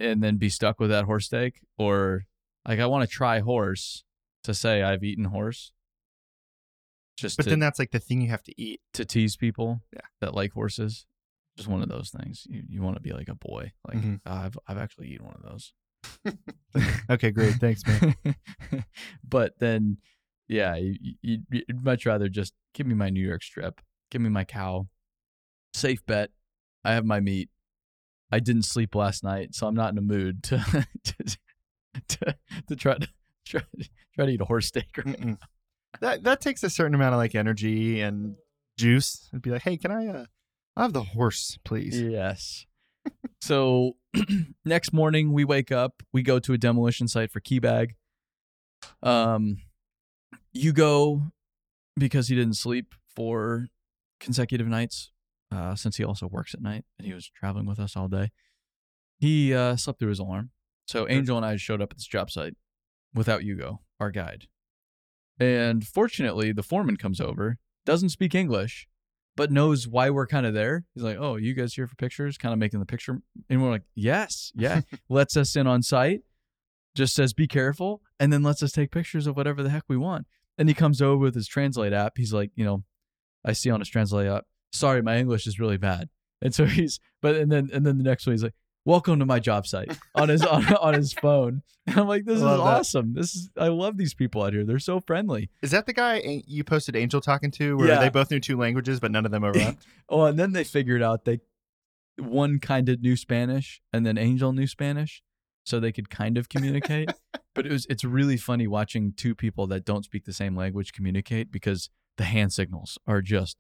and 0.00 0.22
then 0.22 0.36
be 0.36 0.48
stuck 0.48 0.80
with 0.80 0.90
that 0.90 1.04
horse 1.04 1.26
steak? 1.26 1.60
Or, 1.76 2.24
like, 2.66 2.78
I 2.80 2.86
want 2.86 3.08
to 3.08 3.14
try 3.14 3.40
horse 3.40 4.04
to 4.44 4.54
say 4.54 4.82
I've 4.82 5.04
eaten 5.04 5.24
horse 5.26 5.72
just 7.18 7.36
But 7.36 7.44
to, 7.44 7.50
then 7.50 7.58
that's 7.58 7.78
like 7.78 7.90
the 7.90 7.98
thing 7.98 8.20
you 8.22 8.28
have 8.30 8.44
to 8.44 8.54
eat. 8.60 8.80
to 8.94 9.04
tease 9.04 9.36
people 9.36 9.82
Yeah. 9.92 10.00
that 10.20 10.34
like 10.34 10.52
horses. 10.52 11.04
Just 11.56 11.68
one 11.68 11.82
of 11.82 11.88
those 11.88 12.10
things. 12.10 12.46
You, 12.48 12.62
you 12.68 12.82
want 12.82 12.94
to 12.96 13.02
be 13.02 13.12
like 13.12 13.28
a 13.28 13.34
boy. 13.34 13.72
Like, 13.86 13.98
Mhm. 13.98 14.20
"Ah, 14.24 14.44
I've, 14.44 14.58
I've 14.68 14.78
actually 14.78 15.08
eaten 15.08 15.26
one 15.26 15.34
of 15.34 15.42
those. 15.42 15.72
Okay, 17.10 17.30
great. 17.32 17.54
Thanks, 17.54 17.82
man. 17.86 18.14
but 19.28 19.58
then, 19.58 19.96
yeah, 20.46 20.76
you, 20.76 21.16
you'd 21.50 21.82
much 21.84 22.06
rather 22.06 22.28
just 22.28 22.52
give 22.74 22.86
me 22.86 22.94
my 22.94 23.10
New 23.10 23.26
York 23.26 23.42
strip, 23.42 23.80
give 24.12 24.20
me 24.22 24.28
my 24.28 24.44
cow. 24.44 24.86
Safe 25.78 26.04
bet. 26.06 26.30
I 26.84 26.92
have 26.94 27.04
my 27.04 27.20
meat. 27.20 27.50
I 28.30 28.40
didn't 28.40 28.64
sleep 28.64 28.94
last 28.94 29.24
night, 29.24 29.54
so 29.54 29.66
I'm 29.66 29.74
not 29.74 29.92
in 29.92 29.98
a 29.98 30.02
mood 30.02 30.42
to 30.44 30.58
to, 31.04 31.36
to, 32.08 32.36
to 32.68 32.76
try 32.76 32.98
to 32.98 33.08
try, 33.46 33.62
try 34.14 34.26
to 34.26 34.32
eat 34.32 34.40
a 34.40 34.44
horse 34.44 34.66
steak. 34.66 34.90
Right? 35.04 35.36
That 36.00 36.24
that 36.24 36.40
takes 36.40 36.62
a 36.62 36.70
certain 36.70 36.94
amount 36.94 37.14
of 37.14 37.18
like 37.18 37.34
energy 37.34 38.00
and 38.00 38.36
juice. 38.76 39.28
And 39.32 39.40
be 39.40 39.50
like, 39.50 39.62
hey, 39.62 39.76
can 39.76 39.90
I? 39.90 40.06
uh 40.08 40.24
I 40.76 40.82
have 40.82 40.92
the 40.92 41.02
horse, 41.02 41.58
please. 41.64 42.00
Yes. 42.00 42.66
so 43.40 43.96
next 44.64 44.92
morning 44.92 45.32
we 45.32 45.44
wake 45.44 45.72
up, 45.72 46.02
we 46.12 46.22
go 46.22 46.38
to 46.38 46.52
a 46.52 46.58
demolition 46.58 47.08
site 47.08 47.30
for 47.30 47.40
Kibag. 47.40 47.92
Um 49.02 49.58
you 50.52 50.72
go 50.72 51.22
because 51.96 52.28
he 52.28 52.36
didn't 52.36 52.56
sleep 52.56 52.94
for 53.14 53.68
consecutive 54.20 54.66
nights, 54.68 55.10
uh, 55.50 55.74
since 55.74 55.96
he 55.96 56.04
also 56.04 56.26
works 56.26 56.54
at 56.54 56.60
night 56.60 56.84
and 56.98 57.06
he 57.06 57.14
was 57.14 57.28
traveling 57.28 57.66
with 57.66 57.78
us 57.78 57.96
all 57.96 58.08
day. 58.08 58.30
He 59.18 59.54
uh, 59.54 59.76
slept 59.76 59.98
through 59.98 60.10
his 60.10 60.18
alarm. 60.18 60.50
So 60.86 61.08
Angel 61.08 61.36
and 61.36 61.44
I 61.44 61.56
showed 61.56 61.82
up 61.82 61.92
at 61.92 61.98
this 61.98 62.06
job 62.06 62.30
site 62.30 62.54
without 63.14 63.42
Hugo, 63.42 63.80
our 64.00 64.10
guide. 64.10 64.46
And 65.38 65.86
fortunately, 65.86 66.52
the 66.52 66.62
foreman 66.62 66.96
comes 66.96 67.20
over, 67.20 67.58
doesn't 67.84 68.08
speak 68.08 68.34
English, 68.34 68.88
but 69.36 69.52
knows 69.52 69.86
why 69.86 70.10
we're 70.10 70.26
kind 70.26 70.46
of 70.46 70.54
there. 70.54 70.84
He's 70.94 71.04
like, 71.04 71.18
"Oh, 71.18 71.36
you 71.36 71.54
guys 71.54 71.74
here 71.74 71.86
for 71.86 71.94
pictures?" 71.94 72.38
Kind 72.38 72.52
of 72.52 72.58
making 72.58 72.80
the 72.80 72.86
picture, 72.86 73.20
and 73.48 73.62
we're 73.62 73.70
like, 73.70 73.84
"Yes, 73.94 74.50
yeah." 74.56 74.80
lets 75.08 75.36
us 75.36 75.54
in 75.54 75.66
on 75.68 75.82
site, 75.82 76.22
just 76.96 77.14
says, 77.14 77.32
"Be 77.32 77.46
careful," 77.46 78.02
and 78.18 78.32
then 78.32 78.42
lets 78.42 78.62
us 78.62 78.72
take 78.72 78.90
pictures 78.90 79.28
of 79.28 79.36
whatever 79.36 79.62
the 79.62 79.70
heck 79.70 79.84
we 79.88 79.96
want. 79.96 80.26
And 80.58 80.68
he 80.68 80.74
comes 80.74 81.00
over 81.00 81.18
with 81.18 81.36
his 81.36 81.46
Translate 81.46 81.92
app. 81.92 82.14
He's 82.16 82.32
like, 82.32 82.50
you 82.56 82.64
know, 82.64 82.82
I 83.44 83.52
see 83.52 83.70
on 83.70 83.78
his 83.78 83.88
Translate 83.88 84.26
app. 84.26 84.44
Sorry, 84.72 85.02
my 85.02 85.18
English 85.18 85.46
is 85.46 85.58
really 85.58 85.78
bad. 85.78 86.08
And 86.42 86.54
so 86.54 86.64
he's, 86.76 87.00
but 87.22 87.36
and 87.36 87.50
then 87.50 87.70
and 87.72 87.84
then 87.86 87.98
the 87.98 88.04
next 88.04 88.26
one 88.26 88.34
he's 88.34 88.42
like, 88.42 88.54
"Welcome 88.84 89.18
to 89.18 89.26
my 89.26 89.38
job 89.40 89.66
site" 89.66 89.96
on 90.14 90.28
his 90.28 90.42
on, 90.44 90.64
on 90.80 90.94
his 90.94 91.12
phone. 91.12 91.62
And 91.86 91.98
I'm 91.98 92.06
like, 92.06 92.24
"This 92.26 92.36
is 92.36 92.42
that. 92.42 92.60
awesome. 92.60 93.14
This 93.14 93.34
is 93.34 93.50
I 93.56 93.68
love 93.68 93.96
these 93.96 94.14
people 94.14 94.42
out 94.42 94.52
here. 94.52 94.64
They're 94.64 94.78
so 94.78 95.00
friendly." 95.00 95.50
Is 95.62 95.70
that 95.72 95.86
the 95.86 95.92
guy 95.92 96.42
you 96.46 96.62
posted 96.64 96.94
Angel 96.96 97.20
talking 97.20 97.50
to, 97.52 97.76
where 97.76 97.88
Yeah. 97.88 98.00
they 98.00 98.08
both 98.10 98.30
knew 98.30 98.40
two 98.40 98.56
languages 98.56 99.00
but 99.00 99.10
none 99.10 99.24
of 99.24 99.32
them 99.32 99.42
overlapped? 99.44 99.86
Oh, 100.08 100.24
and 100.24 100.38
then 100.38 100.52
they 100.52 100.64
figured 100.64 101.02
out 101.02 101.24
they 101.24 101.40
one 102.18 102.58
kind 102.58 102.88
of 102.88 103.00
knew 103.00 103.16
Spanish 103.16 103.80
and 103.92 104.04
then 104.04 104.18
Angel 104.18 104.52
knew 104.52 104.66
Spanish, 104.66 105.22
so 105.64 105.78
they 105.80 105.92
could 105.92 106.10
kind 106.10 106.36
of 106.36 106.48
communicate. 106.48 107.10
but 107.54 107.64
it 107.66 107.72
was 107.72 107.86
it's 107.88 108.04
really 108.04 108.36
funny 108.36 108.66
watching 108.66 109.12
two 109.16 109.34
people 109.34 109.66
that 109.68 109.84
don't 109.84 110.04
speak 110.04 110.24
the 110.24 110.32
same 110.32 110.54
language 110.56 110.92
communicate 110.92 111.50
because 111.50 111.90
the 112.16 112.24
hand 112.24 112.52
signals 112.52 112.98
are 113.06 113.22
just 113.22 113.56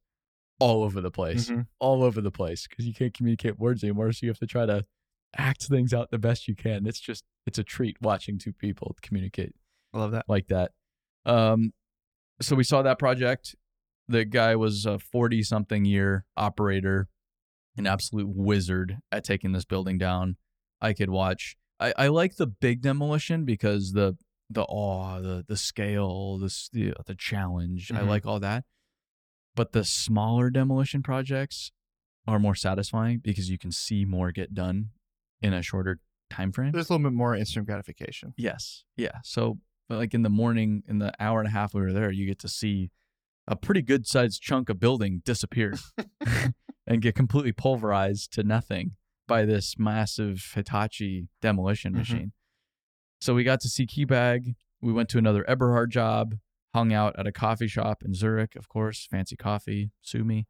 all 0.60 0.82
over 0.82 1.00
the 1.00 1.10
place, 1.10 1.50
Mhm. 1.50 1.66
all 1.78 2.02
over 2.02 2.20
the 2.20 2.30
place 2.32 2.66
because 2.66 2.86
you 2.86 2.92
can't 2.94 3.14
communicate 3.14 3.58
words 3.58 3.82
anymore. 3.84 4.12
So 4.12 4.26
you 4.26 4.30
have 4.30 4.38
to 4.38 4.46
try 4.46 4.66
to 4.66 4.84
act 5.36 5.64
things 5.66 5.92
out 5.94 6.10
the 6.10 6.18
best 6.18 6.48
you 6.48 6.54
can. 6.56 6.86
It's 6.86 7.00
just 7.00 7.24
it's 7.46 7.58
a 7.58 7.64
treat 7.64 7.96
watching 8.02 8.38
two 8.38 8.52
people 8.52 8.96
communicate 9.00 9.54
I 9.94 9.98
love 9.98 10.10
that. 10.12 10.26
like 10.28 10.48
that. 10.48 10.72
Um, 11.24 11.72
so 12.40 12.56
we 12.56 12.64
saw 12.64 12.82
that 12.82 12.98
project. 12.98 13.54
The 14.08 14.24
guy 14.24 14.56
was 14.56 14.84
a 14.86 14.98
40 14.98 15.42
something 15.42 15.84
year 15.84 16.24
operator, 16.36 17.08
an 17.76 17.86
absolute 17.86 18.28
wizard 18.28 18.98
at 19.12 19.24
taking 19.24 19.52
this 19.52 19.64
building 19.64 19.98
down. 19.98 20.36
I 20.80 20.92
could 20.92 21.10
watch. 21.10 21.56
I, 21.80 21.92
I 21.96 22.08
like 22.08 22.36
the 22.36 22.46
big 22.46 22.80
demolition 22.82 23.44
because 23.44 23.92
the 23.92 24.16
the 24.50 24.62
awe, 24.62 25.20
the 25.20 25.44
the 25.46 25.56
scale, 25.56 26.38
the 26.38 26.52
the, 26.72 26.94
the 27.06 27.14
challenge. 27.14 27.92
I 27.92 28.00
Mhm. 28.00 28.08
like 28.08 28.26
all 28.26 28.40
that. 28.40 28.64
But 29.58 29.72
the 29.72 29.82
smaller 29.82 30.50
demolition 30.50 31.02
projects 31.02 31.72
are 32.28 32.38
more 32.38 32.54
satisfying 32.54 33.18
because 33.18 33.50
you 33.50 33.58
can 33.58 33.72
see 33.72 34.04
more 34.04 34.30
get 34.30 34.54
done 34.54 34.90
in 35.42 35.52
a 35.52 35.62
shorter 35.62 35.98
time 36.30 36.52
frame. 36.52 36.70
There's 36.70 36.88
a 36.88 36.92
little 36.92 37.10
bit 37.10 37.16
more 37.16 37.34
instant 37.34 37.66
gratification. 37.66 38.34
Yes. 38.36 38.84
Yeah. 38.96 39.18
So, 39.24 39.58
but 39.88 39.98
like 39.98 40.14
in 40.14 40.22
the 40.22 40.28
morning, 40.30 40.84
in 40.86 41.00
the 41.00 41.12
hour 41.18 41.40
and 41.40 41.48
a 41.48 41.50
half 41.50 41.74
we 41.74 41.80
were 41.80 41.92
there, 41.92 42.12
you 42.12 42.24
get 42.24 42.38
to 42.38 42.48
see 42.48 42.92
a 43.48 43.56
pretty 43.56 43.82
good 43.82 44.06
sized 44.06 44.40
chunk 44.40 44.68
of 44.68 44.78
building 44.78 45.22
disappear 45.24 45.74
and 46.86 47.02
get 47.02 47.16
completely 47.16 47.50
pulverized 47.50 48.32
to 48.34 48.44
nothing 48.44 48.92
by 49.26 49.44
this 49.44 49.74
massive 49.76 50.52
Hitachi 50.54 51.26
demolition 51.42 51.94
Mhm. 51.94 51.96
machine. 51.96 52.32
So 53.20 53.34
we 53.34 53.42
got 53.42 53.60
to 53.62 53.68
see 53.68 53.86
Kibag. 53.86 54.54
We 54.80 54.92
went 54.92 55.08
to 55.08 55.18
another 55.18 55.44
Eberhard 55.48 55.90
job, 55.90 56.36
hung 56.78 56.92
out 56.92 57.18
at 57.18 57.26
a 57.26 57.32
coffee 57.32 57.66
shop 57.66 58.04
in 58.04 58.14
Zurich, 58.14 58.54
of 58.54 58.68
course, 58.68 59.08
fancy 59.10 59.36
coffee, 59.36 59.90
sue 60.00 60.22
me. 60.22 60.46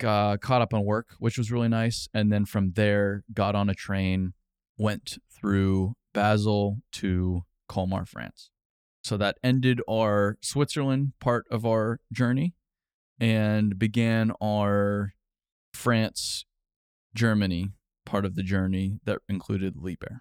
Got 0.00 0.32
uh, 0.32 0.36
caught 0.38 0.62
up 0.62 0.74
on 0.74 0.84
work, 0.84 1.10
which 1.18 1.38
was 1.38 1.52
really 1.52 1.68
nice. 1.68 2.08
And 2.12 2.32
then 2.32 2.46
from 2.46 2.72
there, 2.72 3.22
got 3.32 3.54
on 3.54 3.70
a 3.70 3.74
train, 3.74 4.32
went 4.76 5.18
through 5.32 5.94
Basel 6.12 6.78
to 6.92 7.42
Colmar, 7.68 8.06
France. 8.06 8.50
So 9.04 9.16
that 9.18 9.38
ended 9.44 9.80
our 9.88 10.36
Switzerland 10.42 11.12
part 11.20 11.46
of 11.50 11.64
our 11.64 12.00
journey 12.12 12.54
and 13.20 13.78
began 13.78 14.32
our 14.42 15.12
France, 15.72 16.44
Germany 17.14 17.68
part 18.04 18.24
of 18.24 18.34
the 18.34 18.42
journey 18.42 18.98
that 19.04 19.18
included 19.28 19.76
Liebherr. 19.76 20.20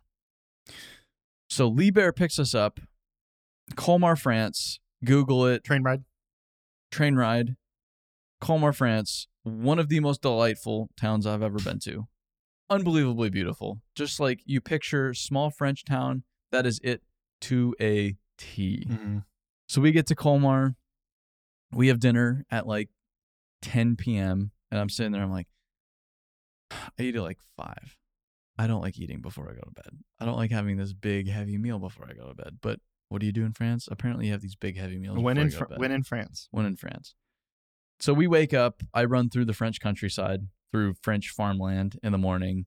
So 1.49 1.71
Liebherr 1.71 2.15
picks 2.15 2.37
us 2.37 2.53
up, 2.53 2.79
Colmar, 3.75 4.15
France. 4.15 4.79
Google 5.03 5.45
it, 5.47 5.63
Train 5.63 5.83
ride. 5.83 6.03
train 6.91 7.15
ride, 7.15 7.55
Colmar, 8.41 8.73
France. 8.73 9.27
One 9.43 9.79
of 9.79 9.89
the 9.89 9.99
most 9.99 10.21
delightful 10.21 10.89
towns 10.97 11.25
I've 11.25 11.41
ever 11.43 11.59
been 11.59 11.79
to. 11.79 12.07
Unbelievably 12.69 13.29
beautiful. 13.31 13.81
Just 13.95 14.19
like 14.19 14.41
you 14.45 14.61
picture 14.61 15.13
small 15.13 15.49
French 15.49 15.85
town, 15.85 16.23
that 16.51 16.65
is 16.65 16.79
it 16.83 17.01
to 17.41 17.75
a 17.79 18.15
T. 18.37 18.85
Mhm. 18.87 19.25
So 19.67 19.81
we 19.81 19.91
get 19.91 20.07
to 20.07 20.15
Colmar. 20.15 20.75
We 21.71 21.87
have 21.87 21.99
dinner 21.99 22.45
at 22.51 22.67
like 22.67 22.89
10 23.61 23.95
p.m. 23.95 24.51
And 24.71 24.79
I'm 24.79 24.89
sitting 24.89 25.11
there. 25.11 25.23
I'm 25.23 25.31
like, 25.31 25.47
I 26.71 26.79
eat 27.03 27.15
at 27.15 27.21
like 27.23 27.39
five. 27.57 27.97
I 28.57 28.67
don't 28.67 28.81
like 28.81 28.99
eating 28.99 29.21
before 29.21 29.49
I 29.49 29.53
go 29.53 29.61
to 29.61 29.71
bed. 29.71 29.99
I 30.19 30.25
don't 30.25 30.35
like 30.37 30.51
having 30.51 30.77
this 30.77 30.93
big, 30.93 31.29
heavy 31.29 31.57
meal 31.57 31.79
before 31.79 32.07
I 32.09 32.13
go 32.13 32.27
to 32.27 32.35
bed. 32.35 32.59
But 32.61 32.79
what 33.09 33.19
do 33.19 33.25
you 33.25 33.31
do 33.33 33.43
in 33.45 33.53
France? 33.53 33.87
Apparently, 33.91 34.27
you 34.27 34.31
have 34.31 34.41
these 34.41 34.55
big, 34.55 34.77
heavy 34.77 34.97
meals. 34.97 35.17
When 35.19 35.37
in 35.37 35.51
Fr- 35.51 35.65
when 35.77 35.91
in 35.91 36.03
France. 36.03 36.47
when 36.51 36.65
in 36.65 36.75
France. 36.75 37.15
So 37.99 38.13
we 38.13 38.27
wake 38.27 38.53
up. 38.53 38.81
I 38.93 39.03
run 39.03 39.29
through 39.29 39.45
the 39.45 39.53
French 39.53 39.79
countryside, 39.81 40.47
through 40.71 40.93
French 41.01 41.29
farmland 41.29 41.99
in 42.01 42.11
the 42.11 42.17
morning. 42.17 42.65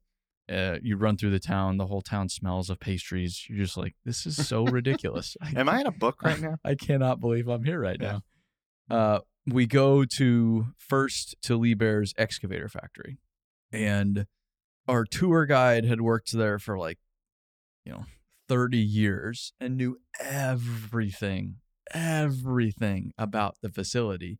Uh, 0.50 0.76
you 0.82 0.96
run 0.96 1.16
through 1.16 1.30
the 1.30 1.38
town. 1.38 1.78
The 1.78 1.86
whole 1.86 2.02
town 2.02 2.28
smells 2.28 2.68
of 2.68 2.78
pastries. 2.80 3.46
You're 3.48 3.64
just 3.64 3.76
like, 3.78 3.94
this 4.04 4.26
is 4.26 4.46
so 4.46 4.64
ridiculous. 4.78 5.36
Am 5.56 5.68
I 5.68 5.80
in 5.80 5.86
a 5.86 5.92
book 5.92 6.22
right 6.22 6.38
now? 6.40 6.56
I 6.64 6.74
cannot 6.74 7.20
believe 7.20 7.48
I'm 7.48 7.64
here 7.64 7.80
right 7.80 7.96
Yeah. 8.00 8.18
now. 8.90 8.96
Uh, 8.96 9.20
we 9.46 9.66
go 9.66 10.04
to 10.04 10.66
first 10.76 11.36
to 11.42 11.58
Liebherr's 11.58 12.12
excavator 12.18 12.68
factory, 12.68 13.18
and 13.72 14.26
our 14.88 15.04
tour 15.04 15.46
guide 15.46 15.84
had 15.84 16.00
worked 16.00 16.32
there 16.32 16.58
for 16.58 16.76
like, 16.76 16.98
you 17.84 17.92
know, 17.92 18.04
30 18.48 18.78
years 18.78 19.52
and 19.60 19.76
knew 19.76 19.98
everything, 20.20 21.56
everything 21.92 23.12
about 23.18 23.56
the 23.62 23.68
facility. 23.70 24.38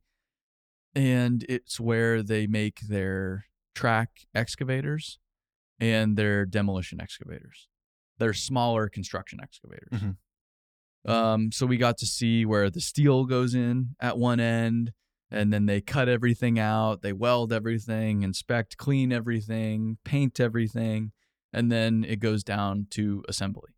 And 0.94 1.44
it's 1.48 1.80
where 1.80 2.22
they 2.22 2.46
make 2.46 2.80
their 2.80 3.46
track 3.74 4.10
excavators 4.34 5.18
and 5.80 6.16
their 6.16 6.44
demolition 6.44 7.00
excavators. 7.00 7.68
They're 8.18 8.34
smaller 8.34 8.88
construction 8.88 9.40
excavators. 9.42 10.00
Mhm. 10.00 10.16
Um, 11.04 11.50
so 11.50 11.66
we 11.66 11.78
got 11.78 11.98
to 11.98 12.06
see 12.06 12.44
where 12.44 12.70
the 12.70 12.80
steel 12.80 13.24
goes 13.24 13.54
in 13.54 13.96
at 13.98 14.18
one 14.18 14.38
end, 14.38 14.92
and 15.30 15.52
then 15.52 15.66
they 15.66 15.80
cut 15.80 16.08
everything 16.08 16.58
out, 16.58 17.02
they 17.02 17.12
weld 17.12 17.52
everything, 17.52 18.22
inspect, 18.22 18.76
clean 18.76 19.12
everything, 19.12 19.98
paint 20.04 20.38
everything, 20.38 21.12
and 21.52 21.72
then 21.72 22.04
it 22.04 22.20
goes 22.20 22.44
down 22.44 22.86
to 22.90 23.24
assembly. 23.28 23.72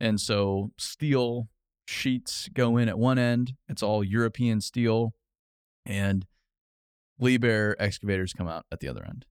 And 0.00 0.20
so 0.20 0.72
steel 0.78 1.48
sheets 1.86 2.48
go 2.52 2.76
in 2.76 2.88
at 2.88 2.98
one 2.98 3.18
end, 3.18 3.54
it's 3.68 3.82
all 3.82 4.02
European 4.04 4.60
steel, 4.60 5.14
and 5.86 6.26
Liebherr 7.20 7.74
excavators 7.78 8.32
come 8.32 8.48
out 8.48 8.66
at 8.72 8.80
the 8.80 8.88
other 8.88 9.04
end. 9.04 9.26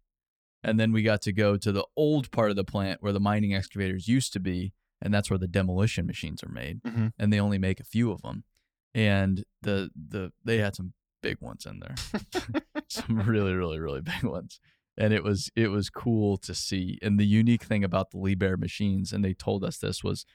And 0.64 0.80
then 0.80 0.94
we 0.94 1.04
got 1.04 1.22
to 1.24 1.34
go 1.34 1.58
to 1.58 1.72
the 1.72 1.86
old 1.98 2.32
part 2.32 2.50
of 2.50 2.56
the 2.56 2.64
plant 2.64 3.04
where 3.04 3.12
the 3.12 3.20
mining 3.20 3.54
excavators 3.54 4.08
used 4.08 4.32
to 4.34 4.40
be, 4.40 4.72
and 5.02 5.14
that's 5.14 5.30
where 5.30 5.38
the 5.40 5.48
demolition 5.48 6.06
machines 6.06 6.42
are 6.44 6.50
made 6.52 6.82
Mhm. 6.84 7.12
and 7.20 7.34
they 7.34 7.40
only 7.40 7.58
make 7.58 7.80
a 7.82 7.84
few 7.86 8.12
of 8.12 8.22
them. 8.22 8.46
And 8.96 9.44
the 9.62 9.90
the 9.96 10.32
they 10.46 10.60
had 10.60 10.76
some 10.76 10.94
big 11.22 11.42
ones 11.42 11.66
in 11.66 11.80
there, 11.80 11.96
some 12.88 13.20
really 13.22 13.54
really 13.54 13.80
really 13.80 14.02
big 14.02 14.24
ones, 14.24 14.60
and 14.98 15.12
it 15.14 15.24
was 15.24 15.50
it 15.56 15.68
was 15.70 15.90
cool 15.90 16.38
to 16.38 16.54
see. 16.56 17.00
And 17.02 17.20
the 17.20 17.26
unique 17.26 17.64
thing 17.64 17.84
about 17.84 18.12
the 18.12 18.18
Liebherr 18.18 18.58
machines, 18.58 19.12
and 19.12 19.26
they 19.26 19.34
told 19.34 19.64
us 19.66 19.78
this 19.80 20.04
was, 20.04 20.26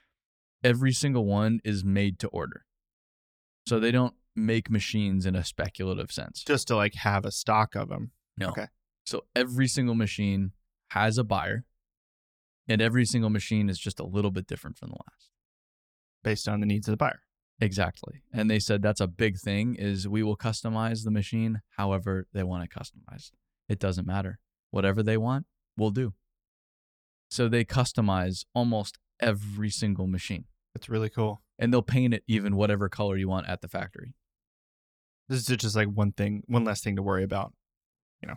every 0.62 0.92
single 0.92 1.24
one 1.24 1.60
is 1.64 1.84
made 1.84 2.18
to 2.20 2.28
order, 2.28 2.64
so 3.66 3.78
they 3.80 3.90
don't 3.90 4.14
make 4.36 4.70
machines 4.70 5.26
in 5.26 5.34
a 5.34 5.44
speculative 5.44 6.12
sense. 6.12 6.44
Just 6.44 6.68
to 6.68 6.76
like 6.76 6.94
have 6.94 7.24
a 7.24 7.32
stock 7.32 7.74
of 7.74 7.88
them. 7.88 8.12
No. 8.36 8.48
Okay. 8.48 8.66
So 9.04 9.24
every 9.34 9.66
single 9.68 9.94
machine 9.94 10.52
has 10.90 11.18
a 11.18 11.24
buyer, 11.24 11.64
and 12.68 12.80
every 12.82 13.04
single 13.04 13.30
machine 13.30 13.68
is 13.68 13.78
just 13.78 13.98
a 14.00 14.04
little 14.06 14.30
bit 14.30 14.46
different 14.46 14.76
from 14.78 14.88
the 14.90 14.96
last. 14.96 15.30
based 16.22 16.48
on 16.48 16.60
the 16.60 16.66
needs 16.66 16.86
of 16.88 16.92
the 16.92 16.96
buyer. 16.96 17.22
Exactly. 17.60 18.22
And 18.32 18.50
they 18.50 18.58
said 18.60 18.82
that's 18.82 19.00
a 19.00 19.06
big 19.08 19.38
thing 19.38 19.74
is 19.74 20.06
we 20.06 20.22
will 20.22 20.36
customize 20.36 21.04
the 21.04 21.10
machine 21.10 21.60
however 21.76 22.26
they 22.32 22.42
want 22.44 22.64
it 22.64 22.70
customized. 22.70 23.32
It 23.68 23.78
doesn't 23.80 24.06
matter. 24.06 24.38
Whatever 24.70 25.02
they 25.02 25.16
want, 25.16 25.46
we'll 25.76 25.90
do. 25.90 26.14
So 27.30 27.48
they 27.48 27.64
customize 27.64 28.44
almost 28.54 28.98
every 29.20 29.70
single 29.70 30.06
machine. 30.06 30.44
That's 30.74 30.88
really 30.88 31.08
cool. 31.10 31.42
And 31.58 31.72
they'll 31.72 31.82
paint 31.82 32.14
it 32.14 32.22
even 32.26 32.56
whatever 32.56 32.88
color 32.88 33.16
you 33.16 33.28
want 33.28 33.48
at 33.48 33.60
the 33.60 33.68
factory. 33.68 34.14
This 35.28 35.48
is 35.48 35.56
just 35.56 35.76
like 35.76 35.88
one 35.88 36.12
thing, 36.12 36.42
one 36.46 36.64
less 36.64 36.80
thing 36.80 36.96
to 36.96 37.02
worry 37.02 37.24
about. 37.24 37.52
You 38.22 38.28
know, 38.28 38.36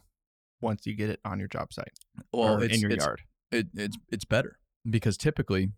once 0.61 0.85
you 0.85 0.95
get 0.95 1.09
it 1.09 1.19
on 1.25 1.39
your 1.39 1.47
job 1.47 1.73
site 1.73 1.93
Well, 2.33 2.55
or 2.55 2.63
it's, 2.63 2.75
in 2.75 2.81
your 2.81 2.91
it's, 2.91 3.05
yard. 3.05 3.21
it, 3.51 3.67
it's 3.75 3.97
it's 4.11 4.25
better 4.25 4.57
because 4.89 5.17
typically 5.17 5.71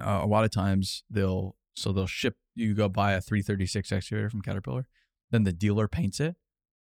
uh, 0.00 0.20
a 0.22 0.26
lot 0.26 0.44
of 0.44 0.50
times 0.50 1.04
they'll 1.10 1.56
so 1.74 1.92
they'll 1.92 2.06
ship 2.06 2.36
you 2.54 2.74
go 2.74 2.88
buy 2.88 3.12
a 3.12 3.20
336 3.20 3.92
excavator 3.92 4.30
from 4.30 4.42
Caterpillar 4.42 4.86
then 5.30 5.44
the 5.44 5.52
dealer 5.52 5.88
paints 5.88 6.20
it 6.20 6.36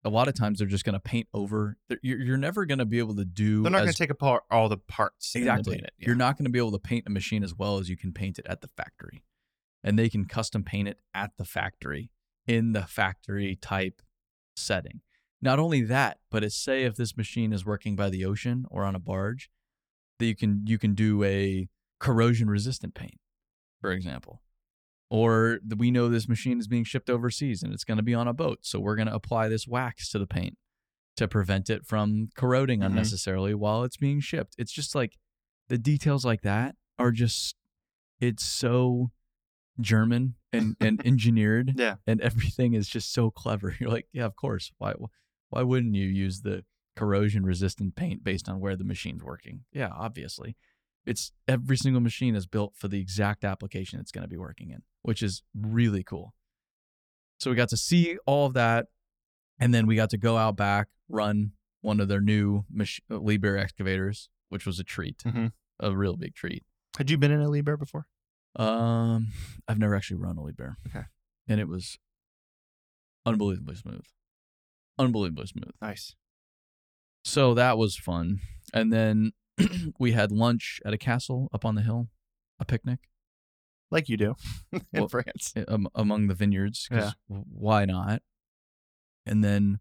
a 0.04 0.10
lot 0.10 0.28
of 0.28 0.34
times 0.34 0.60
they're 0.60 0.68
just 0.68 0.84
going 0.84 0.93
to 0.93 0.99
paint 0.99 1.28
over 1.34 1.78
you're, 2.02 2.20
you're 2.20 2.38
never 2.38 2.66
going 2.66 2.80
to 2.80 2.86
be 2.86 2.99
able 2.99 3.16
to 3.16 3.26
do 3.26 3.62
They're 3.64 3.72
not 3.72 3.80
going 3.80 3.91
to 3.91 3.97
take 3.97 4.10
apart 4.10 4.43
all 4.49 4.68
the 4.70 4.78
parts. 4.78 5.36
exactly 5.36 5.78
it. 5.78 5.93
you're 5.97 6.16
not 6.16 6.38
going 6.38 6.45
to 6.45 6.52
be 6.52 6.60
able 6.60 6.72
to 6.72 6.80
paint 6.80 7.06
a 7.08 7.10
machine 7.10 7.43
as 7.43 7.56
well 7.56 7.78
as 7.78 7.89
you 7.89 7.97
can 7.97 8.12
paint 8.12 8.39
it 8.39 8.45
at 8.47 8.62
the 8.62 8.68
factory 8.68 9.24
and 9.84 9.97
they 9.97 10.10
can 10.10 10.26
custom 10.26 10.64
paint 10.64 10.88
it 10.88 10.99
at 11.14 11.32
the 11.38 11.45
factory 11.45 12.12
in 12.47 12.74
the 12.74 12.84
factory 12.84 13.56
type 13.56 14.02
setting 14.56 15.02
not 15.41 15.60
only 15.60 15.82
that 15.82 16.18
but 16.30 16.43
it's 16.43 16.56
say 16.56 16.84
if 16.84 16.95
this 16.95 17.16
machine 17.16 17.54
is 17.54 17.66
working 17.66 17.95
by 17.95 18.10
the 18.10 18.26
ocean 18.26 18.66
or 18.70 18.84
on 18.84 18.95
a 18.95 18.99
barge 18.99 19.49
that 20.20 20.26
you 20.26 20.36
can 20.36 20.64
you 20.66 20.78
can 20.78 20.93
do 20.93 21.24
a 21.24 21.68
corrosion 21.99 22.49
resistant 22.49 22.93
paint 22.95 23.20
for 23.80 23.91
example 23.91 24.41
or 25.14 25.59
we 25.78 25.91
know 25.91 26.07
this 26.07 26.30
machine 26.30 26.57
is 26.57 26.68
being 26.70 26.86
shipped 26.86 27.09
overseas 27.09 27.62
and 27.62 27.74
it's 27.74 27.84
going 27.84 27.97
to 27.97 28.03
be 28.03 28.14
on 28.14 28.28
a 28.30 28.34
boat 28.34 28.59
so 28.62 28.80
we're 28.80 28.95
going 28.95 29.07
to 29.09 29.14
apply 29.14 29.47
this 29.49 29.68
wax 29.68 30.09
to 30.09 30.18
the 30.18 30.26
paint 30.26 30.57
to 31.18 31.28
prevent 31.28 31.70
it 31.70 31.86
from 31.86 32.30
corroding 32.36 32.80
Mhm. 32.80 32.86
unnecessarily 32.88 33.53
while 33.53 33.84
it's 33.84 33.97
being 33.97 34.22
shipped 34.22 34.55
it's 34.57 34.72
just 34.72 34.95
like 34.95 35.18
the 35.68 35.78
details 35.78 36.24
like 36.24 36.41
that 36.43 36.76
are 36.97 37.12
just 37.12 37.55
it's 38.22 38.45
so 38.45 39.12
german 39.80 40.36
and 40.53 40.76
and 40.80 41.01
engineered 41.05 41.74
Yeah. 41.76 41.95
and 42.07 42.22
everything 42.22 42.74
is 42.74 42.88
just 42.88 43.12
so 43.14 43.30
clever 43.32 43.76
you're 43.80 43.89
like 43.89 44.07
yeah 44.14 44.26
of 44.26 44.36
course 44.36 44.72
why 44.78 44.93
Why 45.49 45.64
wouldn't 45.64 45.95
you 45.95 46.07
use 46.07 46.41
the 46.41 46.64
corrosion 46.95 47.43
resistant 47.43 47.95
paint 47.97 48.24
based 48.24 48.47
on 48.47 48.59
where 48.62 48.76
the 48.78 48.84
machine's 48.86 49.22
working? 49.24 49.62
Yeah, 49.74 49.89
obviously. 49.93 50.55
It's 51.05 51.32
every 51.47 51.76
single 51.76 52.01
machine 52.01 52.36
is 52.36 52.45
built 52.47 52.74
for 52.78 52.88
the 52.88 52.99
exact 53.01 53.43
application 53.43 53.99
it's 53.99 54.12
going 54.12 54.24
to 54.24 54.30
be 54.30 54.38
working 54.38 54.70
in, 54.70 54.82
which 55.04 55.22
is 55.24 55.43
really 55.56 56.04
cool. 56.04 56.34
So 57.39 57.49
we 57.49 57.56
got 57.56 57.70
to 57.70 57.78
see 57.78 58.18
all 58.26 58.45
of 58.47 58.54
that. 58.54 58.88
And 59.60 59.74
then 59.74 59.86
we 59.88 59.95
got 59.95 60.10
to 60.12 60.18
go 60.18 60.38
out 60.38 60.56
back, 60.56 60.88
run 61.10 61.52
one 61.82 61.99
of 61.99 62.08
their 62.08 62.22
new 62.22 62.66
mach- 62.72 63.02
Liebherr 63.10 63.60
excavators, 63.60 64.30
which 64.49 64.66
was 64.66 64.80
a 64.80 64.84
treat, 64.84 65.20
Mhm. 65.20 65.52
a 65.80 65.95
real 65.95 66.16
big 66.18 66.34
treat. 66.36 66.64
Had 66.97 67.10
you 67.10 67.18
been 67.18 67.32
in 67.32 67.41
a 67.41 67.47
Liebherr 67.47 67.78
before? 67.80 68.08
Um, 68.56 69.30
I've 69.68 69.78
never 69.80 69.95
actually 69.95 70.18
run 70.18 70.38
a 70.38 70.41
Liebherr. 70.41 70.76
Okay. 70.88 71.06
And 71.47 71.60
it 71.60 71.68
was 71.68 71.97
unbelievably 73.26 73.76
smooth. 73.76 74.06
Unbelievably 74.97 75.47
smooth. 75.47 75.72
Nice. 75.82 76.16
So 77.24 77.54
that 77.54 77.78
was 77.78 77.95
fun. 77.95 78.39
And 78.74 78.91
then 78.91 79.34
we 79.99 80.12
had 80.14 80.32
lunch 80.32 80.80
at 80.86 80.93
a 80.93 80.97
castle 80.97 81.49
up 81.54 81.66
on 81.66 81.76
the 81.76 81.82
hill, 81.82 82.10
a 82.60 82.66
picnic 82.66 82.99
Like 83.92 84.08
you 84.10 84.18
do 84.18 84.36
in 84.72 84.82
Well, 84.94 85.08
France. 85.10 85.54
um, 85.68 85.88
among 85.94 86.28
the 86.28 86.34
vineyards. 86.34 86.88
Yeah. 86.89 87.12
Why 87.28 87.86
not? 87.86 88.22
And 89.26 89.44
then 89.44 89.80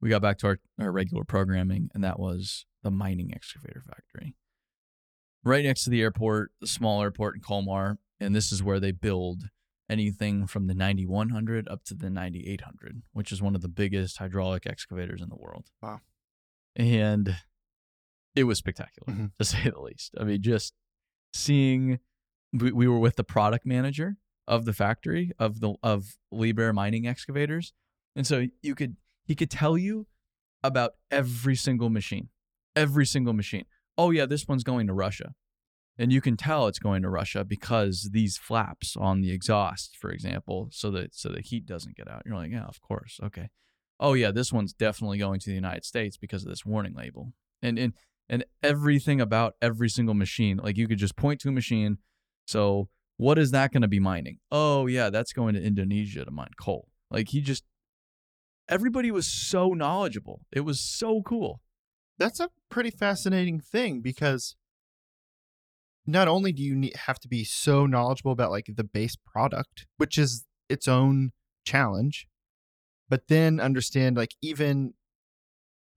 we 0.00 0.08
got 0.10 0.20
back 0.22 0.38
to 0.38 0.48
our, 0.48 0.58
our 0.80 0.90
regular 0.92 1.24
programming, 1.24 1.88
and 1.94 2.02
that 2.04 2.18
was 2.18 2.66
the 2.82 2.90
mining 2.90 3.32
excavator 3.32 3.80
factory. 3.80 4.34
Right 5.44 5.64
next 5.64 5.84
to 5.84 5.90
the 5.90 6.00
airport, 6.02 6.50
the 6.60 6.66
small 6.66 7.02
airport 7.02 7.36
in 7.36 7.40
Colmar. 7.40 7.98
And 8.20 8.34
this 8.34 8.52
is 8.52 8.62
where 8.62 8.78
they 8.78 8.92
build 8.92 9.44
anything 9.90 10.46
from 10.46 10.66
the 10.68 10.74
9100 10.74 11.66
up 11.68 11.82
to 11.84 11.94
the 11.94 12.08
9800, 12.10 13.02
which 13.12 13.32
is 13.32 13.42
one 13.42 13.54
of 13.56 13.60
the 13.62 13.68
biggest 13.68 14.18
hydraulic 14.18 14.66
excavators 14.66 15.20
in 15.20 15.28
the 15.28 15.36
world. 15.36 15.66
Wow. 15.82 16.00
And 16.76 17.36
it 18.36 18.44
was 18.44 18.58
spectacular, 18.58 19.12
Mhm. 19.12 19.32
to 19.38 19.44
say 19.44 19.70
the 19.70 19.80
least. 19.80 20.14
I 20.18 20.24
mean, 20.24 20.40
just 20.42 20.74
seeing 21.34 21.98
we, 22.52 22.72
we 22.72 22.88
were 22.88 22.98
with 22.98 23.16
the 23.16 23.24
product 23.24 23.66
manager 23.66 24.16
of 24.46 24.64
the 24.64 24.72
factory 24.72 25.32
of 25.38 25.60
the 25.60 25.74
of 25.82 26.16
Liebherr 26.32 26.74
mining 26.74 27.06
excavators. 27.06 27.72
And 28.14 28.26
so 28.26 28.46
you 28.62 28.74
could 28.74 28.96
he 29.24 29.34
could 29.34 29.50
tell 29.50 29.78
you 29.78 30.06
about 30.62 30.92
every 31.10 31.56
single 31.56 31.90
machine. 31.90 32.28
Every 32.74 33.06
single 33.06 33.32
machine. 33.32 33.64
Oh 33.96 34.10
yeah, 34.10 34.26
this 34.26 34.48
one's 34.48 34.64
going 34.64 34.86
to 34.86 34.94
Russia. 34.94 35.34
And 35.98 36.12
you 36.12 36.20
can 36.20 36.36
tell 36.36 36.66
it's 36.66 36.78
going 36.78 37.02
to 37.02 37.10
Russia 37.10 37.44
because 37.44 38.10
these 38.12 38.38
flaps 38.38 38.96
on 38.96 39.20
the 39.20 39.30
exhaust, 39.30 39.96
for 39.96 40.10
example, 40.10 40.68
so 40.72 40.90
that 40.92 41.14
so 41.14 41.28
the 41.28 41.42
heat 41.42 41.66
doesn't 41.66 41.96
get 41.96 42.08
out. 42.08 42.22
You're 42.24 42.36
like, 42.36 42.50
yeah, 42.50 42.64
of 42.64 42.80
course. 42.80 43.20
Okay. 43.22 43.50
Oh 44.00 44.14
yeah, 44.14 44.30
this 44.30 44.52
one's 44.52 44.72
definitely 44.72 45.18
going 45.18 45.38
to 45.40 45.50
the 45.50 45.54
United 45.54 45.84
States 45.84 46.16
because 46.16 46.42
of 46.42 46.48
this 46.48 46.64
warning 46.64 46.94
label. 46.94 47.32
And 47.60 47.78
and 47.78 47.92
and 48.28 48.44
everything 48.62 49.20
about 49.20 49.54
every 49.60 49.90
single 49.90 50.14
machine, 50.14 50.58
like 50.62 50.78
you 50.78 50.88
could 50.88 50.98
just 50.98 51.16
point 51.16 51.40
to 51.40 51.48
a 51.48 51.52
machine. 51.52 51.98
So 52.46 52.88
what 53.16 53.38
is 53.38 53.50
that 53.52 53.72
going 53.72 53.82
to 53.82 53.88
be 53.88 54.00
mining? 54.00 54.38
Oh 54.50 54.86
yeah, 54.86 55.10
that's 55.10 55.32
going 55.32 55.54
to 55.54 55.62
Indonesia 55.62 56.24
to 56.24 56.30
mine 56.30 56.50
coal. 56.60 56.88
Like 57.10 57.28
he 57.28 57.40
just 57.40 57.64
everybody 58.68 59.10
was 59.10 59.26
so 59.26 59.70
knowledgeable. 59.70 60.42
It 60.50 60.60
was 60.60 60.80
so 60.80 61.22
cool. 61.22 61.60
That's 62.18 62.40
a 62.40 62.50
pretty 62.68 62.90
fascinating 62.90 63.60
thing 63.60 64.00
because 64.00 64.56
not 66.06 66.28
only 66.28 66.52
do 66.52 66.62
you 66.62 66.74
need, 66.74 66.96
have 67.06 67.18
to 67.20 67.28
be 67.28 67.44
so 67.44 67.86
knowledgeable 67.86 68.32
about 68.32 68.50
like 68.50 68.66
the 68.74 68.84
base 68.84 69.16
product, 69.16 69.86
which 69.96 70.18
is 70.18 70.44
its 70.68 70.88
own 70.88 71.32
challenge, 71.64 72.26
but 73.08 73.28
then 73.28 73.60
understand 73.60 74.16
like 74.16 74.34
even 74.42 74.94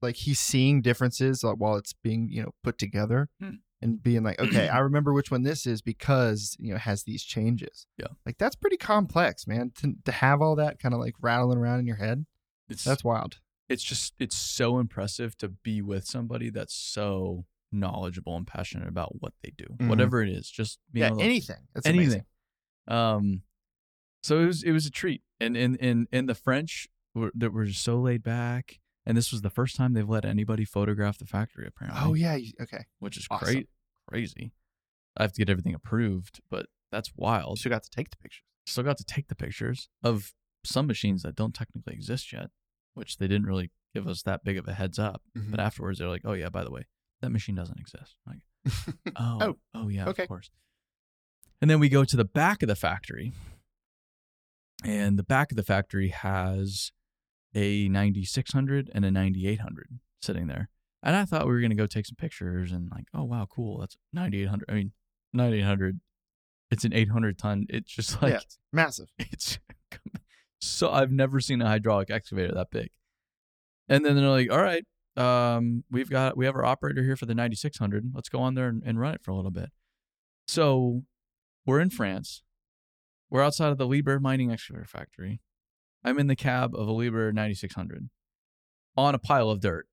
like 0.02 0.16
he's 0.16 0.38
seeing 0.38 0.82
differences 0.82 1.42
like, 1.42 1.56
while 1.56 1.76
it's 1.76 1.92
being 1.92 2.28
you 2.30 2.42
know 2.42 2.52
put 2.62 2.78
together 2.78 3.28
Hmm. 3.40 3.56
And 3.82 4.02
being 4.02 4.22
like, 4.22 4.38
okay, 4.40 4.68
I 4.68 4.78
remember 4.88 5.12
which 5.12 5.30
one 5.30 5.42
this 5.42 5.66
is 5.66 5.82
because 5.82 6.56
you 6.58 6.70
know 6.70 6.76
it 6.76 6.80
has 6.82 7.02
these 7.04 7.22
changes. 7.22 7.86
Yeah. 7.98 8.08
like 8.24 8.38
that's 8.38 8.56
pretty 8.56 8.76
complex, 8.76 9.46
man. 9.46 9.72
To 9.80 9.94
to 10.04 10.12
have 10.12 10.40
all 10.40 10.56
that 10.56 10.78
kind 10.78 10.94
of 10.94 11.00
like 11.00 11.14
rattling 11.20 11.58
around 11.58 11.80
in 11.80 11.86
your 11.86 11.96
head, 11.96 12.26
It's 12.68 12.84
that's 12.84 13.04
wild. 13.04 13.38
it's 13.68 13.82
just 13.82 14.14
it's 14.18 14.36
so 14.36 14.78
impressive 14.78 15.36
to 15.38 15.48
be 15.48 15.82
with 15.82 16.06
somebody 16.06 16.50
that's 16.50 16.74
so 16.74 17.44
knowledgeable 17.72 18.36
and 18.36 18.46
passionate 18.46 18.88
about 18.88 19.20
what 19.20 19.34
they 19.42 19.52
do. 19.56 19.64
Mhm. 19.78 19.88
Whatever 19.88 20.22
it 20.22 20.28
is, 20.30 20.48
just 20.50 20.78
Yeah, 20.92 21.08
able 21.08 21.20
anything. 21.22 21.66
That's 21.74 21.86
anything. 21.86 22.06
amazing. 22.06 22.24
Um, 22.88 23.42
so 24.22 24.40
it 24.40 24.46
was 24.46 24.62
it 24.62 24.72
was 24.72 24.86
a 24.86 24.90
treat, 24.90 25.22
and 25.40 25.56
in 25.56 25.76
in 25.76 26.06
in 26.12 26.26
the 26.26 26.34
French 26.34 26.88
were, 27.14 27.30
that 27.34 27.52
were 27.52 27.68
so 27.70 28.00
laid 28.00 28.22
back, 28.22 28.80
and 29.06 29.16
this 29.16 29.30
was 29.32 29.42
the 29.42 29.50
first 29.50 29.76
time 29.76 29.92
they've 29.94 30.08
let 30.08 30.24
anybody 30.24 30.64
photograph 30.64 31.18
the 31.18 31.26
factory 31.26 31.66
apparently. 31.66 32.02
Oh 32.04 32.14
yeah, 32.14 32.38
okay. 32.60 32.84
which 32.98 33.16
is 33.16 33.26
awesome. 33.30 33.46
great, 33.46 33.68
crazy. 34.08 34.52
I 35.16 35.22
have 35.22 35.32
to 35.32 35.38
get 35.38 35.48
everything 35.48 35.74
approved, 35.74 36.40
but 36.50 36.66
that's 36.92 37.12
wild. 37.16 37.46
Also 37.50 37.68
got 37.70 37.84
to 37.84 37.90
take 37.90 38.10
the 38.10 38.16
pictures. 38.16 38.42
Still 38.66 38.84
got 38.84 38.98
to 38.98 39.04
take 39.04 39.28
the 39.28 39.34
pictures 39.36 39.88
of 40.02 40.34
some 40.64 40.86
machines 40.86 41.22
that 41.22 41.36
don't 41.36 41.54
technically 41.54 41.94
exist 41.94 42.32
yet, 42.32 42.50
which 42.94 43.18
they 43.18 43.28
didn't 43.28 43.46
really 43.46 43.70
give 43.94 44.08
us 44.08 44.22
that 44.22 44.44
big 44.44 44.58
of 44.58 44.66
a 44.68 44.74
heads 44.74 44.98
up. 44.98 45.22
Mm-hmm. 45.38 45.52
But 45.52 45.60
afterwards, 45.60 45.98
they're 46.00 46.08
like, 46.08 46.22
"Oh 46.24 46.32
yeah, 46.32 46.48
by 46.48 46.64
the 46.64 46.70
way, 46.70 46.82
that 47.22 47.30
machine 47.30 47.54
doesn't 47.54 47.78
exist." 47.78 48.16
Like, 48.26 48.40
oh, 49.16 49.38
Oh, 49.40 49.56
oh, 49.74 49.88
yeah, 49.88 50.08
okay. 50.08 50.24
of 50.24 50.28
course. 50.28 50.50
And 51.62 51.70
then 51.70 51.78
we 51.80 51.88
go 51.88 52.04
to 52.04 52.16
the 52.16 52.24
back 52.24 52.62
of 52.62 52.68
the 52.68 52.74
factory, 52.76 53.32
and 54.84 55.18
the 55.18 55.22
back 55.22 55.50
of 55.52 55.56
the 55.56 55.62
factory 55.62 56.08
has 56.08 56.92
a 57.56 57.88
9600 57.88 58.90
and 58.94 59.04
a 59.04 59.10
9800 59.10 59.98
sitting 60.20 60.46
there. 60.46 60.68
And 61.02 61.16
I 61.16 61.24
thought 61.24 61.46
we 61.46 61.52
were 61.52 61.60
gonna 61.60 61.74
go 61.74 61.86
take 61.86 62.06
some 62.06 62.16
pictures 62.16 62.70
and 62.70 62.90
like, 62.90 63.06
oh 63.14 63.24
wow, 63.24 63.46
cool, 63.50 63.78
that's 63.78 63.96
9800. 64.12 64.64
I 64.68 64.74
mean, 64.74 64.92
9800. 65.32 66.00
It's 66.70 66.84
an 66.84 66.92
800 66.92 67.38
ton. 67.38 67.66
It's 67.68 67.90
just 67.90 68.20
like 68.22 68.32
yeah, 68.32 68.38
it's 68.38 68.58
massive. 68.72 69.08
it's 69.18 69.58
so 70.60 70.90
I've 70.90 71.12
never 71.12 71.40
seen 71.40 71.62
a 71.62 71.66
hydraulic 71.66 72.10
excavator 72.10 72.52
that 72.54 72.70
big. 72.70 72.90
And 73.88 74.04
then 74.04 74.16
they're 74.16 74.28
like, 74.28 74.50
"All 74.50 74.62
right, 74.62 74.84
um, 75.16 75.84
we've 75.90 76.10
got 76.10 76.36
we 76.36 76.44
have 76.44 76.56
our 76.56 76.64
operator 76.64 77.04
here 77.04 77.16
for 77.16 77.26
the 77.26 77.34
9600. 77.34 78.10
Let's 78.12 78.28
go 78.28 78.40
on 78.40 78.54
there 78.54 78.68
and, 78.68 78.82
and 78.84 79.00
run 79.00 79.14
it 79.14 79.22
for 79.22 79.30
a 79.30 79.36
little 79.36 79.52
bit." 79.52 79.70
So 80.48 81.02
we're 81.64 81.80
in 81.80 81.90
France. 81.90 82.42
We're 83.30 83.42
outside 83.42 83.70
of 83.70 83.78
the 83.78 83.86
Liebherr 83.86 84.20
mining 84.20 84.50
excavator 84.50 84.86
factory. 84.86 85.40
I'm 86.06 86.20
in 86.20 86.28
the 86.28 86.36
cab 86.36 86.72
of 86.72 86.86
a 86.86 86.92
Liebherr 86.92 87.34
9600 87.34 88.08
on 88.96 89.14
a 89.14 89.18
pile 89.18 89.50
of 89.50 89.60
dirt, 89.60 89.88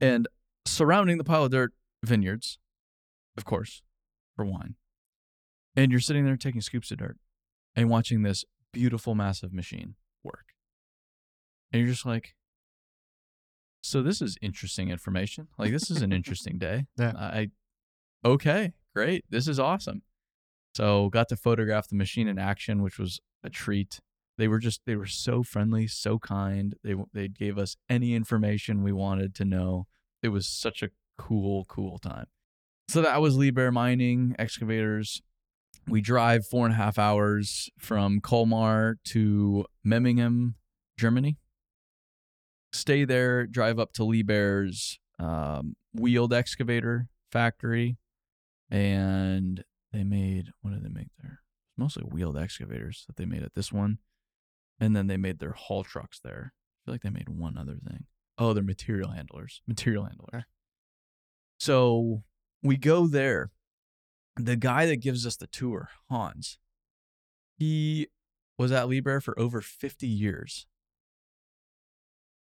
and 0.00 0.28
surrounding 0.64 1.18
the 1.18 1.24
pile 1.24 1.44
of 1.44 1.50
dirt, 1.50 1.72
vineyards, 2.04 2.58
of 3.36 3.44
course, 3.44 3.82
for 4.36 4.44
wine. 4.44 4.76
And 5.74 5.90
you're 5.90 6.00
sitting 6.00 6.24
there 6.24 6.36
taking 6.36 6.60
scoops 6.60 6.92
of 6.92 6.98
dirt 6.98 7.18
and 7.74 7.90
watching 7.90 8.22
this 8.22 8.44
beautiful, 8.72 9.16
massive 9.16 9.52
machine 9.52 9.96
work. 10.22 10.54
And 11.72 11.80
you're 11.80 11.90
just 11.90 12.06
like, 12.06 12.34
so 13.82 14.00
this 14.00 14.22
is 14.22 14.38
interesting 14.40 14.90
information. 14.90 15.48
Like, 15.58 15.72
this 15.72 15.90
is 15.90 16.02
an 16.02 16.12
interesting 16.18 16.58
day. 16.58 16.86
Yeah. 16.96 17.12
I, 17.16 17.50
okay, 18.24 18.74
great. 18.94 19.24
This 19.28 19.48
is 19.48 19.58
awesome. 19.58 20.02
So, 20.76 21.08
got 21.08 21.28
to 21.30 21.36
photograph 21.36 21.88
the 21.88 21.96
machine 21.96 22.28
in 22.28 22.38
action, 22.38 22.82
which 22.82 22.98
was 22.98 23.20
a 23.42 23.50
treat. 23.50 24.00
They 24.38 24.48
were 24.48 24.58
just, 24.58 24.80
they 24.86 24.96
were 24.96 25.06
so 25.06 25.42
friendly, 25.42 25.86
so 25.86 26.18
kind. 26.18 26.74
They, 26.82 26.94
they 27.12 27.28
gave 27.28 27.58
us 27.58 27.76
any 27.90 28.14
information 28.14 28.82
we 28.82 28.92
wanted 28.92 29.34
to 29.36 29.44
know. 29.44 29.86
It 30.22 30.28
was 30.28 30.46
such 30.46 30.82
a 30.82 30.90
cool, 31.18 31.64
cool 31.68 31.98
time. 31.98 32.26
So, 32.88 33.02
that 33.02 33.20
was 33.20 33.36
Liebherr 33.36 33.70
Mining 33.70 34.34
Excavators 34.38 35.20
we 35.88 36.00
drive 36.00 36.46
four 36.46 36.66
and 36.66 36.74
a 36.74 36.76
half 36.76 36.98
hours 36.98 37.70
from 37.78 38.20
Colmar 38.20 38.96
to 39.06 39.64
Memmingen, 39.84 40.54
Germany. 40.98 41.38
Stay 42.72 43.04
there, 43.04 43.46
drive 43.46 43.78
up 43.78 43.92
to 43.94 44.02
Liebherr's 44.02 44.98
um, 45.18 45.76
wheeled 45.94 46.34
excavator 46.34 47.08
factory, 47.32 47.96
and 48.70 49.64
they 49.92 50.04
made 50.04 50.48
what 50.60 50.72
did 50.72 50.84
they 50.84 50.90
make 50.90 51.08
there? 51.22 51.40
Mostly 51.76 52.02
wheeled 52.02 52.36
excavators 52.36 53.04
that 53.06 53.16
they 53.16 53.24
made 53.24 53.42
at 53.42 53.54
this 53.54 53.72
one, 53.72 53.98
and 54.80 54.94
then 54.94 55.06
they 55.06 55.16
made 55.16 55.38
their 55.38 55.52
haul 55.52 55.84
trucks 55.84 56.20
there. 56.20 56.52
I 56.54 56.78
feel 56.84 56.94
like 56.94 57.02
they 57.02 57.10
made 57.10 57.28
one 57.28 57.58
other 57.58 57.76
thing. 57.76 58.04
Oh, 58.38 58.52
they're 58.52 58.62
material 58.62 59.10
handlers. 59.10 59.62
Material 59.66 60.04
handlers. 60.04 60.44
So 61.58 62.22
we 62.62 62.76
go 62.76 63.06
there 63.06 63.50
the 64.36 64.56
guy 64.56 64.86
that 64.86 65.00
gives 65.00 65.26
us 65.26 65.36
the 65.36 65.46
tour, 65.46 65.90
Hans, 66.08 66.58
he 67.56 68.08
was 68.56 68.72
at 68.72 68.86
Liebherr 68.86 69.22
for 69.22 69.38
over 69.38 69.60
50 69.60 70.06
years. 70.06 70.66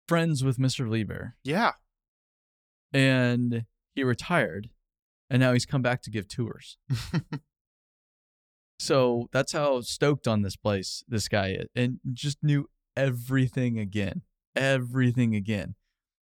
Friends 0.07 0.43
with 0.43 0.57
Mr. 0.57 0.87
Liebherr. 0.87 1.33
Yeah. 1.43 1.71
And 2.93 3.65
he 3.95 4.03
retired 4.03 4.69
and 5.29 5.39
now 5.39 5.53
he's 5.53 5.65
come 5.65 5.81
back 5.81 6.01
to 6.03 6.11
give 6.11 6.27
tours. 6.27 6.77
So 8.81 9.29
that's 9.31 9.51
how 9.51 9.81
stoked 9.81 10.27
on 10.27 10.41
this 10.41 10.55
place 10.55 11.03
this 11.07 11.27
guy 11.27 11.49
is 11.51 11.67
and 11.75 11.99
just 12.13 12.43
knew 12.43 12.67
everything 12.97 13.77
again. 13.77 14.23
Everything 14.55 15.35
again. 15.35 15.75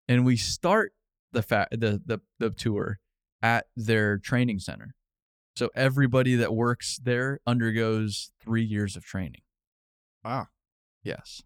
and 0.09 0.25
we 0.25 0.37
start 0.37 0.93
the 1.33 1.43
fa- 1.43 1.69
the 1.71 2.01
the 2.05 2.21
the 2.39 2.51
tour 2.51 2.99
at 3.43 3.67
their 3.77 4.19
training 4.19 4.59
center. 4.59 4.95
So 5.57 5.71
everybody 5.75 6.35
that 6.37 6.53
works 6.55 6.99
there 7.03 7.41
undergoes 7.47 8.31
three 8.43 8.65
years 8.65 8.97
of 8.97 9.05
training. 9.05 9.43
Wow. 10.25 10.49
Yes. 11.03 11.43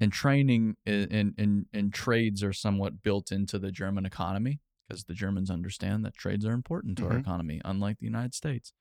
And 0.00 0.12
training 0.12 0.76
and 0.84 1.34
in, 1.38 1.66
in 1.72 1.90
trades 1.92 2.42
are 2.42 2.52
somewhat 2.52 3.02
built 3.02 3.30
into 3.32 3.58
the 3.58 3.70
German 3.72 4.04
economy 4.04 4.60
because 4.88 5.04
the 5.04 5.14
Germans 5.14 5.50
understand 5.50 6.04
that 6.04 6.14
trades 6.14 6.44
are 6.44 6.52
important 6.52 6.98
to 6.98 7.06
our 7.06 7.12
Mhm. 7.16 7.20
economy, 7.20 7.60
unlike 7.64 7.98
the 8.00 8.06
United 8.06 8.34
States. 8.34 8.72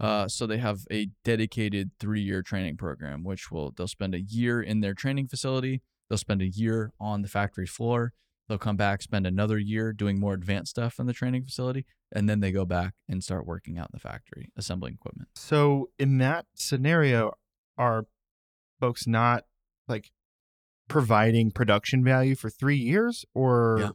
Uh, 0.00 0.26
so 0.26 0.46
they 0.46 0.58
have 0.58 0.80
a 0.90 1.08
dedicated 1.24 1.90
three-year 2.00 2.42
training 2.42 2.76
program, 2.76 3.22
which 3.22 3.50
will 3.50 3.72
they'll 3.76 3.86
spend 3.86 4.14
a 4.14 4.20
year 4.20 4.60
in 4.60 4.80
their 4.80 4.94
training 4.94 5.28
facility. 5.28 5.82
They'll 6.08 6.18
spend 6.18 6.42
a 6.42 6.48
year 6.48 6.92
on 7.00 7.22
the 7.22 7.28
factory 7.28 7.66
floor. 7.66 8.12
They'll 8.48 8.58
come 8.58 8.76
back, 8.76 9.00
spend 9.00 9.26
another 9.26 9.58
year 9.58 9.92
doing 9.92 10.20
more 10.20 10.34
advanced 10.34 10.70
stuff 10.70 10.98
in 10.98 11.06
the 11.06 11.12
training 11.12 11.44
facility, 11.44 11.86
and 12.12 12.28
then 12.28 12.40
they 12.40 12.52
go 12.52 12.64
back 12.66 12.94
and 13.08 13.24
start 13.24 13.46
working 13.46 13.78
out 13.78 13.86
in 13.86 13.92
the 13.94 14.00
factory, 14.00 14.50
assembling 14.56 14.94
equipment. 14.94 15.28
So 15.34 15.90
in 15.98 16.18
that 16.18 16.46
scenario, 16.54 17.32
are 17.78 18.06
folks 18.80 19.06
not 19.06 19.44
like 19.88 20.10
providing 20.88 21.52
production 21.52 22.04
value 22.04 22.34
for 22.34 22.50
three 22.50 22.76
years 22.76 23.24
or? 23.34 23.78
Yeah. 23.80 23.90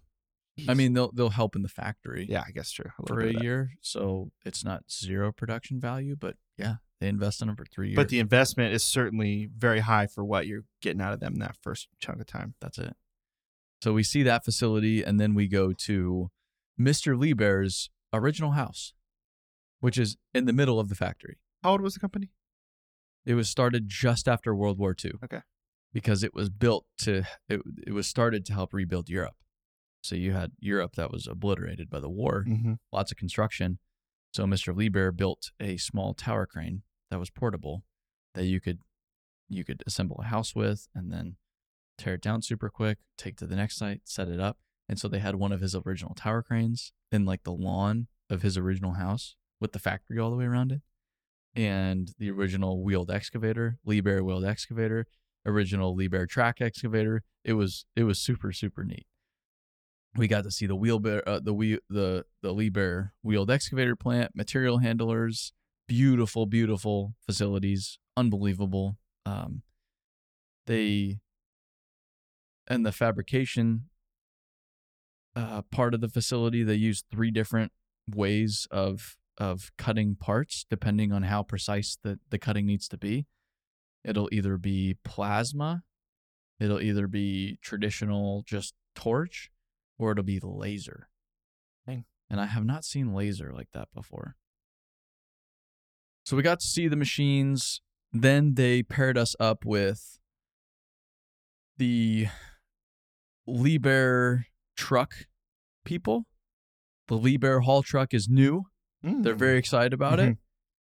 I 0.67 0.73
mean, 0.73 0.93
they'll 0.93 1.11
they'll 1.11 1.29
help 1.29 1.55
in 1.55 1.61
the 1.61 1.69
factory. 1.69 2.25
yeah, 2.29 2.43
I 2.45 2.51
guess 2.51 2.71
true. 2.71 2.91
little 2.99 3.15
for 3.15 3.21
a 3.21 3.41
year, 3.41 3.71
so 3.81 4.31
it's 4.45 4.63
not 4.63 4.91
zero 4.91 5.31
production 5.31 5.79
value, 5.79 6.15
but 6.15 6.35
yeah, 6.57 6.75
they 6.99 7.07
invest 7.07 7.41
in 7.41 7.47
them 7.47 7.55
for 7.55 7.65
three 7.65 7.89
years. 7.89 7.95
But 7.95 8.09
the 8.09 8.19
investment 8.19 8.73
is 8.73 8.83
certainly 8.83 9.49
very 9.55 9.79
high 9.79 10.07
for 10.07 10.23
what 10.23 10.47
you're 10.47 10.65
getting 10.81 11.01
out 11.01 11.13
of 11.13 11.19
them 11.19 11.35
that 11.35 11.55
first 11.61 11.87
chunk 11.99 12.19
of 12.19 12.27
time. 12.27 12.55
that's 12.59 12.77
it. 12.77 12.95
So 13.81 13.93
we 13.93 14.03
see 14.03 14.23
that 14.23 14.43
facility, 14.43 15.03
and 15.03 15.19
then 15.19 15.33
we 15.33 15.47
go 15.47 15.71
to 15.71 16.29
Mr. 16.79 17.17
Liebherr's 17.17 17.89
original 18.13 18.51
house, 18.51 18.93
which 19.79 19.97
is 19.97 20.17
in 20.33 20.45
the 20.45 20.53
middle 20.53 20.79
of 20.79 20.89
the 20.89 20.95
factory. 20.95 21.37
How 21.63 21.71
old 21.71 21.81
was 21.81 21.93
the 21.93 21.99
company? 21.99 22.31
It 23.25 23.35
was 23.35 23.49
started 23.49 23.87
just 23.87 24.27
after 24.27 24.55
World 24.55 24.79
War 24.79 24.95
II. 25.03 25.13
Okay. 25.23 25.41
Because 25.93 26.23
it 26.23 26.33
was 26.33 26.49
built 26.49 26.85
to 26.99 27.23
it, 27.47 27.61
it 27.87 27.93
was 27.93 28.07
started 28.07 28.45
to 28.45 28.53
help 28.53 28.73
rebuild 28.73 29.09
Europe. 29.09 29.35
So 30.01 30.15
you 30.15 30.31
had 30.33 30.51
Europe 30.59 30.95
that 30.95 31.11
was 31.11 31.27
obliterated 31.27 31.89
by 31.89 31.99
the 31.99 32.09
war, 32.09 32.45
Mm-hmm. 32.47 32.73
lots 32.91 33.11
of 33.11 33.17
construction. 33.17 33.79
So 34.33 34.45
Mr. 34.45 34.73
Liebherr 34.73 35.15
built 35.15 35.51
a 35.59 35.77
small 35.77 36.13
tower 36.13 36.45
crane 36.45 36.83
that 37.09 37.19
was 37.19 37.29
portable 37.29 37.83
that 38.35 38.45
you 38.45 38.59
could 38.61 38.79
you 39.51 39.63
could 39.65 39.83
assemble 39.87 40.19
a 40.21 40.25
house 40.27 40.53
with 40.55 40.87
and 40.93 41.11
then 41.11 41.35
tear 41.97 42.13
it 42.13 42.21
down 42.21 42.41
super 42.43 42.69
quick, 42.69 42.99
take 43.17 43.35
to 43.37 43.47
the 43.47 43.55
next 43.55 43.77
site, 43.77 44.01
set 44.05 44.27
it 44.27 44.39
up. 44.39 44.57
And 44.87 44.99
so 44.99 45.07
they 45.07 45.17
had 45.19 45.35
one 45.35 45.51
of 45.51 45.59
his 45.59 45.75
original 45.75 46.13
tower 46.13 46.43
cranes 46.43 46.93
in 47.11 47.25
like 47.25 47.43
the 47.43 47.51
lawn 47.51 48.07
of 48.29 48.43
his 48.43 48.57
original 48.57 48.93
house 48.93 49.35
with 49.59 49.71
the 49.71 49.79
factory 49.79 50.19
all 50.19 50.29
the 50.29 50.35
way 50.37 50.45
around 50.45 50.71
it. 50.71 50.81
And 51.55 52.13
the 52.19 52.29
original 52.29 52.83
wheeled 52.83 53.09
excavator, 53.09 53.79
Liebherr 53.85 54.23
wheeled 54.23 54.45
excavator, 54.45 55.07
original 55.45 55.97
Liebherr 55.97 56.29
track 56.29 56.61
excavator. 56.61 57.23
It 57.43 57.53
was 57.53 57.85
it 57.95 58.03
was 58.03 58.19
super 58.19 58.51
super 58.53 58.83
neat 58.83 59.07
we 60.15 60.27
got 60.27 60.43
to 60.43 60.51
see 60.51 60.65
the 60.65 60.75
wheel 60.75 60.99
bear, 60.99 61.27
uh, 61.27 61.39
the 61.41 61.53
wheel, 61.53 61.79
the 61.89 62.25
the 62.41 62.53
Liebherr 62.53 63.11
wheeled 63.23 63.51
excavator 63.51 63.95
plant, 63.95 64.31
material 64.35 64.79
handlers, 64.79 65.53
beautiful, 65.87 66.45
beautiful 66.45 67.13
facilities, 67.25 67.99
unbelievable. 68.17 68.97
Um, 69.25 69.63
they 70.65 71.19
and 72.67 72.85
the 72.85 72.91
fabrication 72.91 73.85
uh, 75.35 75.61
part 75.71 75.93
of 75.93 76.01
the 76.01 76.09
facility, 76.09 76.63
they 76.63 76.75
use 76.75 77.03
three 77.11 77.31
different 77.31 77.71
ways 78.07 78.67
of 78.71 79.17
of 79.37 79.71
cutting 79.77 80.15
parts 80.15 80.65
depending 80.69 81.13
on 81.13 81.23
how 81.23 81.41
precise 81.41 81.97
the, 82.03 82.19
the 82.29 82.37
cutting 82.37 82.65
needs 82.65 82.87
to 82.89 82.97
be. 82.97 83.25
It'll 84.03 84.29
either 84.31 84.57
be 84.57 84.97
plasma, 85.05 85.83
it'll 86.59 86.81
either 86.81 87.07
be 87.07 87.57
traditional 87.61 88.43
just 88.45 88.73
torch, 88.95 89.49
or 89.99 90.13
it'll 90.13 90.23
be 90.23 90.39
the 90.39 90.47
laser. 90.47 91.09
And 92.29 92.39
I 92.39 92.45
have 92.45 92.65
not 92.65 92.85
seen 92.85 93.13
laser 93.13 93.51
like 93.53 93.69
that 93.73 93.87
before. 93.93 94.35
So 96.23 96.37
we 96.37 96.43
got 96.43 96.59
to 96.59 96.67
see 96.67 96.87
the 96.87 96.95
machines. 96.95 97.81
Then 98.13 98.53
they 98.53 98.83
paired 98.83 99.17
us 99.17 99.35
up 99.39 99.65
with 99.65 100.19
the 101.77 102.27
Liebherr 103.47 104.43
truck 104.77 105.13
people. 105.85 106.25
The 107.07 107.17
Liebherr 107.17 107.63
haul 107.63 107.81
truck 107.81 108.13
is 108.13 108.29
new. 108.29 108.65
They're 109.01 109.33
mm. 109.33 109.39
very 109.39 109.57
excited 109.57 109.93
about 109.93 110.19
it. 110.19 110.23
Mm-hmm. 110.23 110.33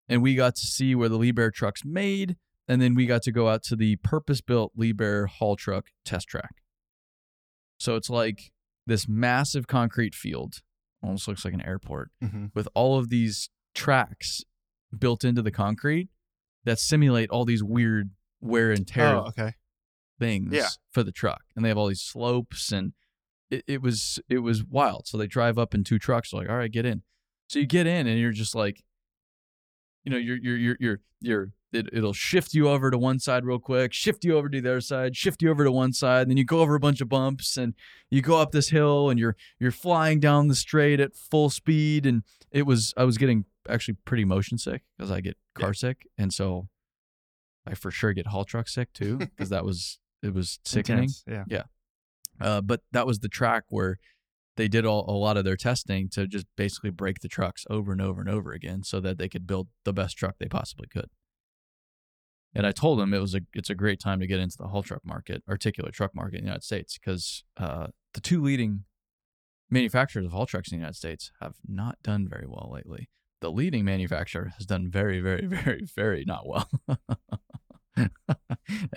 And 0.09 0.23
we 0.23 0.35
got 0.35 0.57
to 0.57 0.67
see 0.67 0.95
where 0.95 1.09
the 1.09 1.19
Liebherr 1.19 1.53
truck's 1.53 1.85
made. 1.85 2.37
And 2.67 2.83
then 2.83 2.97
we 2.97 3.07
got 3.07 3.23
to 3.23 3.33
go 3.33 3.49
out 3.49 3.63
to 3.65 3.77
the 3.77 3.97
purpose 3.97 4.41
built 4.41 4.73
Liebherr 4.77 5.29
haul 5.29 5.55
truck 5.55 5.87
test 6.05 6.27
track. 6.27 6.57
So 7.79 7.95
it's 7.95 8.11
like 8.11 8.51
this 8.87 9.09
massive 9.09 9.67
concrete 9.67 10.15
field, 10.15 10.63
almost 11.03 11.27
looks 11.29 11.45
like 11.45 11.55
an 11.55 11.61
airport, 11.67 12.11
Mm-hmm. 12.23 12.47
with 12.55 12.69
all 12.75 12.99
of 12.99 13.09
these 13.11 13.51
tracks 13.75 14.43
built 14.97 15.25
into 15.25 15.43
the 15.43 15.51
concrete 15.51 16.09
that 16.65 16.79
simulate 16.79 17.29
all 17.31 17.45
these 17.45 17.63
weird 17.63 18.11
wear 18.41 18.71
and 18.71 18.87
tear 18.87 19.17
Oh, 19.17 19.27
okay. 19.29 19.55
things 20.19 20.53
Yeah. 20.53 20.69
for 20.91 21.03
the 21.03 21.13
truck. 21.13 21.43
And 21.55 21.65
they 21.65 21.69
have 21.69 21.79
all 21.79 21.89
these 21.89 22.03
slopes 22.03 22.73
and 22.73 22.93
it, 23.51 23.63
it 23.67 23.83
was 23.83 24.19
it 24.29 24.39
was 24.39 24.65
wild. 24.65 25.07
So 25.07 25.17
they 25.19 25.27
drive 25.27 25.59
up 25.59 25.75
in 25.75 25.85
two 25.85 25.99
trucks, 25.99 26.33
like, 26.33 26.49
all 26.49 26.57
right, 26.57 26.71
get 26.73 26.85
in. 26.87 27.03
So 27.49 27.59
you 27.61 27.67
get 27.67 27.87
in 27.87 28.07
and 28.09 28.19
you're 28.19 28.33
just 28.33 28.55
like, 28.57 28.83
you 30.05 30.11
know, 30.11 30.17
you're 30.19 30.37
you're 30.39 30.57
you're 30.57 30.77
you're 30.81 31.01
you're 31.21 31.53
it, 31.73 31.89
it'll 31.93 32.13
shift 32.13 32.55
you 32.55 32.69
over 32.69 32.91
to 32.91 32.99
one 32.99 33.19
side 33.19 33.45
real 33.45 33.59
quick, 33.59 33.93
shift 33.93 34.25
you 34.25 34.37
over 34.37 34.49
to 34.49 34.61
the 34.61 34.71
other 34.71 34.81
side, 34.81 35.17
shift 35.17 35.43
you 35.43 35.51
over 35.51 35.65
to 35.65 35.73
one 35.73 35.93
side, 35.93 36.23
and 36.23 36.31
then 36.31 36.37
you 36.37 36.45
go 36.45 36.61
over 36.61 36.75
a 36.75 36.81
bunch 36.81 37.01
of 37.01 37.09
bumps 37.09 37.57
and 37.57 37.75
you 38.11 38.23
go 38.23 38.41
up 38.41 38.53
this 38.53 38.71
hill 38.71 39.11
and 39.11 39.19
you're 39.19 39.37
you're 39.59 39.73
flying 39.73 40.21
down 40.21 40.49
the 40.49 40.55
straight 40.55 41.01
at 41.01 41.17
full 41.17 41.51
speed. 41.51 42.07
And 42.07 42.23
it 42.51 42.63
was 42.63 42.95
I 42.97 43.05
was 43.05 43.19
getting 43.19 43.45
actually 43.69 43.97
pretty 44.05 44.25
motion 44.25 44.59
sick 44.59 44.83
because 44.97 45.11
I 45.11 45.21
get 45.21 45.37
car 45.55 45.75
sick. 45.75 46.07
And 46.17 46.33
so 46.33 46.69
I 47.67 47.75
for 47.75 47.91
sure 47.91 48.13
get 48.13 48.29
haul 48.29 48.45
truck 48.45 48.69
sick 48.69 48.93
too, 48.93 49.17
because 49.19 49.51
that 49.51 49.65
was 49.65 49.99
it 50.23 50.33
was 50.33 50.61
sickening. 50.65 51.05
Intense, 51.05 51.25
Yeah. 51.49 51.63
Uh, 52.41 52.61
but 52.61 52.83
that 52.93 53.07
was 53.07 53.21
the 53.21 53.29
track 53.29 53.65
where 53.71 53.99
they 54.57 54.69
did 54.69 54.85
all, 54.85 55.05
a 55.09 55.13
lot 55.13 55.37
of 55.37 55.45
their 55.45 55.57
testing 55.57 56.09
to 56.11 56.27
just 56.27 56.47
basically 56.57 56.91
break 56.91 57.21
the 57.21 57.29
trucks 57.29 57.65
over 57.71 57.93
and 57.93 58.01
over 58.01 58.21
and 58.21 58.31
over 58.31 58.53
again 58.53 58.83
so 58.83 59.01
that 59.01 59.19
they 59.19 59.29
could 59.29 59.47
build 59.47 59.69
the 59.85 59.93
best 59.93 60.17
truck 60.17 60.37
they 60.39 60.49
possibly 60.49 60.87
could. 60.89 61.09
And 62.57 62.67
I 62.67 62.73
told 62.73 62.99
them 62.99 63.13
it 63.15 63.21
was 63.21 63.35
a 63.35 63.41
it's 63.55 63.71
a 63.71 63.75
great 63.75 64.01
time 64.01 64.21
to 64.21 64.27
get 64.27 64.41
into 64.41 64.57
the 64.59 64.69
haul 64.69 64.83
truck 64.83 65.03
market, 65.05 65.43
articulate 65.49 65.95
truck 65.95 66.15
market 66.15 66.37
in 66.39 66.43
the 66.43 66.47
United 66.49 66.65
States, 66.65 66.99
because 66.99 67.45
uh, 67.59 67.89
the 68.15 68.21
two 68.21 68.43
leading 68.43 68.85
manufacturers 69.71 70.25
of 70.27 70.33
haul 70.33 70.47
trucks 70.47 70.71
in 70.73 70.79
the 70.79 70.81
United 70.81 70.97
States 70.97 71.31
have 71.41 71.55
not 71.67 71.97
done 72.03 72.27
very 72.29 72.47
well 72.47 72.71
lately. 72.73 73.09
The 73.41 73.51
leading 73.51 73.85
manufacturer 73.85 74.53
has 74.57 74.65
done 74.67 74.91
very, 74.91 75.21
very, 75.21 75.47
very, 75.47 75.85
very 75.95 76.25
not 76.27 76.47
well. 76.47 76.69
and 77.97 78.11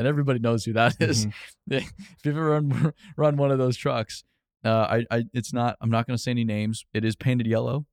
everybody 0.07 0.39
knows 0.39 0.65
who 0.65 0.73
that 0.73 0.95
is 0.99 1.25
Mhm. 1.25 1.33
if 1.69 1.91
you've 2.23 2.35
ever 2.37 2.49
run, 2.49 2.93
run 3.17 3.37
one 3.37 3.51
of 3.51 3.57
those 3.57 3.77
trucks, 3.77 4.23
uh, 4.63 4.69
I, 4.89 5.05
I, 5.11 5.23
it's 5.33 5.53
not. 5.53 5.77
I'm 5.81 5.89
not 5.89 6.05
going 6.05 6.17
to 6.17 6.21
say 6.21 6.31
any 6.31 6.43
names. 6.43 6.85
It 6.93 7.05
is 7.05 7.15
painted 7.15 7.47
yellow. 7.47 7.85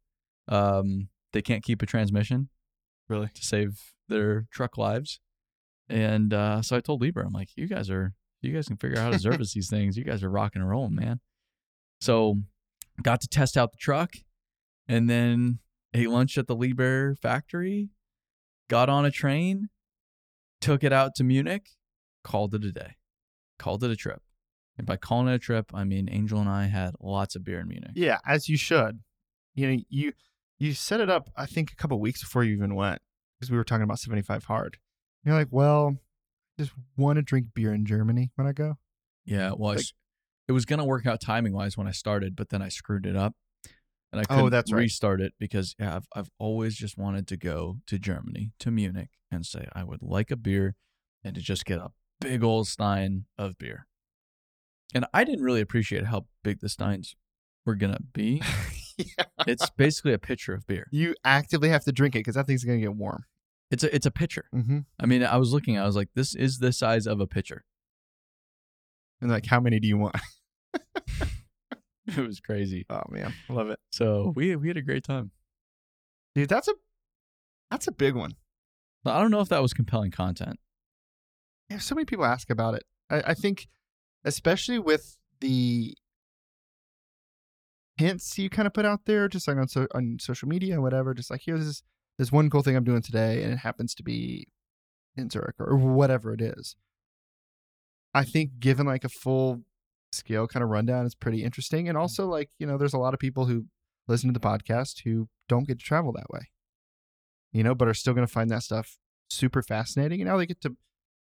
Um, 0.49 1.09
they 1.33 1.43
can't 1.43 1.63
keep 1.63 1.83
a 1.83 1.87
transmission 1.87 2.49
Really? 3.09 3.29
to 3.35 3.45
save 3.45 3.81
their 4.09 4.47
truck 4.51 4.77
lives, 4.79 5.21
and 5.89 6.33
uh, 6.33 6.63
so 6.63 6.77
I 6.77 6.81
told 6.81 7.03
Liebherr, 7.03 7.25
I'm 7.25 7.33
like, 7.33 7.51
you 7.57 7.67
guys 7.67 7.91
are, 7.91 8.15
you 8.43 8.53
guys 8.53 8.67
can 8.69 8.77
figure 8.77 8.99
out 8.99 9.05
how 9.05 9.11
to 9.11 9.19
service 9.19 9.53
these 9.55 9.69
things. 9.71 9.97
You 9.97 10.05
guys 10.05 10.23
are 10.23 10.31
rocking 10.31 10.63
and 10.63 10.71
rolling, 10.71 10.95
man. 10.95 11.21
So, 12.01 12.43
got 13.03 13.21
to 13.23 13.29
test 13.29 13.57
out 13.57 13.73
the 13.73 13.79
truck, 13.79 14.15
and 14.89 15.09
then 15.09 15.61
ate 15.95 16.11
lunch 16.11 16.37
at 16.39 16.47
the 16.47 16.57
Liebherr 16.57 17.19
factory. 17.19 17.91
Got 18.69 18.89
on 18.89 19.05
a 19.05 19.11
train, 19.11 19.69
took 20.61 20.83
it 20.83 20.93
out 20.93 21.15
to 21.17 21.25
Munich, 21.25 21.71
called 22.25 22.55
it 22.55 22.65
a 22.65 22.73
day, 22.73 22.97
called 23.59 23.85
it 23.85 23.91
a 23.91 23.97
trip. 23.97 24.23
And 24.77 24.87
by 24.87 24.97
calling 24.97 25.29
it 25.29 25.35
a 25.35 25.39
trip, 25.39 25.71
I 25.73 25.85
mean 25.85 26.09
Angel 26.11 26.39
and 26.39 26.49
I 26.49 26.67
had 26.67 26.95
lots 27.01 27.35
of 27.37 27.45
beer 27.45 27.61
in 27.61 27.69
Munich. 27.69 27.93
Yeah, 27.95 28.19
as 28.27 28.49
you 28.49 28.57
should. 28.57 29.01
You 29.55 29.69
know, 29.69 29.83
you 29.89 30.13
you 30.59 30.75
set 30.75 31.01
it 31.01 31.09
up. 31.09 31.31
I 31.37 31.47
think 31.47 31.73
a 31.73 31.77
couple 31.77 31.99
weeks 31.99 32.23
before 32.23 32.45
you 32.45 32.55
even 32.55 32.75
went 32.75 33.01
because 33.39 33.51
we 33.51 33.57
were 33.57 33.65
talking 33.65 33.85
about 33.85 33.99
seventy 33.99 34.23
five 34.23 34.45
hard. 34.45 34.79
You're 35.27 35.35
like, 35.35 35.49
well, 35.51 35.97
I 36.59 36.63
just 36.63 36.73
want 36.97 37.17
to 37.17 37.23
drink 37.23 37.49
beer 37.53 37.75
in 37.75 37.85
Germany 37.85 38.31
when 38.37 38.47
I 38.47 38.53
go. 38.53 38.79
Yeah, 39.27 39.51
well, 39.57 39.73
I 39.73 39.75
Like- 39.75 39.79
s- 39.81 39.93
it 40.49 40.53
was 40.53 40.65
gonna 40.65 40.85
work 40.85 41.05
out 41.05 41.21
timing 41.21 41.53
wise 41.53 41.77
when 41.77 41.89
I 41.89 41.91
started, 41.91 42.37
but 42.37 42.49
then 42.51 42.63
I 42.63 42.69
screwed 42.69 43.05
it 43.05 43.17
up, 43.17 43.35
and 44.13 44.21
I 44.21 44.25
Oh, 44.31 44.37
couldn't 44.37 44.51
that's 44.53 44.73
right. 44.73 44.79
restart 44.79 45.21
it 45.21 45.35
because 45.41 45.75
yeah, 45.81 45.97
I've 45.97 46.07
I've 46.15 46.31
always 46.39 46.77
just 46.77 46.97
wanted 46.97 47.27
to 47.27 47.37
go 47.37 47.81
to 47.87 47.99
Germany 47.99 48.53
to 48.61 48.71
Munich 48.71 49.11
and 49.31 49.45
say 49.45 49.67
I 49.73 49.83
would 49.83 50.01
like 50.03 50.31
a 50.31 50.37
beer, 50.37 50.77
and 51.25 51.35
to 51.35 51.41
just 51.41 51.65
get 51.65 51.81
a 51.81 51.91
big 52.21 52.45
old 52.45 52.69
stein 52.69 53.27
of 53.37 53.59
beer. 53.59 53.89
And 54.95 55.05
I 55.13 55.25
didn't 55.25 55.43
really 55.45 55.61
appreciate 55.61 56.05
how 56.07 56.27
big 56.45 56.61
the 56.61 56.69
steins 56.69 57.17
were 57.65 57.75
gonna 57.75 57.99
be. 58.13 58.41
yeah. 58.97 59.25
It's 59.49 59.69
basically 59.71 60.13
a 60.13 60.19
pitcher 60.21 60.55
of 60.55 60.65
beer. 60.69 60.87
You 60.93 61.17
actively 61.25 61.71
have 61.71 61.83
to 61.85 61.93
drink 61.93 62.15
it 62.15 62.21
because 62.21 62.37
that 62.37 62.47
thing's 62.47 62.63
gonna 62.63 62.79
get 62.79 62.95
warm. 62.95 63.25
It's 63.71 63.83
a 63.83 63.95
it's 63.95 64.07
a 64.07 64.11
pitcher. 64.11 64.45
Mm-hmm. 64.55 64.81
I 65.01 65.07
mean, 65.07 65.25
I 65.25 65.37
was 65.37 65.53
looking. 65.53 65.77
I 65.79 65.85
was 65.85 65.97
like, 65.97 66.09
this 66.15 66.35
is 66.35 66.59
the 66.59 66.73
size 66.73 67.07
of 67.07 67.21
a 67.21 67.27
pitcher. 67.27 67.65
And 69.21 69.31
like, 69.31 69.47
how 69.47 69.61
many 69.61 69.81
do 69.81 69.89
you 69.89 69.99
want? 69.99 70.17
It 72.09 72.25
was 72.25 72.39
crazy. 72.39 72.87
Oh 72.89 73.03
man, 73.09 73.35
love 73.49 73.69
it, 73.69 73.81
So 73.91 74.33
we 74.37 74.55
we 74.55 74.69
had 74.69 74.77
a 74.77 74.83
great 74.83 75.03
time. 75.03 75.33
dude. 76.37 76.49
That's 76.49 76.69
a 76.69 76.75
that's 77.69 77.89
a 77.89 77.93
big 77.93 78.15
one. 78.15 78.37
I 79.05 79.21
don't 79.21 79.33
know 79.33 79.41
if 79.41 79.49
that 79.49 79.61
was 79.61 79.73
compelling 79.73 80.13
content. 80.13 80.61
Yeah, 81.69 81.79
so 81.79 81.97
many 81.97 82.05
people 82.05 82.25
ask 82.25 82.49
about 82.49 82.75
it. 82.75 82.85
I, 83.11 83.23
I 83.29 83.35
think, 83.35 83.67
especially 84.25 84.79
with 84.79 85.17
the 85.41 85.95
hints 87.97 88.39
you 88.39 88.51
kind 88.51 88.67
of 88.67 88.73
put 88.75 88.85
out 88.85 89.01
there, 89.07 89.27
just 89.27 89.49
like 89.49 89.57
on 89.57 89.67
so, 89.67 89.89
on 89.93 90.19
social 90.21 90.49
media 90.49 90.75
and 90.75 90.83
whatever. 90.85 91.13
Just 91.13 91.31
like 91.31 91.43
here's 91.45 91.67
this 91.67 91.83
this 92.19 92.33
one 92.33 92.51
cool 92.51 92.63
thing 92.63 92.77
I'm 92.77 92.85
doing 92.85 93.03
today, 93.03 93.43
and 93.43 93.53
it 93.53 93.59
happens 93.59 93.95
to 93.97 94.03
be 94.03 94.49
in 95.17 95.31
Zurich 95.31 95.57
or 95.59 95.77
whatever 95.77 96.33
it 96.33 96.41
is. 96.41 96.77
I 98.15 98.25
think 98.25 98.59
given 98.59 98.87
like 98.87 99.05
a 99.05 99.09
full 99.09 99.63
scale 100.13 100.47
kind 100.47 100.63
of 100.63 100.71
rundown 100.71 101.07
is 101.07 101.15
pretty 101.15 101.45
interesting, 101.45 101.89
and 101.89 101.97
mm. 101.97 102.01
also 102.01 102.27
like 102.27 102.51
you 102.59 102.67
know, 102.67 102.79
there's 102.79 102.95
a 102.95 102.99
lot 102.99 103.15
of 103.15 103.21
people 103.21 103.47
who 103.47 103.67
listen 104.09 104.33
to 104.33 104.39
the 104.39 104.47
podcast 104.47 105.03
who 105.05 105.29
don't 105.49 105.67
get 105.67 105.79
to 105.79 105.85
travel 105.85 106.13
that 106.13 106.31
way, 106.31 106.49
you 107.53 107.63
know, 107.63 107.75
but 107.75 107.89
are 107.89 107.95
still 107.95 108.15
going 108.15 108.27
to 108.27 108.33
find 108.33 108.51
that 108.51 108.63
stuff 108.63 108.99
super 109.29 109.63
fascinating, 109.63 110.21
and 110.21 110.29
now 110.29 110.37
they 110.37 110.47
get 110.47 110.61
to 110.63 110.77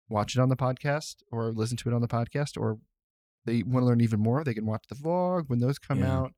watch 0.09 0.35
it 0.35 0.41
on 0.41 0.49
the 0.49 0.55
podcast 0.55 1.15
or 1.31 1.51
listen 1.51 1.77
to 1.77 1.89
it 1.89 1.93
on 1.93 2.01
the 2.01 2.07
podcast 2.07 2.57
or 2.57 2.79
they 3.45 3.63
want 3.63 3.83
to 3.83 3.87
learn 3.87 4.01
even 4.01 4.19
more 4.19 4.43
they 4.43 4.53
can 4.53 4.65
watch 4.65 4.85
the 4.89 4.95
vlog 4.95 5.43
when 5.47 5.59
those 5.59 5.79
come 5.79 5.99
Yeah. 5.99 6.17
out 6.17 6.33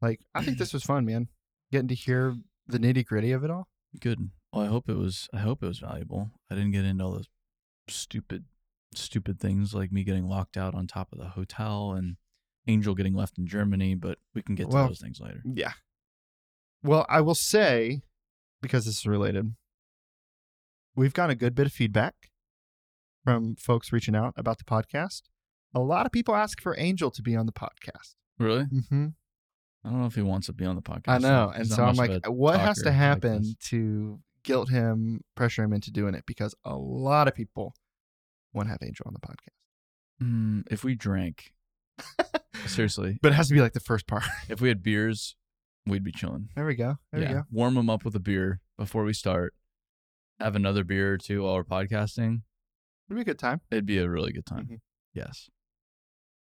like 0.00 0.20
i 0.34 0.42
think 0.42 0.56
this 0.58 0.72
was 0.72 0.82
fun 0.82 1.04
man 1.04 1.28
getting 1.70 1.88
to 1.88 1.94
hear 1.94 2.36
the 2.66 2.78
nitty 2.78 3.04
gritty 3.04 3.32
of 3.32 3.44
it 3.44 3.50
all 3.50 3.68
Good. 4.00 4.30
Well, 4.52 4.62
I 4.64 4.66
hope 4.66 4.88
it 4.88 4.96
was. 4.96 5.28
I 5.32 5.38
hope 5.38 5.62
it 5.62 5.66
was 5.66 5.78
valuable. 5.78 6.30
I 6.50 6.54
didn't 6.54 6.72
get 6.72 6.84
into 6.84 7.04
all 7.04 7.12
those 7.12 7.28
stupid, 7.88 8.44
stupid 8.94 9.38
things 9.40 9.74
like 9.74 9.92
me 9.92 10.04
getting 10.04 10.26
locked 10.28 10.56
out 10.56 10.74
on 10.74 10.86
top 10.86 11.12
of 11.12 11.18
the 11.18 11.28
hotel 11.30 11.92
and 11.92 12.16
Angel 12.66 12.94
getting 12.94 13.14
left 13.14 13.38
in 13.38 13.46
Germany. 13.46 13.94
But 13.94 14.18
we 14.34 14.42
can 14.42 14.54
get 14.54 14.70
to 14.70 14.74
Well, 14.76 14.88
those 14.88 15.00
things 15.00 15.20
later. 15.20 15.42
yeah 15.44 15.72
well 16.84 17.06
i 17.08 17.20
will 17.20 17.34
say 17.36 18.02
because 18.60 18.86
this 18.86 18.98
is 18.98 19.06
related 19.06 19.54
we've 20.96 21.14
got 21.14 21.30
a 21.30 21.34
good 21.36 21.54
bit 21.54 21.64
of 21.66 21.72
feedback 21.72 22.14
from 23.24 23.54
folks 23.54 23.92
reaching 23.92 24.16
out 24.16 24.34
about 24.36 24.58
the 24.58 24.64
podcast 24.64 25.22
a 25.72 25.78
lot 25.78 26.06
of 26.06 26.10
people 26.10 26.34
ask 26.34 26.60
for 26.60 26.74
angel 26.78 27.08
to 27.10 27.22
be 27.22 27.36
on 27.36 27.46
the 27.46 27.52
podcast 27.52 28.16
Really? 28.36 28.64
mm-hmm. 28.64 29.06
I 29.84 29.90
don't 29.90 30.00
know 30.00 30.06
if 30.06 30.14
he 30.14 30.22
wants 30.22 30.46
to 30.46 30.52
be 30.52 30.64
on 30.64 30.76
the 30.76 30.82
podcast. 30.82 31.02
I 31.08 31.18
know. 31.18 31.48
He's 31.56 31.68
And 31.68 31.76
so 31.76 31.84
I'm 31.84 31.96
like, 31.96 32.24
what 32.28 32.60
has 32.60 32.78
to 32.82 32.92
happen 32.92 33.42
this. 33.42 33.54
to 33.70 34.20
guilt 34.44 34.70
him, 34.70 35.22
pressure 35.34 35.64
him 35.64 35.72
into 35.72 35.90
doing 35.90 36.14
it? 36.14 36.24
Because 36.26 36.54
a 36.64 36.76
lot 36.76 37.26
of 37.28 37.34
people 37.34 37.74
want 38.52 38.68
to 38.68 38.70
have 38.70 38.78
Angel 38.82 39.04
on 39.06 39.12
the 39.14 39.20
podcast. 39.20 40.22
Mm, 40.22 40.64
if 40.70 40.84
we 40.84 40.94
drank, 40.94 41.52
seriously, 42.66 43.18
But 43.22 43.32
it 43.32 43.34
has 43.34 43.48
to 43.48 43.54
be 43.54 43.60
like 43.60 43.72
the 43.72 43.80
first 43.80 44.06
part. 44.06 44.22
if 44.48 44.60
we 44.60 44.68
had 44.68 44.82
beers, 44.84 45.34
we'd 45.86 46.04
be 46.04 46.12
chilling. 46.12 46.50
there 46.54 46.64
we 46.66 46.76
go. 46.76 46.96
There 47.12 47.22
yeah, 47.22 47.28
we 47.28 47.34
go. 47.34 47.42
warm 47.50 47.74
them 47.74 47.90
up 47.90 48.04
with 48.04 48.14
a 48.14 48.20
beer 48.20 48.60
before 48.78 49.02
we 49.04 49.12
start. 49.12 49.52
Have 50.38 50.54
another 50.54 50.84
beer 50.84 51.14
or 51.14 51.18
two 51.18 51.42
while 51.42 51.54
we're 51.54 51.64
podcasting. 51.64 52.42
It'd 53.08 53.16
be 53.16 53.20
a 53.20 53.24
good 53.24 53.38
time. 53.38 53.60
It'd 53.70 53.86
be 53.86 53.98
a 53.98 54.08
really 54.08 54.32
good 54.32 54.46
time. 54.46 54.66
Mhm. 54.70 54.80
Yes. 55.12 55.50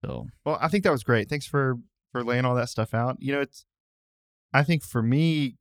So 0.05 0.27
Well, 0.45 0.59
I 0.61 0.69
think 0.69 0.85
that 0.85 0.93
was 0.93 1.03
great. 1.03 1.29
Thanks 1.31 1.47
for 1.47 1.77
for 2.15 2.23
laying 2.23 2.45
all 2.45 2.55
that 2.55 2.69
stuff 2.69 2.95
out. 2.95 3.17
You 3.19 3.33
know, 3.33 3.41
it's 3.41 3.67
I 4.53 4.63
think 4.63 4.85
for 4.85 5.03
me 5.03 5.57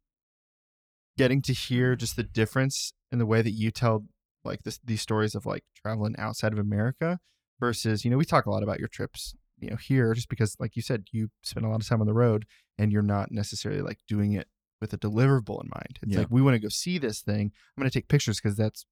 getting 1.17 1.41
to 1.41 1.51
hear 1.53 1.95
just 1.95 2.15
the 2.15 2.21
difference 2.23 2.93
in 3.11 3.17
the 3.17 3.25
way 3.25 3.41
that 3.41 3.51
you 3.51 3.71
tell 3.71 4.05
like 4.43 4.61
this 4.61 4.79
these 4.83 5.01
stories 5.01 5.33
of 5.33 5.47
like 5.47 5.63
traveling 5.75 6.13
outside 6.19 6.53
of 6.53 6.59
America 6.59 7.19
versus, 7.59 8.05
you 8.05 8.11
know, 8.11 8.17
we 8.17 8.25
talk 8.25 8.45
a 8.45 8.51
lot 8.51 8.61
about 8.61 8.77
your 8.77 8.87
trips, 8.87 9.33
you 9.57 9.71
know, 9.71 9.77
here 9.77 10.13
just 10.13 10.29
because 10.29 10.55
like 10.59 10.75
you 10.75 10.83
said, 10.83 11.05
you 11.11 11.29
spend 11.41 11.65
a 11.65 11.69
lot 11.69 11.81
of 11.81 11.87
time 11.87 12.01
on 12.01 12.07
the 12.07 12.13
road 12.13 12.45
and 12.77 12.91
you're 12.91 13.01
not 13.01 13.31
necessarily 13.31 13.81
like 13.81 13.97
doing 14.07 14.33
it 14.33 14.47
with 14.79 14.93
a 14.93 14.97
deliverable 14.97 15.63
in 15.63 15.71
mind. 15.73 15.97
It's 16.03 16.11
Yeah. 16.11 16.19
like 16.19 16.27
we 16.29 16.43
want 16.43 16.53
to 16.53 16.59
go 16.59 16.69
see 16.69 16.99
this 16.99 17.21
thing. 17.21 17.51
I'm 17.75 17.81
going 17.81 17.89
to 17.89 17.99
take 17.99 18.07
pictures 18.09 18.39
because 18.39 18.55
that's 18.55 18.85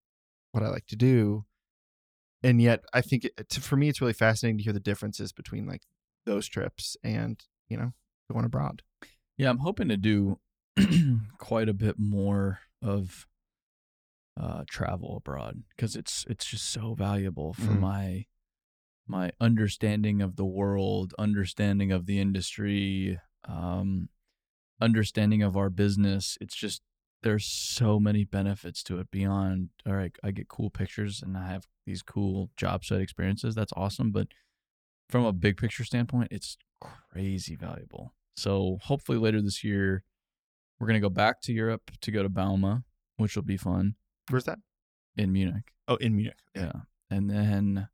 what 0.52 0.64
I 0.64 0.70
like 0.70 0.88
to 0.88 0.96
do. 0.96 1.46
And 2.42 2.60
yet, 2.60 2.84
I 2.92 3.02
think 3.02 3.26
it, 3.26 3.50
to, 3.50 3.62
for 3.62 3.76
me, 3.76 3.88
it's 3.88 4.02
really 4.02 4.14
fascinating 4.14 4.58
to 4.58 4.64
hear 4.64 4.74
the 4.74 4.80
differences 4.80 5.32
between 5.32 5.68
like 5.68 5.84
those 6.26 6.48
trips 6.48 6.98
and 7.04 7.40
you 7.72 7.78
know 7.78 7.94
going 8.32 8.46
abroad. 8.46 8.82
yeah, 9.38 9.50
I'm 9.50 9.60
hoping 9.60 9.88
to 9.90 9.98
do 9.98 10.40
quite 11.40 11.70
a 11.70 11.74
bit 11.74 11.96
more 11.98 12.60
of 12.82 13.26
uh, 14.40 14.64
travel 14.70 15.18
abroad 15.18 15.64
because 15.76 15.96
it's 15.96 16.26
it's 16.30 16.46
just 16.46 16.70
so 16.70 16.94
valuable 16.94 17.54
for 17.54 17.72
Mhm. 17.74 17.80
my 17.80 18.26
my 19.08 19.32
understanding 19.42 20.22
of 20.22 20.36
the 20.36 20.46
world, 20.46 21.14
understanding 21.20 21.92
of 21.92 22.06
the 22.06 22.18
industry, 22.20 23.20
um, 23.46 24.10
understanding 24.80 25.42
of 25.44 25.58
our 25.58 25.70
business. 25.70 26.38
It's 26.40 26.56
just 26.56 26.82
there's 27.24 27.46
so 27.46 28.00
many 28.00 28.24
benefits 28.26 28.82
to 28.84 29.00
it 29.00 29.12
beyond 29.12 29.70
all 29.86 29.94
right, 29.96 30.16
I 30.24 30.32
get 30.32 30.48
cool 30.48 30.70
pictures 30.70 31.22
and 31.22 31.38
I 31.38 31.48
have 31.48 31.68
these 31.86 32.02
cool 32.02 32.52
job 32.58 32.86
site 32.86 33.02
experiences. 33.02 33.54
That's 33.56 33.74
awesome, 33.76 34.12
but 34.12 34.28
from 35.10 35.26
a 35.26 35.34
big 35.34 35.58
picture 35.58 35.84
standpoint, 35.84 36.30
it's 36.32 36.58
crazy 37.12 37.56
valuable. 37.56 38.14
So 38.36 38.78
hopefully 38.84 39.18
later 39.18 39.42
this 39.42 39.64
year, 39.64 40.04
we're 40.80 40.88
gonna 40.88 41.00
go 41.00 41.10
back 41.10 41.42
to 41.44 41.54
Europe 41.54 41.92
to 42.02 42.12
go 42.12 42.24
to 42.24 42.30
Bauma, 42.30 42.84
which 43.18 43.36
will 43.36 43.44
be 43.44 43.58
fun 43.58 43.96
Where's 44.30 44.46
that? 44.46 44.60
in 45.18 45.32
Munich. 45.32 45.74
Oh, 45.88 45.96
in 45.98 46.16
Munich. 46.16 46.40
Yeah, 46.56 46.72
and 47.10 47.30
then 47.30 47.88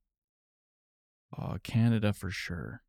uh, 1.38 1.58
Canada 1.64 2.14
for 2.14 2.30
sure. 2.30 2.82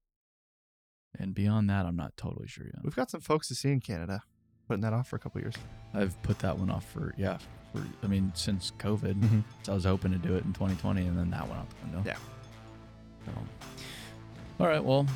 And 1.19 1.35
beyond 1.35 1.69
that, 1.71 1.87
I'm 1.87 1.97
not 1.97 2.17
totally 2.17 2.47
sure 2.47 2.67
yet. 2.67 2.77
We've 2.85 2.95
got 2.95 3.11
some 3.11 3.21
folks 3.21 3.49
to 3.49 3.55
see 3.55 3.71
in 3.73 3.81
Canada. 3.81 4.23
Putting 4.69 4.83
that 4.83 4.93
off 4.93 5.09
for 5.09 5.17
a 5.17 5.19
couple 5.19 5.41
years. 5.41 5.55
I've 5.95 6.21
put 6.23 6.39
that 6.41 6.57
one 6.59 6.71
off 6.71 6.85
for 6.93 7.15
yeah, 7.17 7.39
for 7.73 7.83
I 8.03 8.07
mean 8.07 8.31
since 8.35 8.73
COVID. 8.79 9.15
Mhm. 9.15 9.43
So 9.63 9.73
I 9.73 9.75
was 9.75 9.85
hoping 9.85 10.13
to 10.13 10.19
do 10.19 10.35
it 10.37 10.45
in 10.45 10.53
2020, 10.53 11.07
and 11.07 11.19
then 11.19 11.31
that 11.31 11.49
went 11.49 11.59
out 11.59 11.71
the 11.71 11.77
window. 11.87 12.03
Yeah. 12.07 12.19
So, 13.25 13.33
all 14.61 14.67
right, 14.67 14.85
well, 14.85 15.07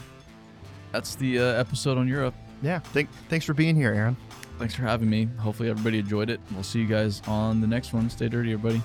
that's 0.93 1.14
the 1.16 1.38
uh, 1.38 1.43
episode 1.43 1.99
on 1.99 2.07
Europe. 2.07 2.34
Yeah. 2.62 2.78
Thank, 2.78 3.11
thanks 3.28 3.45
for 3.45 3.55
being 3.55 3.74
here, 3.74 3.93
Aaron. 3.93 4.16
Thanks 4.59 4.74
for 4.74 4.82
having 4.82 5.11
me. 5.11 5.28
Hopefully 5.38 5.68
everybody 5.68 5.99
enjoyed 5.99 6.30
it. 6.30 6.40
We'll 6.53 6.62
see 6.62 6.80
you 6.80 6.86
guys 6.86 7.20
on 7.26 7.61
the 7.61 7.66
next 7.66 7.93
one. 7.93 8.09
Stay 8.11 8.28
dirty, 8.28 8.53
everybody. 8.53 8.80